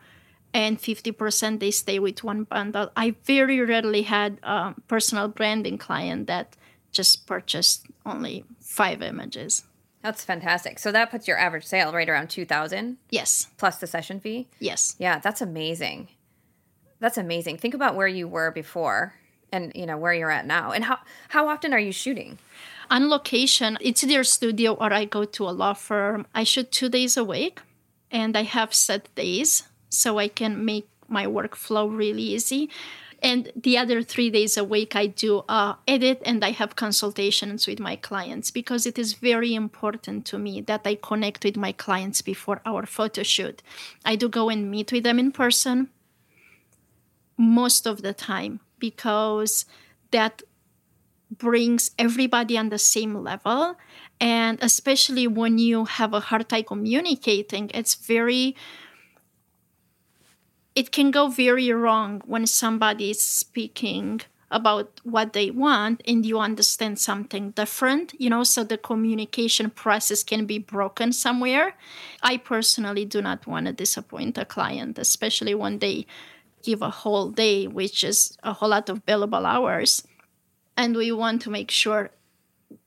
and 0.53 0.80
50% 0.80 1.59
they 1.59 1.72
stay 1.72 1.99
with 1.99 2.24
one 2.24 2.43
bundle 2.43 2.91
i 2.95 3.16
very 3.24 3.59
rarely 3.59 4.03
had 4.03 4.39
a 4.43 4.74
personal 4.88 5.28
branding 5.28 5.78
client 5.78 6.28
that 6.28 6.55
just 6.91 7.28
purchased 7.28 7.86
only 8.05 8.45
five 8.59 9.01
images 9.01 9.63
that's 10.05 10.24
fantastic. 10.24 10.78
So 10.78 10.91
that 10.91 11.09
puts 11.09 11.28
your 11.28 11.39
average 11.39 11.63
sale 11.63 11.91
right 11.91 12.07
around 12.07 12.28
2000 12.30 12.97
Yes. 13.09 13.47
Plus 13.57 13.78
the 13.78 13.88
session 13.88 14.20
fee? 14.20 14.47
Yes. 14.59 14.95
Yeah, 14.99 15.18
that's 15.18 15.41
amazing. 15.41 16.09
That's 17.00 17.18
amazing. 17.18 17.58
Think 17.58 17.74
about 17.74 17.96
where 17.96 18.08
you 18.08 18.28
were 18.28 18.52
before 18.52 19.14
and 19.52 19.72
you 19.76 19.86
know 19.86 19.98
where 19.98 20.14
you're 20.14 20.32
at 20.32 20.46
now. 20.46 20.72
And 20.72 20.84
how 20.86 21.00
how 21.30 21.48
often 21.48 21.74
are 21.74 21.80
you 21.80 21.91
shooting? 21.91 22.38
On 22.89 23.10
location, 23.10 23.78
it's 23.82 24.04
either 24.04 24.24
studio 24.24 24.74
or 24.74 24.93
I 24.93 25.06
go 25.06 25.26
to 25.26 25.50
a 25.50 25.52
law 25.52 25.74
firm. 25.74 26.28
I 26.36 26.43
shoot 26.43 26.72
2 26.72 26.89
days 26.89 27.18
a 27.18 27.24
week 27.24 27.62
and 28.12 28.38
I 28.38 28.43
have 28.43 28.74
set 28.74 29.14
days 29.16 29.64
so 29.89 30.20
I 30.20 30.28
can 30.28 30.64
make 30.64 30.88
my 31.08 31.26
workflow 31.26 31.86
really 31.89 32.24
easy. 32.24 32.70
And 33.24 33.52
the 33.56 33.78
other 33.78 34.04
three 34.04 34.30
days 34.30 34.56
a 34.56 34.64
week, 34.64 34.96
I 34.96 35.08
do 35.08 35.43
uh, 35.50 35.76
edit 35.88 36.22
and 36.26 36.43
I 36.46 36.52
have 36.52 36.76
consultations 36.76 37.66
with 37.66 37.80
my 37.80 37.96
clients 37.96 38.52
because 38.52 38.86
it 38.86 39.00
is 39.00 39.14
very 39.14 39.56
important 39.56 40.26
to 40.28 40.38
me 40.38 40.62
that 40.62 40.82
I 40.86 40.96
connect 40.96 41.43
with 41.43 41.58
my 41.58 41.72
clients 41.72 42.22
before 42.22 42.62
our 42.66 42.86
photo 42.86 43.24
shoot. 43.24 43.64
I 44.04 44.16
do 44.16 44.30
go 44.30 44.50
and 44.50 44.70
meet 44.70 44.91
with 44.91 45.04
them 45.04 45.18
in 45.18 45.32
person 45.32 45.89
most 47.38 47.86
of 47.86 48.01
the 48.01 48.13
time 48.13 48.59
because 48.79 49.65
that 50.11 50.41
brings 51.31 51.91
everybody 51.97 52.57
on 52.57 52.69
the 52.69 52.79
same 52.79 53.15
level. 53.15 53.75
And 54.19 54.57
especially 54.61 55.27
when 55.27 55.57
you 55.57 55.86
have 55.86 56.13
a 56.13 56.19
hard 56.19 56.47
time 56.49 56.63
communicating 56.63 57.69
it's 57.73 57.95
very 57.95 58.55
it 60.73 60.91
can 60.91 61.09
go 61.09 61.29
very 61.29 61.71
wrong 61.71 62.21
when 62.25 62.45
somebody 62.45 63.11
is 63.11 63.23
speaking 63.23 64.21
about 64.51 64.99
what 65.03 65.33
they 65.33 65.49
want 65.49 66.01
and 66.07 66.25
you 66.25 66.39
understand 66.39 66.99
something 66.99 67.51
different 67.51 68.13
you 68.19 68.29
know 68.29 68.43
so 68.43 68.63
the 68.63 68.77
communication 68.77 69.69
process 69.69 70.23
can 70.23 70.45
be 70.45 70.59
broken 70.59 71.11
somewhere. 71.11 71.75
I 72.21 72.38
personally 72.38 73.03
do 73.05 73.21
not 73.21 73.47
want 73.47 73.65
to 73.65 73.73
disappoint 73.73 74.38
a 74.38 74.45
client 74.45 74.97
especially 74.97 75.55
when 75.55 75.79
they 75.79 76.07
give 76.66 76.82
a 76.82 76.89
whole 76.89 77.30
day, 77.30 77.68
which 77.68 78.03
is 78.03 78.38
a 78.43 78.53
whole 78.53 78.70
lot 78.70 78.89
of 78.89 79.05
billable 79.05 79.45
hours. 79.45 80.03
And 80.76 80.95
we 80.95 81.11
want 81.11 81.41
to 81.43 81.49
make 81.49 81.72
sure 81.72 82.11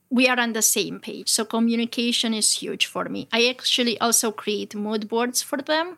we 0.09 0.27
are 0.27 0.39
on 0.39 0.53
the 0.53 0.61
same 0.61 0.99
page. 0.99 1.29
So 1.29 1.45
communication 1.45 2.33
is 2.33 2.53
huge 2.53 2.85
for 2.85 3.05
me. 3.05 3.27
I 3.31 3.47
actually 3.47 3.99
also 3.99 4.31
create 4.31 4.75
mood 4.75 5.07
boards 5.07 5.41
for 5.41 5.57
them 5.57 5.97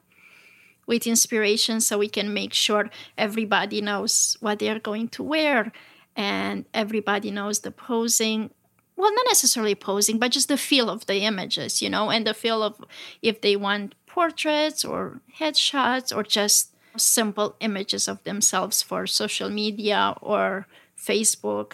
with 0.85 1.07
inspiration 1.07 1.79
so 1.79 1.97
we 1.97 2.09
can 2.09 2.33
make 2.33 2.53
sure 2.53 2.89
everybody 3.17 3.81
knows 3.81 4.37
what 4.41 4.59
they're 4.59 4.79
going 4.79 5.07
to 5.09 5.23
wear 5.23 5.71
and 6.15 6.65
everybody 6.73 7.31
knows 7.31 7.59
the 7.59 7.71
posing 7.71 8.49
well 8.97 9.13
not 9.13 9.25
necessarily 9.29 9.75
posing 9.75 10.19
but 10.19 10.31
just 10.31 10.49
the 10.49 10.57
feel 10.57 10.89
of 10.89 11.05
the 11.05 11.19
images 11.19 11.81
you 11.81 11.89
know 11.89 12.09
and 12.09 12.27
the 12.27 12.33
feel 12.33 12.61
of 12.61 12.83
if 13.21 13.39
they 13.39 13.55
want 13.55 13.95
portraits 14.05 14.83
or 14.83 15.21
headshots 15.39 16.13
or 16.13 16.23
just 16.23 16.70
simple 16.97 17.55
images 17.59 18.07
of 18.07 18.23
themselves 18.23 18.81
for 18.81 19.07
social 19.07 19.49
media 19.49 20.15
or 20.21 20.67
Facebook. 20.97 21.73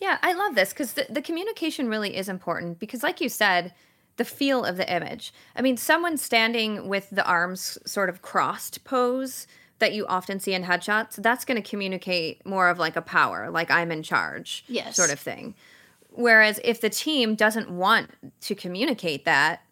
Yeah, 0.00 0.18
I 0.22 0.32
love 0.32 0.54
this 0.54 0.70
because 0.70 0.94
the, 0.94 1.06
the 1.08 1.22
communication 1.22 1.88
really 1.88 2.16
is 2.16 2.28
important 2.28 2.78
because, 2.78 3.02
like 3.02 3.20
you 3.20 3.28
said, 3.28 3.72
the 4.16 4.24
feel 4.24 4.64
of 4.64 4.76
the 4.76 4.92
image. 4.92 5.32
I 5.56 5.62
mean, 5.62 5.76
someone 5.76 6.16
standing 6.16 6.88
with 6.88 7.08
the 7.10 7.24
arms 7.24 7.78
sort 7.86 8.08
of 8.08 8.22
crossed 8.22 8.84
pose 8.84 9.46
that 9.78 9.92
you 9.92 10.06
often 10.06 10.40
see 10.40 10.54
in 10.54 10.64
headshots, 10.64 11.16
that's 11.16 11.44
going 11.44 11.60
to 11.60 11.68
communicate 11.68 12.44
more 12.44 12.68
of 12.68 12.78
like 12.78 12.96
a 12.96 13.02
power, 13.02 13.48
like 13.50 13.70
I'm 13.70 13.92
in 13.92 14.02
charge 14.02 14.64
yes. 14.66 14.96
sort 14.96 15.12
of 15.12 15.20
thing. 15.20 15.54
Whereas 16.10 16.60
if 16.64 16.80
the 16.80 16.90
team 16.90 17.36
doesn't 17.36 17.70
want 17.70 18.10
to 18.40 18.54
communicate 18.56 19.24
that, 19.24 19.62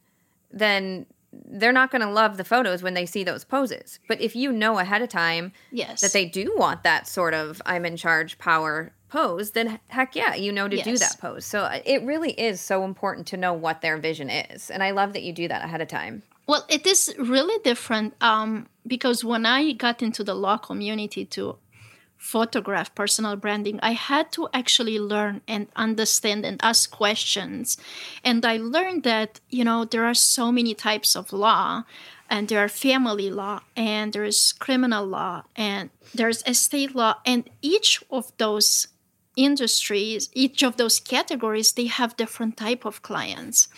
then 0.53 1.07
they're 1.45 1.72
not 1.72 1.91
going 1.91 2.03
to 2.03 2.11
love 2.11 2.37
the 2.37 2.45
photos 2.45 2.82
when 2.82 2.95
they 2.95 3.07
see 3.07 3.24
those 3.24 3.45
poses. 3.45 3.99
But 4.09 4.20
if 4.20 4.34
you 4.34 4.53
know 4.53 4.78
ahead 4.78 5.03
of 5.03 5.09
time 5.09 5.53
yes. 5.70 6.01
that 6.01 6.12
they 6.12 6.26
do 6.26 6.55
want 6.57 6.82
that 6.82 7.07
sort 7.07 7.34
of 7.34 7.61
I'm 7.66 7.84
in 7.84 7.97
charge 7.97 8.39
power 8.39 8.93
pose, 9.09 9.53
then 9.53 9.78
heck 9.89 10.16
yeah, 10.16 10.34
you 10.34 10.53
know 10.53 10.68
to 10.68 10.76
yes. 10.76 10.84
do 10.84 10.99
that 10.99 11.16
pose. 11.20 11.45
So 11.45 11.61
uh, 11.61 11.80
it 11.84 12.03
really 12.03 12.32
is 12.32 12.61
so 12.61 12.84
important 12.84 13.26
to 13.28 13.37
know 13.37 13.53
what 13.53 13.80
their 13.80 13.97
vision 13.99 14.30
is. 14.30 14.70
And 14.70 14.82
I 14.82 14.91
love 14.91 15.12
that 15.12 15.22
you 15.22 15.32
do 15.32 15.49
that 15.49 15.64
ahead 15.64 15.80
of 15.80 15.89
time. 15.89 16.22
Well, 16.47 16.64
it 16.68 16.87
is 16.87 17.12
really 17.18 17.61
different 17.64 18.14
um, 18.22 18.68
because 18.87 19.24
when 19.24 19.47
I 19.47 19.72
got 19.72 20.03
into 20.03 20.22
the 20.22 20.34
law 20.34 20.59
community 20.59 21.24
to 21.26 21.57
photograph 22.17 22.95
personal 22.95 23.37
branding, 23.37 23.79
I 23.83 23.93
had 23.93 24.33
to 24.33 24.49
actually 24.53 24.99
learn 24.99 25.43
and 25.47 25.69
understand 25.77 26.45
and 26.45 26.61
ask 26.62 26.91
questions. 26.91 27.77
And 28.25 28.45
I 28.45 28.57
learned 28.57 29.05
that, 29.05 29.41
you 29.51 29.64
know, 29.64 29.85
there 29.85 30.05
are 30.05 30.14
so 30.14 30.51
many 30.51 30.75
types 30.75 31.14
of 31.14 31.33
law, 31.33 31.85
and 32.29 32.49
there 32.49 32.59
are 32.64 32.69
family 32.69 33.31
law, 33.31 33.61
and 33.77 34.12
there's 34.12 34.53
criminal 34.53 35.07
law, 35.07 35.45
and 35.55 35.91
there's 36.14 36.43
estate 36.47 36.95
law, 36.95 37.17
and 37.25 37.49
each 37.62 38.03
of 38.11 38.33
those 38.39 38.89
industries 39.37 40.31
each 40.33 40.62
of 40.62 40.79
those 40.79 40.99
categories 40.99 41.73
they 41.73 41.87
have 41.87 42.17
different 42.17 42.57
type 42.57 42.87
of 42.87 43.03
clients 43.03 43.69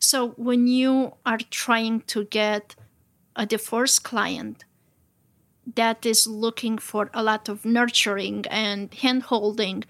so 0.00 0.30
when 0.30 0.66
you 0.66 1.14
are 1.24 1.38
trying 1.50 2.00
to 2.00 2.24
get 2.24 2.74
a 3.36 3.46
divorce 3.46 3.98
client 4.00 4.64
that 5.74 6.06
is 6.06 6.26
looking 6.26 6.78
for 6.78 7.10
a 7.12 7.22
lot 7.22 7.48
of 7.48 7.64
nurturing 7.64 8.44
and 8.50 8.90
handholding, 8.92 9.84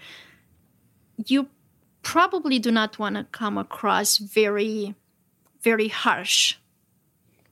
you 1.24 1.49
probably 2.03 2.59
do 2.59 2.70
not 2.70 2.99
want 2.99 3.16
to 3.16 3.24
come 3.24 3.59
across 3.59 4.18
very, 4.18 4.95
very 5.62 5.89
harsh. 5.89 6.55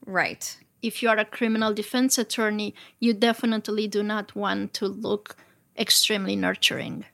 Right. 0.06 0.56
If 0.82 1.02
you 1.02 1.08
are 1.08 1.16
a 1.16 1.24
criminal 1.24 1.72
defense 1.74 2.18
attorney, 2.18 2.74
you 3.00 3.14
definitely 3.14 3.88
do 3.88 4.02
not 4.02 4.34
want 4.36 4.74
to 4.74 4.86
look 4.86 5.36
extremely 5.76 6.36
nurturing. 6.36 7.04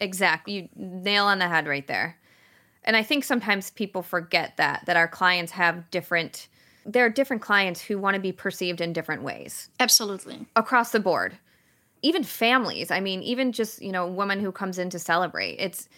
Exactly. 0.00 0.54
You 0.54 0.68
nail 0.76 1.24
on 1.24 1.38
the 1.38 1.48
head 1.48 1.66
right 1.66 1.86
there. 1.86 2.18
And 2.84 2.96
I 2.96 3.02
think 3.02 3.24
sometimes 3.24 3.70
people 3.70 4.02
forget 4.02 4.58
that 4.58 4.84
that 4.86 4.96
our 4.96 5.08
clients 5.08 5.52
have 5.52 5.90
different 5.90 6.48
there 6.86 7.04
are 7.04 7.10
different 7.10 7.42
clients 7.42 7.80
who 7.80 7.98
want 7.98 8.14
to 8.14 8.20
be 8.20 8.32
perceived 8.32 8.80
in 8.80 8.92
different 8.92 9.22
ways. 9.22 9.68
Absolutely. 9.80 10.46
Across 10.56 10.92
the 10.92 11.00
board. 11.00 11.38
Even 12.02 12.22
families. 12.22 12.90
I 12.90 13.00
mean, 13.00 13.22
even 13.22 13.52
just, 13.52 13.80
you 13.80 13.92
know, 13.92 14.04
a 14.04 14.10
woman 14.10 14.40
who 14.40 14.52
comes 14.52 14.78
in 14.78 14.90
to 14.90 14.98
celebrate. 14.98 15.56
It's 15.58 15.88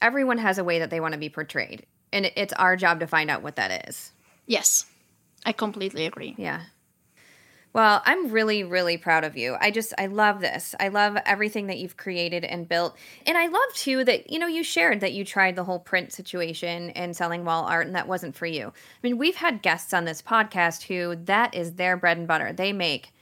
everyone 0.00 0.38
has 0.38 0.58
a 0.58 0.64
way 0.64 0.78
that 0.78 0.90
they 0.90 1.00
want 1.00 1.14
to 1.14 1.18
be 1.18 1.28
portrayed. 1.28 1.86
And 2.12 2.30
it's 2.36 2.52
our 2.54 2.76
job 2.76 3.00
to 3.00 3.06
find 3.06 3.30
out 3.30 3.42
what 3.42 3.56
that 3.56 3.88
is. 3.88 4.12
Yes. 4.46 4.86
I 5.44 5.52
completely 5.52 6.06
agree. 6.06 6.34
Yeah. 6.38 6.62
Well, 7.74 8.02
I'm 8.04 8.30
really, 8.30 8.64
really 8.64 8.98
proud 8.98 9.24
of 9.24 9.36
you. 9.36 9.56
I 9.58 9.70
just, 9.70 9.94
I 9.96 10.06
love 10.06 10.40
this. 10.40 10.74
I 10.78 10.88
love 10.88 11.16
everything 11.24 11.68
that 11.68 11.78
you've 11.78 11.96
created 11.96 12.44
and 12.44 12.68
built. 12.68 12.96
And 13.26 13.38
I 13.38 13.46
love 13.46 13.74
too 13.74 14.04
that, 14.04 14.30
you 14.30 14.38
know, 14.38 14.46
you 14.46 14.62
shared 14.62 15.00
that 15.00 15.14
you 15.14 15.24
tried 15.24 15.56
the 15.56 15.64
whole 15.64 15.78
print 15.78 16.12
situation 16.12 16.90
and 16.90 17.16
selling 17.16 17.46
wall 17.46 17.64
art 17.64 17.86
and 17.86 17.96
that 17.96 18.08
wasn't 18.08 18.36
for 18.36 18.44
you. 18.44 18.68
I 18.68 18.72
mean, 19.02 19.16
we've 19.16 19.36
had 19.36 19.62
guests 19.62 19.94
on 19.94 20.04
this 20.04 20.20
podcast 20.20 20.82
who 20.82 21.16
that 21.24 21.54
is 21.54 21.74
their 21.74 21.96
bread 21.96 22.18
and 22.18 22.28
butter. 22.28 22.52
They 22.52 22.74
make 22.74 23.12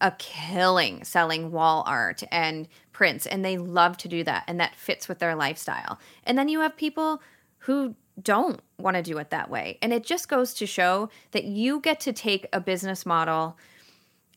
a 0.00 0.12
killing 0.12 1.04
selling 1.04 1.52
wall 1.52 1.84
art 1.86 2.22
and 2.32 2.68
prints 2.92 3.26
and 3.26 3.44
they 3.44 3.58
love 3.58 3.98
to 3.98 4.08
do 4.08 4.24
that 4.24 4.44
and 4.48 4.58
that 4.60 4.76
fits 4.76 5.08
with 5.08 5.18
their 5.18 5.34
lifestyle. 5.34 5.98
And 6.24 6.38
then 6.38 6.48
you 6.48 6.60
have 6.60 6.74
people 6.74 7.22
who 7.58 7.94
don't 8.22 8.60
want 8.78 8.96
to 8.96 9.02
do 9.02 9.18
it 9.18 9.28
that 9.28 9.50
way. 9.50 9.78
And 9.82 9.92
it 9.92 10.04
just 10.04 10.28
goes 10.28 10.54
to 10.54 10.66
show 10.66 11.10
that 11.32 11.44
you 11.44 11.80
get 11.80 12.00
to 12.00 12.14
take 12.14 12.46
a 12.52 12.60
business 12.60 13.04
model 13.04 13.58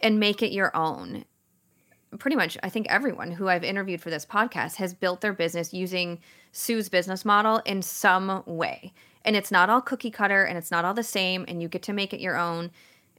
and 0.04 0.20
make 0.20 0.44
it 0.44 0.52
your 0.52 0.76
own. 0.76 1.26
Pretty 2.20 2.36
much, 2.36 2.58
I 2.62 2.70
think 2.70 2.86
everyone 2.90 3.32
who 3.32 3.48
I've 3.48 3.64
interviewed 3.64 4.02
for 4.02 4.12
this 4.12 4.26
podcast 4.26 4.76
has 4.76 4.94
built 4.94 5.22
their 5.22 5.34
business 5.34 5.74
using 5.74 6.20
Sue's 6.52 6.90
business 6.90 7.26
model 7.26 7.60
in 7.66 7.82
some 7.82 8.44
way. 8.46 8.94
And 9.26 9.36
it's 9.36 9.50
not 9.50 9.70
all 9.70 9.82
cookie 9.82 10.12
cutter 10.12 10.44
and 10.44 10.58
it's 10.58 10.70
not 10.70 10.86
all 10.86 10.94
the 10.94 11.02
same, 11.02 11.46
and 11.48 11.62
you 11.62 11.68
get 11.68 11.82
to 11.84 11.94
make 11.94 12.14
it 12.14 12.20
your 12.20 12.38
own. 12.38 12.70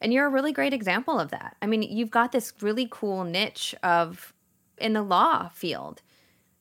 And 0.00 0.12
you're 0.12 0.26
a 0.26 0.30
really 0.30 0.52
great 0.52 0.74
example 0.74 1.18
of 1.18 1.30
that. 1.30 1.56
I 1.62 1.66
mean, 1.66 1.82
you've 1.82 2.10
got 2.10 2.30
this 2.30 2.52
really 2.60 2.86
cool 2.88 3.24
niche 3.24 3.74
of 3.82 4.32
in 4.78 4.92
the 4.92 5.02
law 5.02 5.48
field 5.48 6.02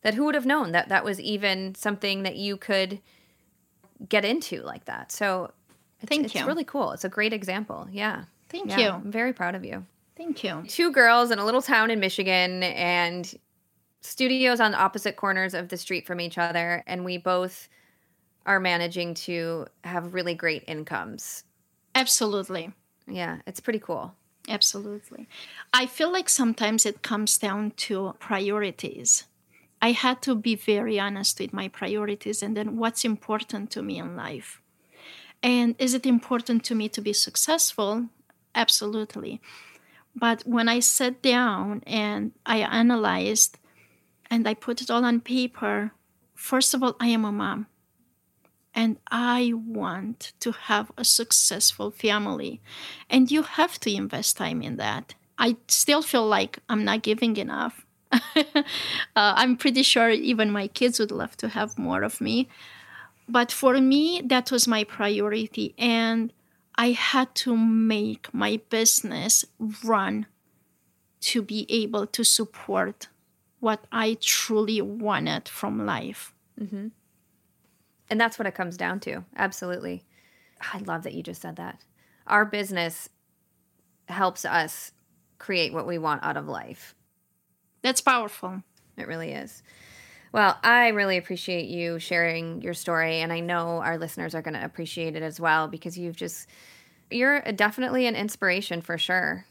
that 0.02 0.14
who 0.14 0.26
would 0.26 0.36
have 0.36 0.46
known 0.46 0.72
that 0.72 0.90
that 0.90 1.04
was 1.04 1.20
even 1.20 1.76
something 1.76 2.24
that 2.24 2.38
you 2.38 2.58
could 2.58 3.00
get 4.08 4.24
into 4.26 4.62
like 4.62 4.86
that. 4.86 5.12
So 5.12 5.52
it's, 6.02 6.10
Thank 6.10 6.26
it's 6.26 6.46
really 6.46 6.64
cool. 6.64 6.92
It's 6.92 7.06
a 7.06 7.10
great 7.10 7.34
example. 7.34 7.88
Yeah. 7.92 8.26
Thank 8.50 8.70
Yeah, 8.70 8.80
you. 8.80 8.90
I'm 8.90 9.12
very 9.12 9.34
proud 9.34 9.56
of 9.56 9.66
you. 9.66 9.86
Thank 10.24 10.44
you. 10.46 10.64
Two 10.70 10.92
girls 10.92 11.32
in 11.32 11.40
a 11.40 11.46
little 11.46 11.62
town 11.62 11.92
in 11.92 12.00
Michigan 12.00 12.64
and 12.64 13.34
studios 14.00 14.62
on 14.62 14.74
opposite 14.74 15.18
corners 15.18 15.54
of 15.54 15.68
the 15.68 15.76
street 15.76 16.08
from 16.08 16.22
each 16.22 16.38
other. 16.38 16.82
And 16.88 17.04
we 17.04 17.18
both 17.18 17.68
are 18.46 18.60
managing 18.60 19.16
to 19.16 19.68
have 19.84 20.14
really 20.14 20.34
great 20.34 20.64
incomes. 20.66 21.44
Absolutely. 21.94 22.72
Yeah, 23.06 23.40
it's 23.46 23.60
pretty 23.60 23.80
cool. 23.80 24.16
Absolutely. 24.48 25.28
I 25.74 25.88
feel 25.88 26.12
like 26.12 26.30
sometimes 26.30 26.86
it 26.86 27.02
comes 27.02 27.38
down 27.38 27.72
to 27.72 28.16
priorities. 28.20 29.26
I 29.82 29.92
had 29.92 30.22
to 30.22 30.36
be 30.36 30.56
very 30.56 31.02
honest 31.02 31.38
with 31.42 31.52
my 31.52 31.68
priorities 31.68 32.42
and 32.42 32.56
then 32.56 32.78
what's 32.78 33.04
important 33.04 33.72
to 33.72 33.82
me 33.82 34.00
in 34.00 34.16
life. 34.16 34.62
And 35.42 35.76
is 35.80 35.94
it 35.94 36.06
important 36.06 36.64
to 36.66 36.76
me 36.76 36.88
to 36.90 37.02
be 37.02 37.12
successful? 37.12 38.08
Absolutely. 38.56 39.42
But 40.16 40.44
when 40.46 40.70
I 40.70 40.80
sat 40.80 41.22
down 41.22 41.84
and 41.88 42.32
I 42.46 42.58
analyzed 42.58 43.58
and 44.30 44.48
I 44.48 44.54
put 44.54 44.82
it 44.82 44.92
all 44.92 45.06
on 45.06 45.22
paper, 45.22 45.92
first 46.36 46.74
of 46.74 46.84
all, 46.84 46.96
I 47.00 47.08
am 47.08 47.26
a 47.26 47.32
mom 47.32 47.68
and 48.76 48.98
I 49.12 49.54
want 49.56 50.34
to 50.40 50.52
have 50.52 50.92
a 50.98 51.06
successful 51.06 51.92
family. 51.92 52.62
And 53.10 53.32
you 53.32 53.44
have 53.44 53.80
to 53.82 53.94
invest 53.94 54.38
time 54.38 54.62
in 54.62 54.78
that. 54.78 55.16
I 55.38 55.58
still 55.68 56.02
feel 56.02 56.26
like 56.26 56.60
I'm 56.70 56.84
not 56.84 57.04
giving 57.04 57.38
enough. 57.38 57.86
uh, 58.12 58.54
I'm 59.16 59.58
pretty 59.58 59.84
sure 59.84 60.10
even 60.10 60.52
my 60.52 60.68
kids 60.68 61.00
would 61.00 61.12
love 61.12 61.36
to 61.38 61.50
have 61.50 61.78
more 61.78 62.04
of 62.04 62.22
me. 62.22 62.50
But 63.28 63.52
for 63.52 63.80
me, 63.80 64.22
that 64.26 64.52
was 64.52 64.68
my 64.68 64.84
priority. 64.84 65.74
And 65.78 66.32
I 66.76 66.92
had 66.92 67.34
to 67.36 67.56
make 67.56 68.34
my 68.34 68.60
business 68.70 69.46
run 69.84 70.26
to 71.22 71.42
be 71.42 71.66
able 71.70 72.08
to 72.08 72.24
support 72.24 73.08
what 73.60 73.86
I 73.92 74.18
truly 74.20 74.82
wanted 74.82 75.48
from 75.48 75.86
life. 75.86 76.34
Mm-hmm. 76.60 76.88
And 78.10 78.22
that's 78.22 78.38
what 78.38 78.48
it 78.48 78.56
comes 78.56 78.76
down 78.76 79.00
to. 79.02 79.24
Absolutely. 79.36 80.04
I 80.62 80.80
love 80.80 81.04
that 81.04 81.14
you 81.14 81.24
just 81.24 81.42
said 81.42 81.56
that. 81.56 81.80
Our 82.28 82.46
business 82.46 83.10
helps 84.08 84.44
us 84.44 84.92
create 85.38 85.74
what 85.74 85.88
we 85.88 85.98
want 85.98 86.24
out 86.24 86.38
of 86.38 86.48
life. 86.48 86.96
That's 87.82 88.02
powerful. 88.02 88.64
It 88.98 89.08
really 89.08 89.32
is. 89.32 89.64
Well, 90.34 90.58
I 90.64 90.90
really 90.90 91.16
appreciate 91.18 91.68
you 91.68 92.00
sharing 92.00 92.62
your 92.62 92.74
story, 92.74 93.22
and 93.22 93.32
I 93.32 93.40
know 93.40 93.78
our 93.82 93.98
listeners 93.98 94.34
are 94.36 94.42
going 94.42 94.56
to 94.56 94.66
appreciate 94.66 95.16
it 95.16 95.24
as 95.24 95.40
well 95.40 95.68
because 95.70 95.98
you've 95.98 96.16
just, 96.18 96.48
you're 97.12 97.40
definitely 97.54 98.08
an 98.08 98.16
inspiration 98.16 98.82
for 98.82 98.98
sure. 98.98 99.46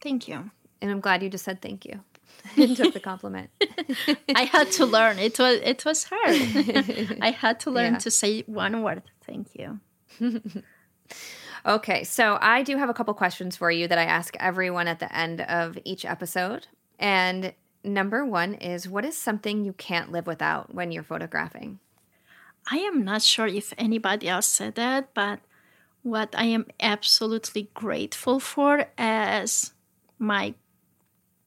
Thank 0.00 0.28
you. 0.28 0.50
And 0.80 0.90
I'm 0.90 1.00
glad 1.00 1.22
you 1.22 1.28
just 1.28 1.44
said 1.44 1.60
thank 1.60 1.84
you 1.84 2.00
and 2.56 2.76
took 2.76 2.94
the 2.94 3.00
compliment. 3.00 3.50
I 4.34 4.44
had 4.44 4.70
to 4.72 4.86
learn. 4.86 5.18
It 5.18 5.38
was 5.38 5.60
it 5.62 5.84
was 5.84 6.04
hard. 6.10 7.18
I 7.20 7.30
had 7.30 7.60
to 7.60 7.70
learn 7.70 7.94
Yeah. 7.94 7.98
to 7.98 8.10
say 8.10 8.42
one 8.46 8.82
word. 8.82 9.02
Thank 9.26 9.48
you. 9.54 9.80
Okay, 11.64 12.02
so 12.02 12.38
I 12.40 12.64
do 12.64 12.76
have 12.76 12.88
a 12.90 12.94
couple 12.94 13.14
questions 13.14 13.56
for 13.56 13.70
you 13.70 13.86
that 13.86 13.98
I 13.98 14.04
ask 14.04 14.36
everyone 14.40 14.88
at 14.88 14.98
the 14.98 15.14
end 15.16 15.40
of 15.42 15.78
each 15.84 16.04
episode. 16.04 16.66
And 16.98 17.52
number 17.84 18.24
one 18.24 18.54
is 18.54 18.88
what 18.88 19.04
is 19.04 19.16
something 19.16 19.64
you 19.64 19.72
can't 19.72 20.12
live 20.12 20.26
without 20.26 20.74
when 20.74 20.92
you're 20.92 21.02
photographing? 21.02 21.78
I 22.70 22.78
am 22.78 23.04
not 23.04 23.22
sure 23.22 23.46
if 23.46 23.72
anybody 23.76 24.28
else 24.28 24.46
said 24.46 24.76
that, 24.76 25.14
but 25.14 25.40
what 26.02 26.34
I 26.36 26.44
am 26.44 26.66
absolutely 26.80 27.68
grateful 27.74 28.40
for 28.40 28.86
is 28.98 29.72
my 30.18 30.54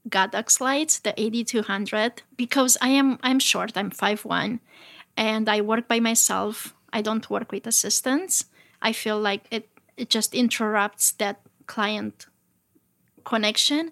Godox 0.10 0.62
lights, 0.62 1.00
the 1.00 1.14
AD200, 1.14 2.20
because 2.38 2.78
I 2.82 2.90
am 2.90 3.18
I'm 3.24 3.40
short. 3.40 3.72
I'm 3.76 3.90
5'1", 3.90 4.60
and 5.18 5.50
I 5.50 5.62
work 5.62 5.88
by 5.88 6.00
myself. 6.00 6.76
I 6.94 7.02
don't 7.02 7.30
work 7.30 7.52
with 7.52 7.66
assistants. 7.66 8.46
I 8.82 8.92
feel 8.92 9.20
like 9.20 9.46
it 9.50 9.68
it 9.98 10.10
just 10.10 10.36
interrupts 10.36 11.12
that 11.14 11.42
client 11.66 12.28
connection. 13.24 13.92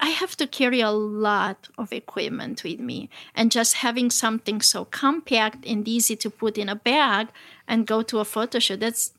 I 0.00 0.10
have 0.10 0.36
to 0.36 0.46
carry 0.46 0.80
a 0.80 0.90
lot 0.90 1.68
of 1.76 1.92
equipment 1.92 2.62
with 2.62 2.80
me, 2.80 3.10
and 3.34 3.50
just 3.50 3.76
having 3.76 4.10
something 4.10 4.60
so 4.60 4.84
compact 4.84 5.66
and 5.66 5.86
easy 5.88 6.14
to 6.16 6.30
put 6.30 6.56
in 6.56 6.68
a 6.68 6.76
bag 6.76 7.28
and 7.66 7.86
go 7.86 8.02
to 8.02 8.20
a 8.20 8.24
photo 8.24 8.58
shoot 8.58 8.80
that's 8.80 9.12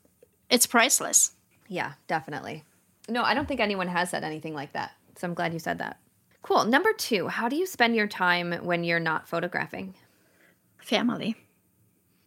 it's 0.48 0.66
priceless. 0.66 1.32
Yeah, 1.68 1.92
definitely. 2.08 2.64
No, 3.08 3.22
I 3.22 3.34
don't 3.34 3.46
think 3.46 3.60
anyone 3.60 3.88
has 3.88 4.10
said 4.10 4.24
anything 4.24 4.54
like 4.54 4.72
that. 4.72 4.92
So 5.16 5.26
I'm 5.26 5.34
glad 5.34 5.52
you 5.52 5.58
said 5.58 5.78
that. 5.78 5.98
Cool. 6.42 6.64
Number 6.64 6.92
two, 6.92 7.28
how 7.28 7.48
do 7.48 7.56
you 7.56 7.66
spend 7.66 7.94
your 7.94 8.06
time 8.06 8.52
when 8.64 8.82
you're 8.82 9.00
not 9.00 9.28
photographing? 9.28 9.94
Family. 10.78 11.36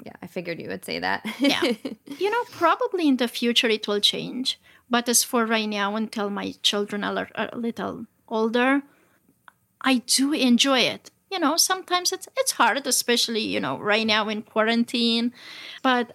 Yeah, 0.06 0.14
I 0.22 0.28
figured 0.28 0.62
you 0.62 0.70
would 0.70 0.86
say 0.86 1.00
that. 1.00 1.26
Yeah. 1.40 1.62
you 2.20 2.30
know, 2.30 2.44
probably 2.52 3.08
in 3.08 3.18
the 3.18 3.28
future 3.28 3.68
it 3.68 3.88
will 3.88 4.00
change. 4.00 4.60
But 4.90 5.10
as 5.10 5.24
for 5.24 5.46
right 5.46 5.68
now, 5.68 5.96
until 5.96 6.30
my 6.30 6.54
children 6.62 7.04
are 7.04 7.30
a 7.36 7.58
little 7.58 8.06
older, 8.34 8.82
I 9.80 10.00
do 10.00 10.34
enjoy 10.34 10.80
it. 10.80 11.12
You 11.32 11.40
know, 11.40 11.56
sometimes 11.58 12.12
it's 12.12 12.28
it's 12.38 12.54
hard, 12.54 12.86
especially 12.86 13.42
you 13.42 13.60
know 13.60 13.78
right 13.78 14.06
now 14.06 14.28
in 14.30 14.42
quarantine, 14.42 15.34
but 15.82 16.12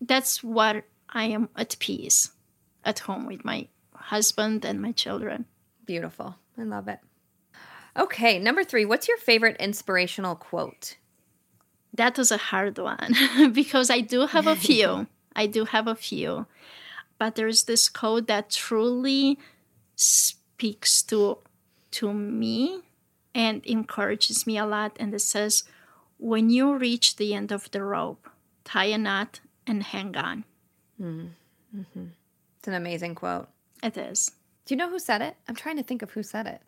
that's 0.00 0.42
what 0.42 0.84
I 1.08 1.24
am 1.24 1.48
at 1.56 1.76
peace 1.78 2.32
at 2.84 3.00
home 3.00 3.26
with 3.26 3.44
my 3.44 3.68
husband 3.94 4.64
and 4.64 4.80
my 4.80 4.92
children. 4.92 5.46
Beautiful. 5.86 6.36
I 6.58 6.62
love 6.62 6.88
it. 6.88 7.00
Okay, 7.96 8.38
number 8.38 8.64
three. 8.64 8.84
What's 8.84 9.08
your 9.08 9.18
favorite 9.18 9.56
inspirational 9.60 10.36
quote? 10.36 10.96
That 11.94 12.16
was 12.16 12.32
a 12.32 12.38
hard 12.38 12.78
one 12.78 13.14
because 13.52 13.90
I 13.90 14.00
do 14.00 14.26
have 14.26 14.46
a 14.46 14.56
few. 14.56 15.06
I 15.36 15.46
do 15.46 15.64
have 15.66 15.86
a 15.86 15.94
few. 15.94 16.46
But 17.18 17.34
there's 17.34 17.64
this 17.64 17.88
quote 17.88 18.26
that 18.26 18.50
truly 18.50 19.38
speaks 19.96 21.02
to 21.04 21.38
to 21.92 22.12
me 22.12 22.80
and 23.34 23.64
encourages 23.64 24.46
me 24.46 24.58
a 24.58 24.66
lot 24.66 24.96
and 25.00 25.14
it 25.14 25.20
says 25.20 25.64
when 26.18 26.50
you 26.50 26.76
reach 26.76 27.16
the 27.16 27.34
end 27.34 27.50
of 27.52 27.70
the 27.70 27.82
rope 27.82 28.28
tie 28.64 28.86
a 28.86 28.98
knot 28.98 29.40
and 29.66 29.82
hang 29.82 30.16
on 30.16 30.44
mm-hmm. 31.00 32.06
it's 32.58 32.68
an 32.68 32.74
amazing 32.74 33.14
quote 33.14 33.48
it 33.82 33.96
is 33.96 34.32
do 34.66 34.74
you 34.74 34.78
know 34.78 34.90
who 34.90 34.98
said 34.98 35.22
it 35.22 35.36
i'm 35.48 35.56
trying 35.56 35.76
to 35.76 35.82
think 35.82 36.02
of 36.02 36.10
who 36.10 36.22
said 36.22 36.46
it 36.46 36.62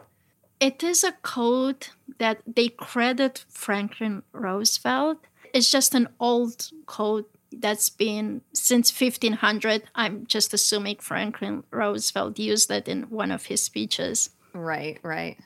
it 0.61 0.83
is 0.83 1.05
a 1.05 1.13
quote 1.23 1.91
that 2.19 2.41
they 2.47 2.69
credit 2.69 3.45
Franklin 3.49 4.23
Roosevelt. 4.33 5.19
It's 5.53 5.71
just 5.71 5.95
an 5.95 6.09
old 6.19 6.71
quote 6.87 7.31
that's 7.53 7.89
been 7.89 8.43
since 8.53 8.91
1500. 8.91 9.85
I'm 9.95 10.27
just 10.27 10.55
assuming 10.55 10.97
Franklin 11.01 11.65
Roosevelt 11.71 12.39
used 12.39 12.71
it 12.71 12.89
in 12.89 13.05
one 13.05 13.31
of 13.31 13.47
his 13.47 13.63
speeches. 13.63 14.31
Right, 14.55 14.99
right. 15.03 15.39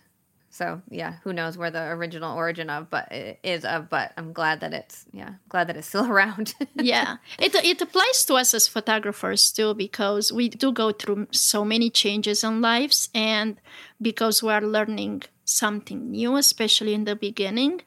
So 0.50 0.80
yeah, 0.90 1.16
who 1.22 1.32
knows 1.32 1.58
where 1.58 1.70
the 1.70 1.88
original 1.88 2.36
origin 2.36 2.70
of, 2.70 2.90
but 2.90 3.12
it 3.12 3.38
is 3.42 3.64
of. 3.64 3.90
But 3.90 4.12
I'm 4.16 4.32
glad 4.32 4.60
that 4.60 4.72
it's 4.72 5.04
yeah, 5.12 5.34
glad 5.48 5.68
that 5.68 5.76
it's 5.76 5.88
still 5.88 6.10
around. 6.12 6.54
yeah, 6.74 7.16
it 7.38 7.54
it 7.54 7.80
applies 7.80 8.24
to 8.26 8.34
us 8.34 8.54
as 8.54 8.66
photographers 8.66 9.52
too 9.52 9.74
because 9.74 10.32
we 10.32 10.48
do 10.48 10.72
go 10.72 10.90
through 10.92 11.28
so 11.32 11.64
many 11.64 11.90
changes 11.90 12.42
in 12.42 12.60
lives, 12.60 13.08
and 13.14 13.60
because 14.00 14.42
we 14.42 14.50
are 14.50 14.62
learning 14.62 15.22
something 15.44 16.10
new, 16.10 16.36
especially 16.36 16.94
in 16.94 17.04
the 17.04 17.16
beginning, 17.16 17.82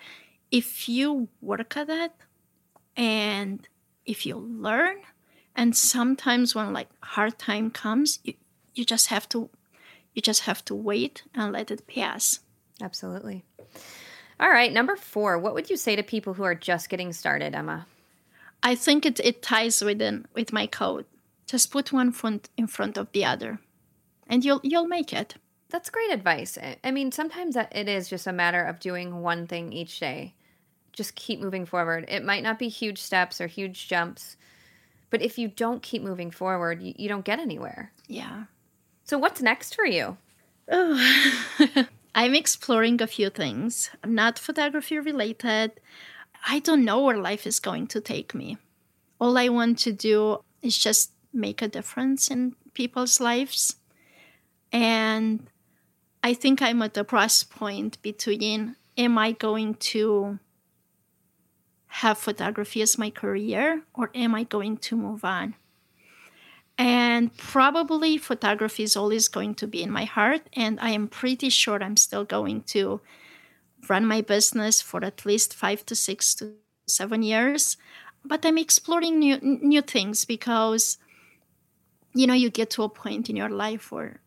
if 0.51 0.87
you 0.87 1.29
work 1.41 1.75
at 1.77 1.87
that, 1.87 2.15
and 2.95 3.67
if 4.05 4.25
you 4.25 4.35
learn, 4.37 4.97
and 5.55 5.75
sometimes 5.75 6.53
when 6.55 6.73
like 6.73 6.89
hard 7.01 7.39
time 7.39 7.71
comes, 7.71 8.19
you 8.23 8.35
you 8.75 8.85
just 8.85 9.07
have 9.07 9.27
to 9.29 9.49
you 10.13 10.21
just 10.21 10.41
have 10.41 10.63
to 10.65 10.75
wait 10.75 11.23
and 11.33 11.53
let 11.53 11.71
it 11.71 11.87
pass 11.87 12.39
Absolutely. 12.81 13.43
All 14.39 14.49
right, 14.49 14.73
number 14.73 14.95
four. 14.95 15.37
What 15.37 15.53
would 15.53 15.69
you 15.69 15.77
say 15.77 15.95
to 15.95 16.03
people 16.03 16.33
who 16.33 16.43
are 16.43 16.55
just 16.55 16.89
getting 16.89 17.13
started, 17.13 17.53
Emma? 17.53 17.85
I 18.63 18.75
think 18.75 19.05
it, 19.05 19.19
it 19.19 19.41
ties 19.41 19.81
within 19.81 20.25
with 20.33 20.53
my 20.53 20.67
code. 20.67 21.05
Just 21.45 21.71
put 21.71 21.93
one 21.93 22.11
foot 22.11 22.49
in 22.57 22.67
front 22.67 22.97
of 22.97 23.11
the 23.11 23.25
other, 23.25 23.59
and 24.27 24.43
you'll 24.43 24.61
you'll 24.63 24.87
make 24.87 25.13
it. 25.13 25.35
That's 25.69 25.89
great 25.89 26.11
advice. 26.11 26.57
I 26.83 26.91
mean, 26.91 27.11
sometimes 27.11 27.55
it 27.55 27.87
is 27.87 28.09
just 28.09 28.27
a 28.27 28.33
matter 28.33 28.63
of 28.63 28.79
doing 28.79 29.21
one 29.21 29.47
thing 29.47 29.71
each 29.71 29.99
day. 29.99 30.33
Just 30.91 31.15
keep 31.15 31.39
moving 31.39 31.65
forward. 31.65 32.05
It 32.09 32.25
might 32.25 32.43
not 32.43 32.59
be 32.59 32.67
huge 32.67 32.99
steps 32.99 33.39
or 33.39 33.47
huge 33.47 33.87
jumps, 33.87 34.35
but 35.09 35.21
if 35.21 35.37
you 35.37 35.47
don't 35.47 35.81
keep 35.81 36.03
moving 36.03 36.29
forward, 36.29 36.81
you, 36.81 36.93
you 36.97 37.07
don't 37.07 37.23
get 37.23 37.39
anywhere. 37.39 37.93
Yeah. 38.07 38.45
So 39.11 39.17
what's 39.17 39.41
next 39.41 39.75
for 39.75 39.85
you? 39.85 40.15
Oh. 40.71 41.85
I'm 42.15 42.33
exploring 42.33 43.01
a 43.01 43.07
few 43.07 43.29
things, 43.29 43.89
not 44.05 44.39
photography 44.39 44.99
related. 44.99 45.81
I 46.47 46.59
don't 46.59 46.85
know 46.85 47.01
where 47.01 47.17
life 47.17 47.45
is 47.45 47.59
going 47.59 47.87
to 47.87 47.99
take 47.99 48.33
me. 48.33 48.57
All 49.19 49.37
I 49.37 49.49
want 49.49 49.79
to 49.79 49.91
do 49.91 50.45
is 50.61 50.77
just 50.77 51.11
make 51.33 51.61
a 51.61 51.67
difference 51.67 52.31
in 52.31 52.55
people's 52.73 53.19
lives. 53.19 53.75
And 54.71 55.49
I 56.23 56.33
think 56.33 56.61
I'm 56.61 56.81
at 56.81 56.93
the 56.93 57.03
cross 57.03 57.43
point 57.43 58.01
between 58.01 58.77
am 58.97 59.17
I 59.17 59.33
going 59.33 59.73
to 59.91 60.39
have 61.99 62.17
photography 62.17 62.81
as 62.81 62.97
my 62.97 63.09
career 63.09 63.81
or 63.93 64.09
am 64.15 64.33
I 64.33 64.43
going 64.43 64.77
to 64.77 64.95
move 64.95 65.25
on? 65.25 65.55
And 66.81 67.37
probably 67.37 68.17
photography 68.17 68.81
is 68.81 68.97
always 68.97 69.27
going 69.27 69.53
to 69.55 69.67
be 69.67 69.83
in 69.83 69.91
my 69.91 70.05
heart. 70.05 70.41
And 70.53 70.79
I 70.79 70.89
am 70.89 71.07
pretty 71.07 71.49
sure 71.49 71.81
I'm 71.81 71.95
still 71.95 72.25
going 72.25 72.63
to 72.73 73.01
run 73.87 74.07
my 74.07 74.21
business 74.21 74.81
for 74.81 75.05
at 75.05 75.23
least 75.23 75.53
five 75.53 75.85
to 75.85 75.95
six 75.95 76.33
to 76.35 76.53
seven 76.87 77.21
years. 77.21 77.77
But 78.25 78.43
I'm 78.47 78.57
exploring 78.57 79.19
new, 79.19 79.37
new 79.43 79.83
things 79.83 80.25
because, 80.25 80.97
you 82.15 82.25
know, 82.25 82.33
you 82.33 82.49
get 82.49 82.71
to 82.71 82.81
a 82.81 82.89
point 82.89 83.29
in 83.29 83.35
your 83.35 83.49
life 83.49 83.91
where 83.91 84.19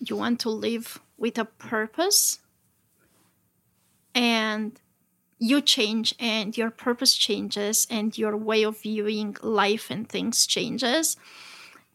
you 0.00 0.16
want 0.16 0.40
to 0.40 0.50
live 0.50 0.98
with 1.16 1.38
a 1.38 1.44
purpose 1.44 2.40
and 4.16 4.80
you 5.38 5.60
change 5.60 6.12
and 6.18 6.58
your 6.58 6.72
purpose 6.72 7.14
changes 7.14 7.86
and 7.88 8.18
your 8.18 8.36
way 8.36 8.64
of 8.64 8.82
viewing 8.82 9.36
life 9.42 9.92
and 9.92 10.08
things 10.08 10.44
changes 10.44 11.16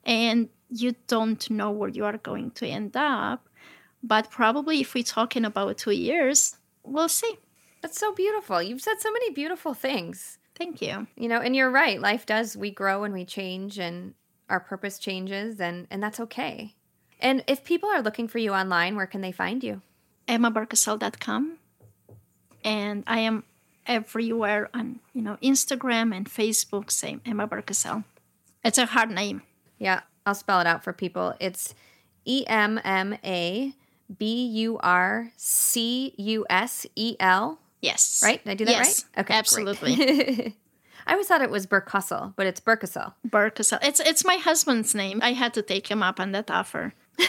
and 0.03 0.49
you 0.69 0.95
don't 1.07 1.49
know 1.49 1.71
where 1.71 1.89
you 1.89 2.05
are 2.05 2.17
going 2.17 2.51
to 2.51 2.67
end 2.67 2.95
up. 2.97 3.47
But 4.01 4.29
probably 4.29 4.81
if 4.81 4.93
we're 4.93 5.03
talking 5.03 5.45
about 5.45 5.77
two 5.77 5.91
years, 5.91 6.57
we'll 6.83 7.09
see. 7.09 7.37
That's 7.81 7.99
so 7.99 8.13
beautiful. 8.13 8.61
You've 8.61 8.81
said 8.81 8.99
so 8.99 9.11
many 9.11 9.31
beautiful 9.31 9.73
things. 9.73 10.37
Thank 10.55 10.81
you. 10.81 11.07
You 11.15 11.27
know, 11.27 11.39
and 11.39 11.55
you're 11.55 11.71
right. 11.71 11.99
Life 11.99 12.25
does, 12.25 12.55
we 12.55 12.71
grow 12.71 13.03
and 13.03 13.13
we 13.13 13.25
change 13.25 13.79
and 13.79 14.13
our 14.49 14.59
purpose 14.59 14.99
changes 14.99 15.59
and 15.59 15.87
and 15.89 16.03
that's 16.03 16.19
okay. 16.19 16.75
And 17.19 17.43
if 17.47 17.63
people 17.63 17.89
are 17.89 18.01
looking 18.01 18.27
for 18.27 18.37
you 18.37 18.53
online, 18.53 18.95
where 18.95 19.07
can 19.07 19.21
they 19.21 19.31
find 19.31 19.63
you? 19.63 19.81
EmmaBurcusel.com. 20.27 21.57
And 22.65 23.03
I 23.07 23.19
am 23.19 23.43
everywhere 23.85 24.69
on, 24.73 24.99
you 25.13 25.21
know, 25.21 25.37
Instagram 25.41 26.15
and 26.15 26.29
Facebook, 26.29 26.91
same 26.91 27.21
Emma 27.25 27.47
Burcusel. 27.47 28.03
It's 28.63 28.77
a 28.77 28.85
hard 28.85 29.09
name. 29.09 29.41
Yeah, 29.83 30.01
I'll 30.25 30.35
spell 30.35 30.59
it 30.61 30.67
out 30.67 30.83
for 30.83 30.93
people. 30.93 31.35
It's 31.39 31.75
E 32.25 32.45
M 32.47 32.79
M 32.83 33.17
A 33.23 33.73
B 34.17 34.45
U 34.45 34.79
R 34.81 35.31
C 35.37 36.13
U 36.17 36.45
S 36.49 36.85
E 36.95 37.15
L. 37.19 37.59
Yes. 37.81 38.21
Right? 38.23 38.43
Did 38.43 38.51
I 38.51 38.55
do 38.55 38.65
that 38.65 38.71
yes, 38.71 39.05
right? 39.15 39.21
Okay. 39.21 39.33
Absolutely. 39.33 40.55
I 41.05 41.11
always 41.11 41.27
thought 41.27 41.41
it 41.41 41.49
was 41.49 41.67
Burkussel, 41.67 42.33
but 42.37 42.47
it's 42.47 42.61
Burkussel. 42.61 43.13
Burkussel. 43.27 43.79
It's 43.83 43.99
it's 43.99 44.23
my 44.23 44.37
husband's 44.37 44.95
name. 44.95 45.19
I 45.21 45.33
had 45.33 45.53
to 45.55 45.61
take 45.61 45.91
him 45.91 46.01
up 46.01 46.19
on 46.19 46.31
that 46.31 46.49
offer. 46.49 46.93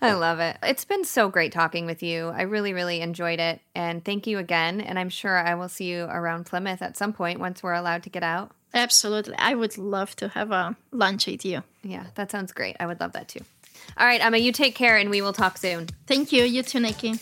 I 0.00 0.12
love 0.12 0.38
it. 0.38 0.56
It's 0.62 0.84
been 0.84 1.04
so 1.04 1.28
great 1.30 1.52
talking 1.52 1.86
with 1.86 2.02
you. 2.02 2.28
I 2.28 2.42
really, 2.42 2.72
really 2.72 3.00
enjoyed 3.00 3.40
it. 3.40 3.60
And 3.74 4.04
thank 4.04 4.26
you 4.26 4.38
again. 4.38 4.80
And 4.80 4.98
I'm 4.98 5.08
sure 5.08 5.36
I 5.36 5.54
will 5.54 5.68
see 5.68 5.86
you 5.86 6.04
around 6.04 6.46
Plymouth 6.46 6.82
at 6.82 6.96
some 6.96 7.12
point 7.12 7.40
once 7.40 7.62
we're 7.62 7.72
allowed 7.72 8.04
to 8.04 8.10
get 8.10 8.22
out. 8.22 8.52
Absolutely. 8.74 9.34
I 9.38 9.54
would 9.54 9.78
love 9.78 10.14
to 10.16 10.28
have 10.28 10.50
a 10.50 10.76
lunch 10.92 11.26
with 11.26 11.44
you. 11.44 11.62
Yeah, 11.82 12.06
that 12.14 12.30
sounds 12.30 12.52
great. 12.52 12.76
I 12.78 12.86
would 12.86 13.00
love 13.00 13.12
that 13.12 13.28
too. 13.28 13.40
All 13.96 14.06
right, 14.06 14.22
Emma, 14.22 14.36
you 14.36 14.52
take 14.52 14.74
care 14.74 14.96
and 14.96 15.10
we 15.10 15.22
will 15.22 15.32
talk 15.32 15.58
soon. 15.58 15.88
Thank 16.06 16.32
you. 16.32 16.44
You 16.44 16.62
too, 16.62 16.80
Nikki. 16.80 17.14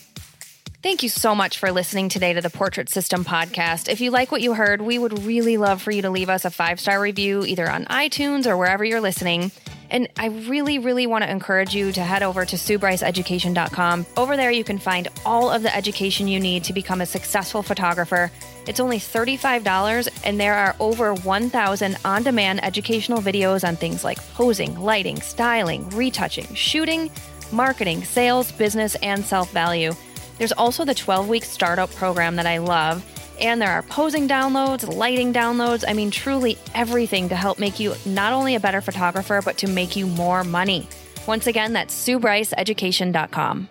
Thank 0.82 1.02
you 1.02 1.08
so 1.08 1.34
much 1.34 1.58
for 1.58 1.72
listening 1.72 2.08
today 2.08 2.32
to 2.32 2.40
the 2.40 2.50
Portrait 2.50 2.88
System 2.88 3.24
podcast. 3.24 3.88
If 3.88 4.00
you 4.00 4.10
like 4.10 4.30
what 4.30 4.40
you 4.40 4.54
heard, 4.54 4.80
we 4.80 4.98
would 4.98 5.24
really 5.24 5.56
love 5.56 5.82
for 5.82 5.90
you 5.90 6.02
to 6.02 6.10
leave 6.10 6.28
us 6.28 6.44
a 6.44 6.50
five 6.50 6.78
star 6.78 7.00
review 7.00 7.44
either 7.44 7.68
on 7.68 7.86
iTunes 7.86 8.46
or 8.46 8.56
wherever 8.56 8.84
you're 8.84 9.00
listening. 9.00 9.50
And 9.90 10.08
I 10.16 10.26
really, 10.26 10.78
really 10.78 11.06
want 11.06 11.24
to 11.24 11.30
encourage 11.30 11.74
you 11.74 11.92
to 11.92 12.02
head 12.02 12.22
over 12.22 12.44
to 12.44 12.56
SueBryceEducation.com. 12.56 14.06
Over 14.16 14.36
there, 14.36 14.50
you 14.50 14.64
can 14.64 14.78
find 14.78 15.08
all 15.24 15.50
of 15.50 15.62
the 15.62 15.74
education 15.74 16.28
you 16.28 16.40
need 16.40 16.64
to 16.64 16.72
become 16.72 17.00
a 17.00 17.06
successful 17.06 17.62
photographer. 17.62 18.30
It's 18.66 18.80
only 18.80 18.98
$35, 18.98 20.08
and 20.24 20.40
there 20.40 20.54
are 20.54 20.74
over 20.80 21.14
1,000 21.14 21.96
on 22.04 22.22
demand 22.22 22.64
educational 22.64 23.20
videos 23.20 23.66
on 23.66 23.76
things 23.76 24.04
like 24.04 24.18
posing, 24.34 24.78
lighting, 24.80 25.20
styling, 25.20 25.88
retouching, 25.90 26.52
shooting, 26.54 27.10
marketing, 27.52 28.04
sales, 28.04 28.50
business, 28.52 28.96
and 28.96 29.24
self 29.24 29.52
value. 29.52 29.92
There's 30.38 30.52
also 30.52 30.84
the 30.84 30.94
12 30.94 31.28
week 31.28 31.44
startup 31.44 31.90
program 31.94 32.36
that 32.36 32.46
I 32.46 32.58
love 32.58 33.04
and 33.40 33.60
there 33.60 33.70
are 33.70 33.82
posing 33.82 34.28
downloads, 34.28 34.96
lighting 34.96 35.32
downloads. 35.32 35.84
I 35.86 35.92
mean, 35.92 36.10
truly 36.10 36.58
everything 36.74 37.28
to 37.28 37.36
help 37.36 37.58
make 37.58 37.78
you 37.78 37.94
not 38.04 38.32
only 38.32 38.54
a 38.54 38.60
better 38.60 38.80
photographer, 38.80 39.42
but 39.44 39.58
to 39.58 39.68
make 39.68 39.96
you 39.96 40.06
more 40.06 40.44
money. 40.44 40.88
Once 41.26 41.46
again, 41.46 41.72
that's 41.72 41.94
SueBryceEducation.com. 42.06 43.68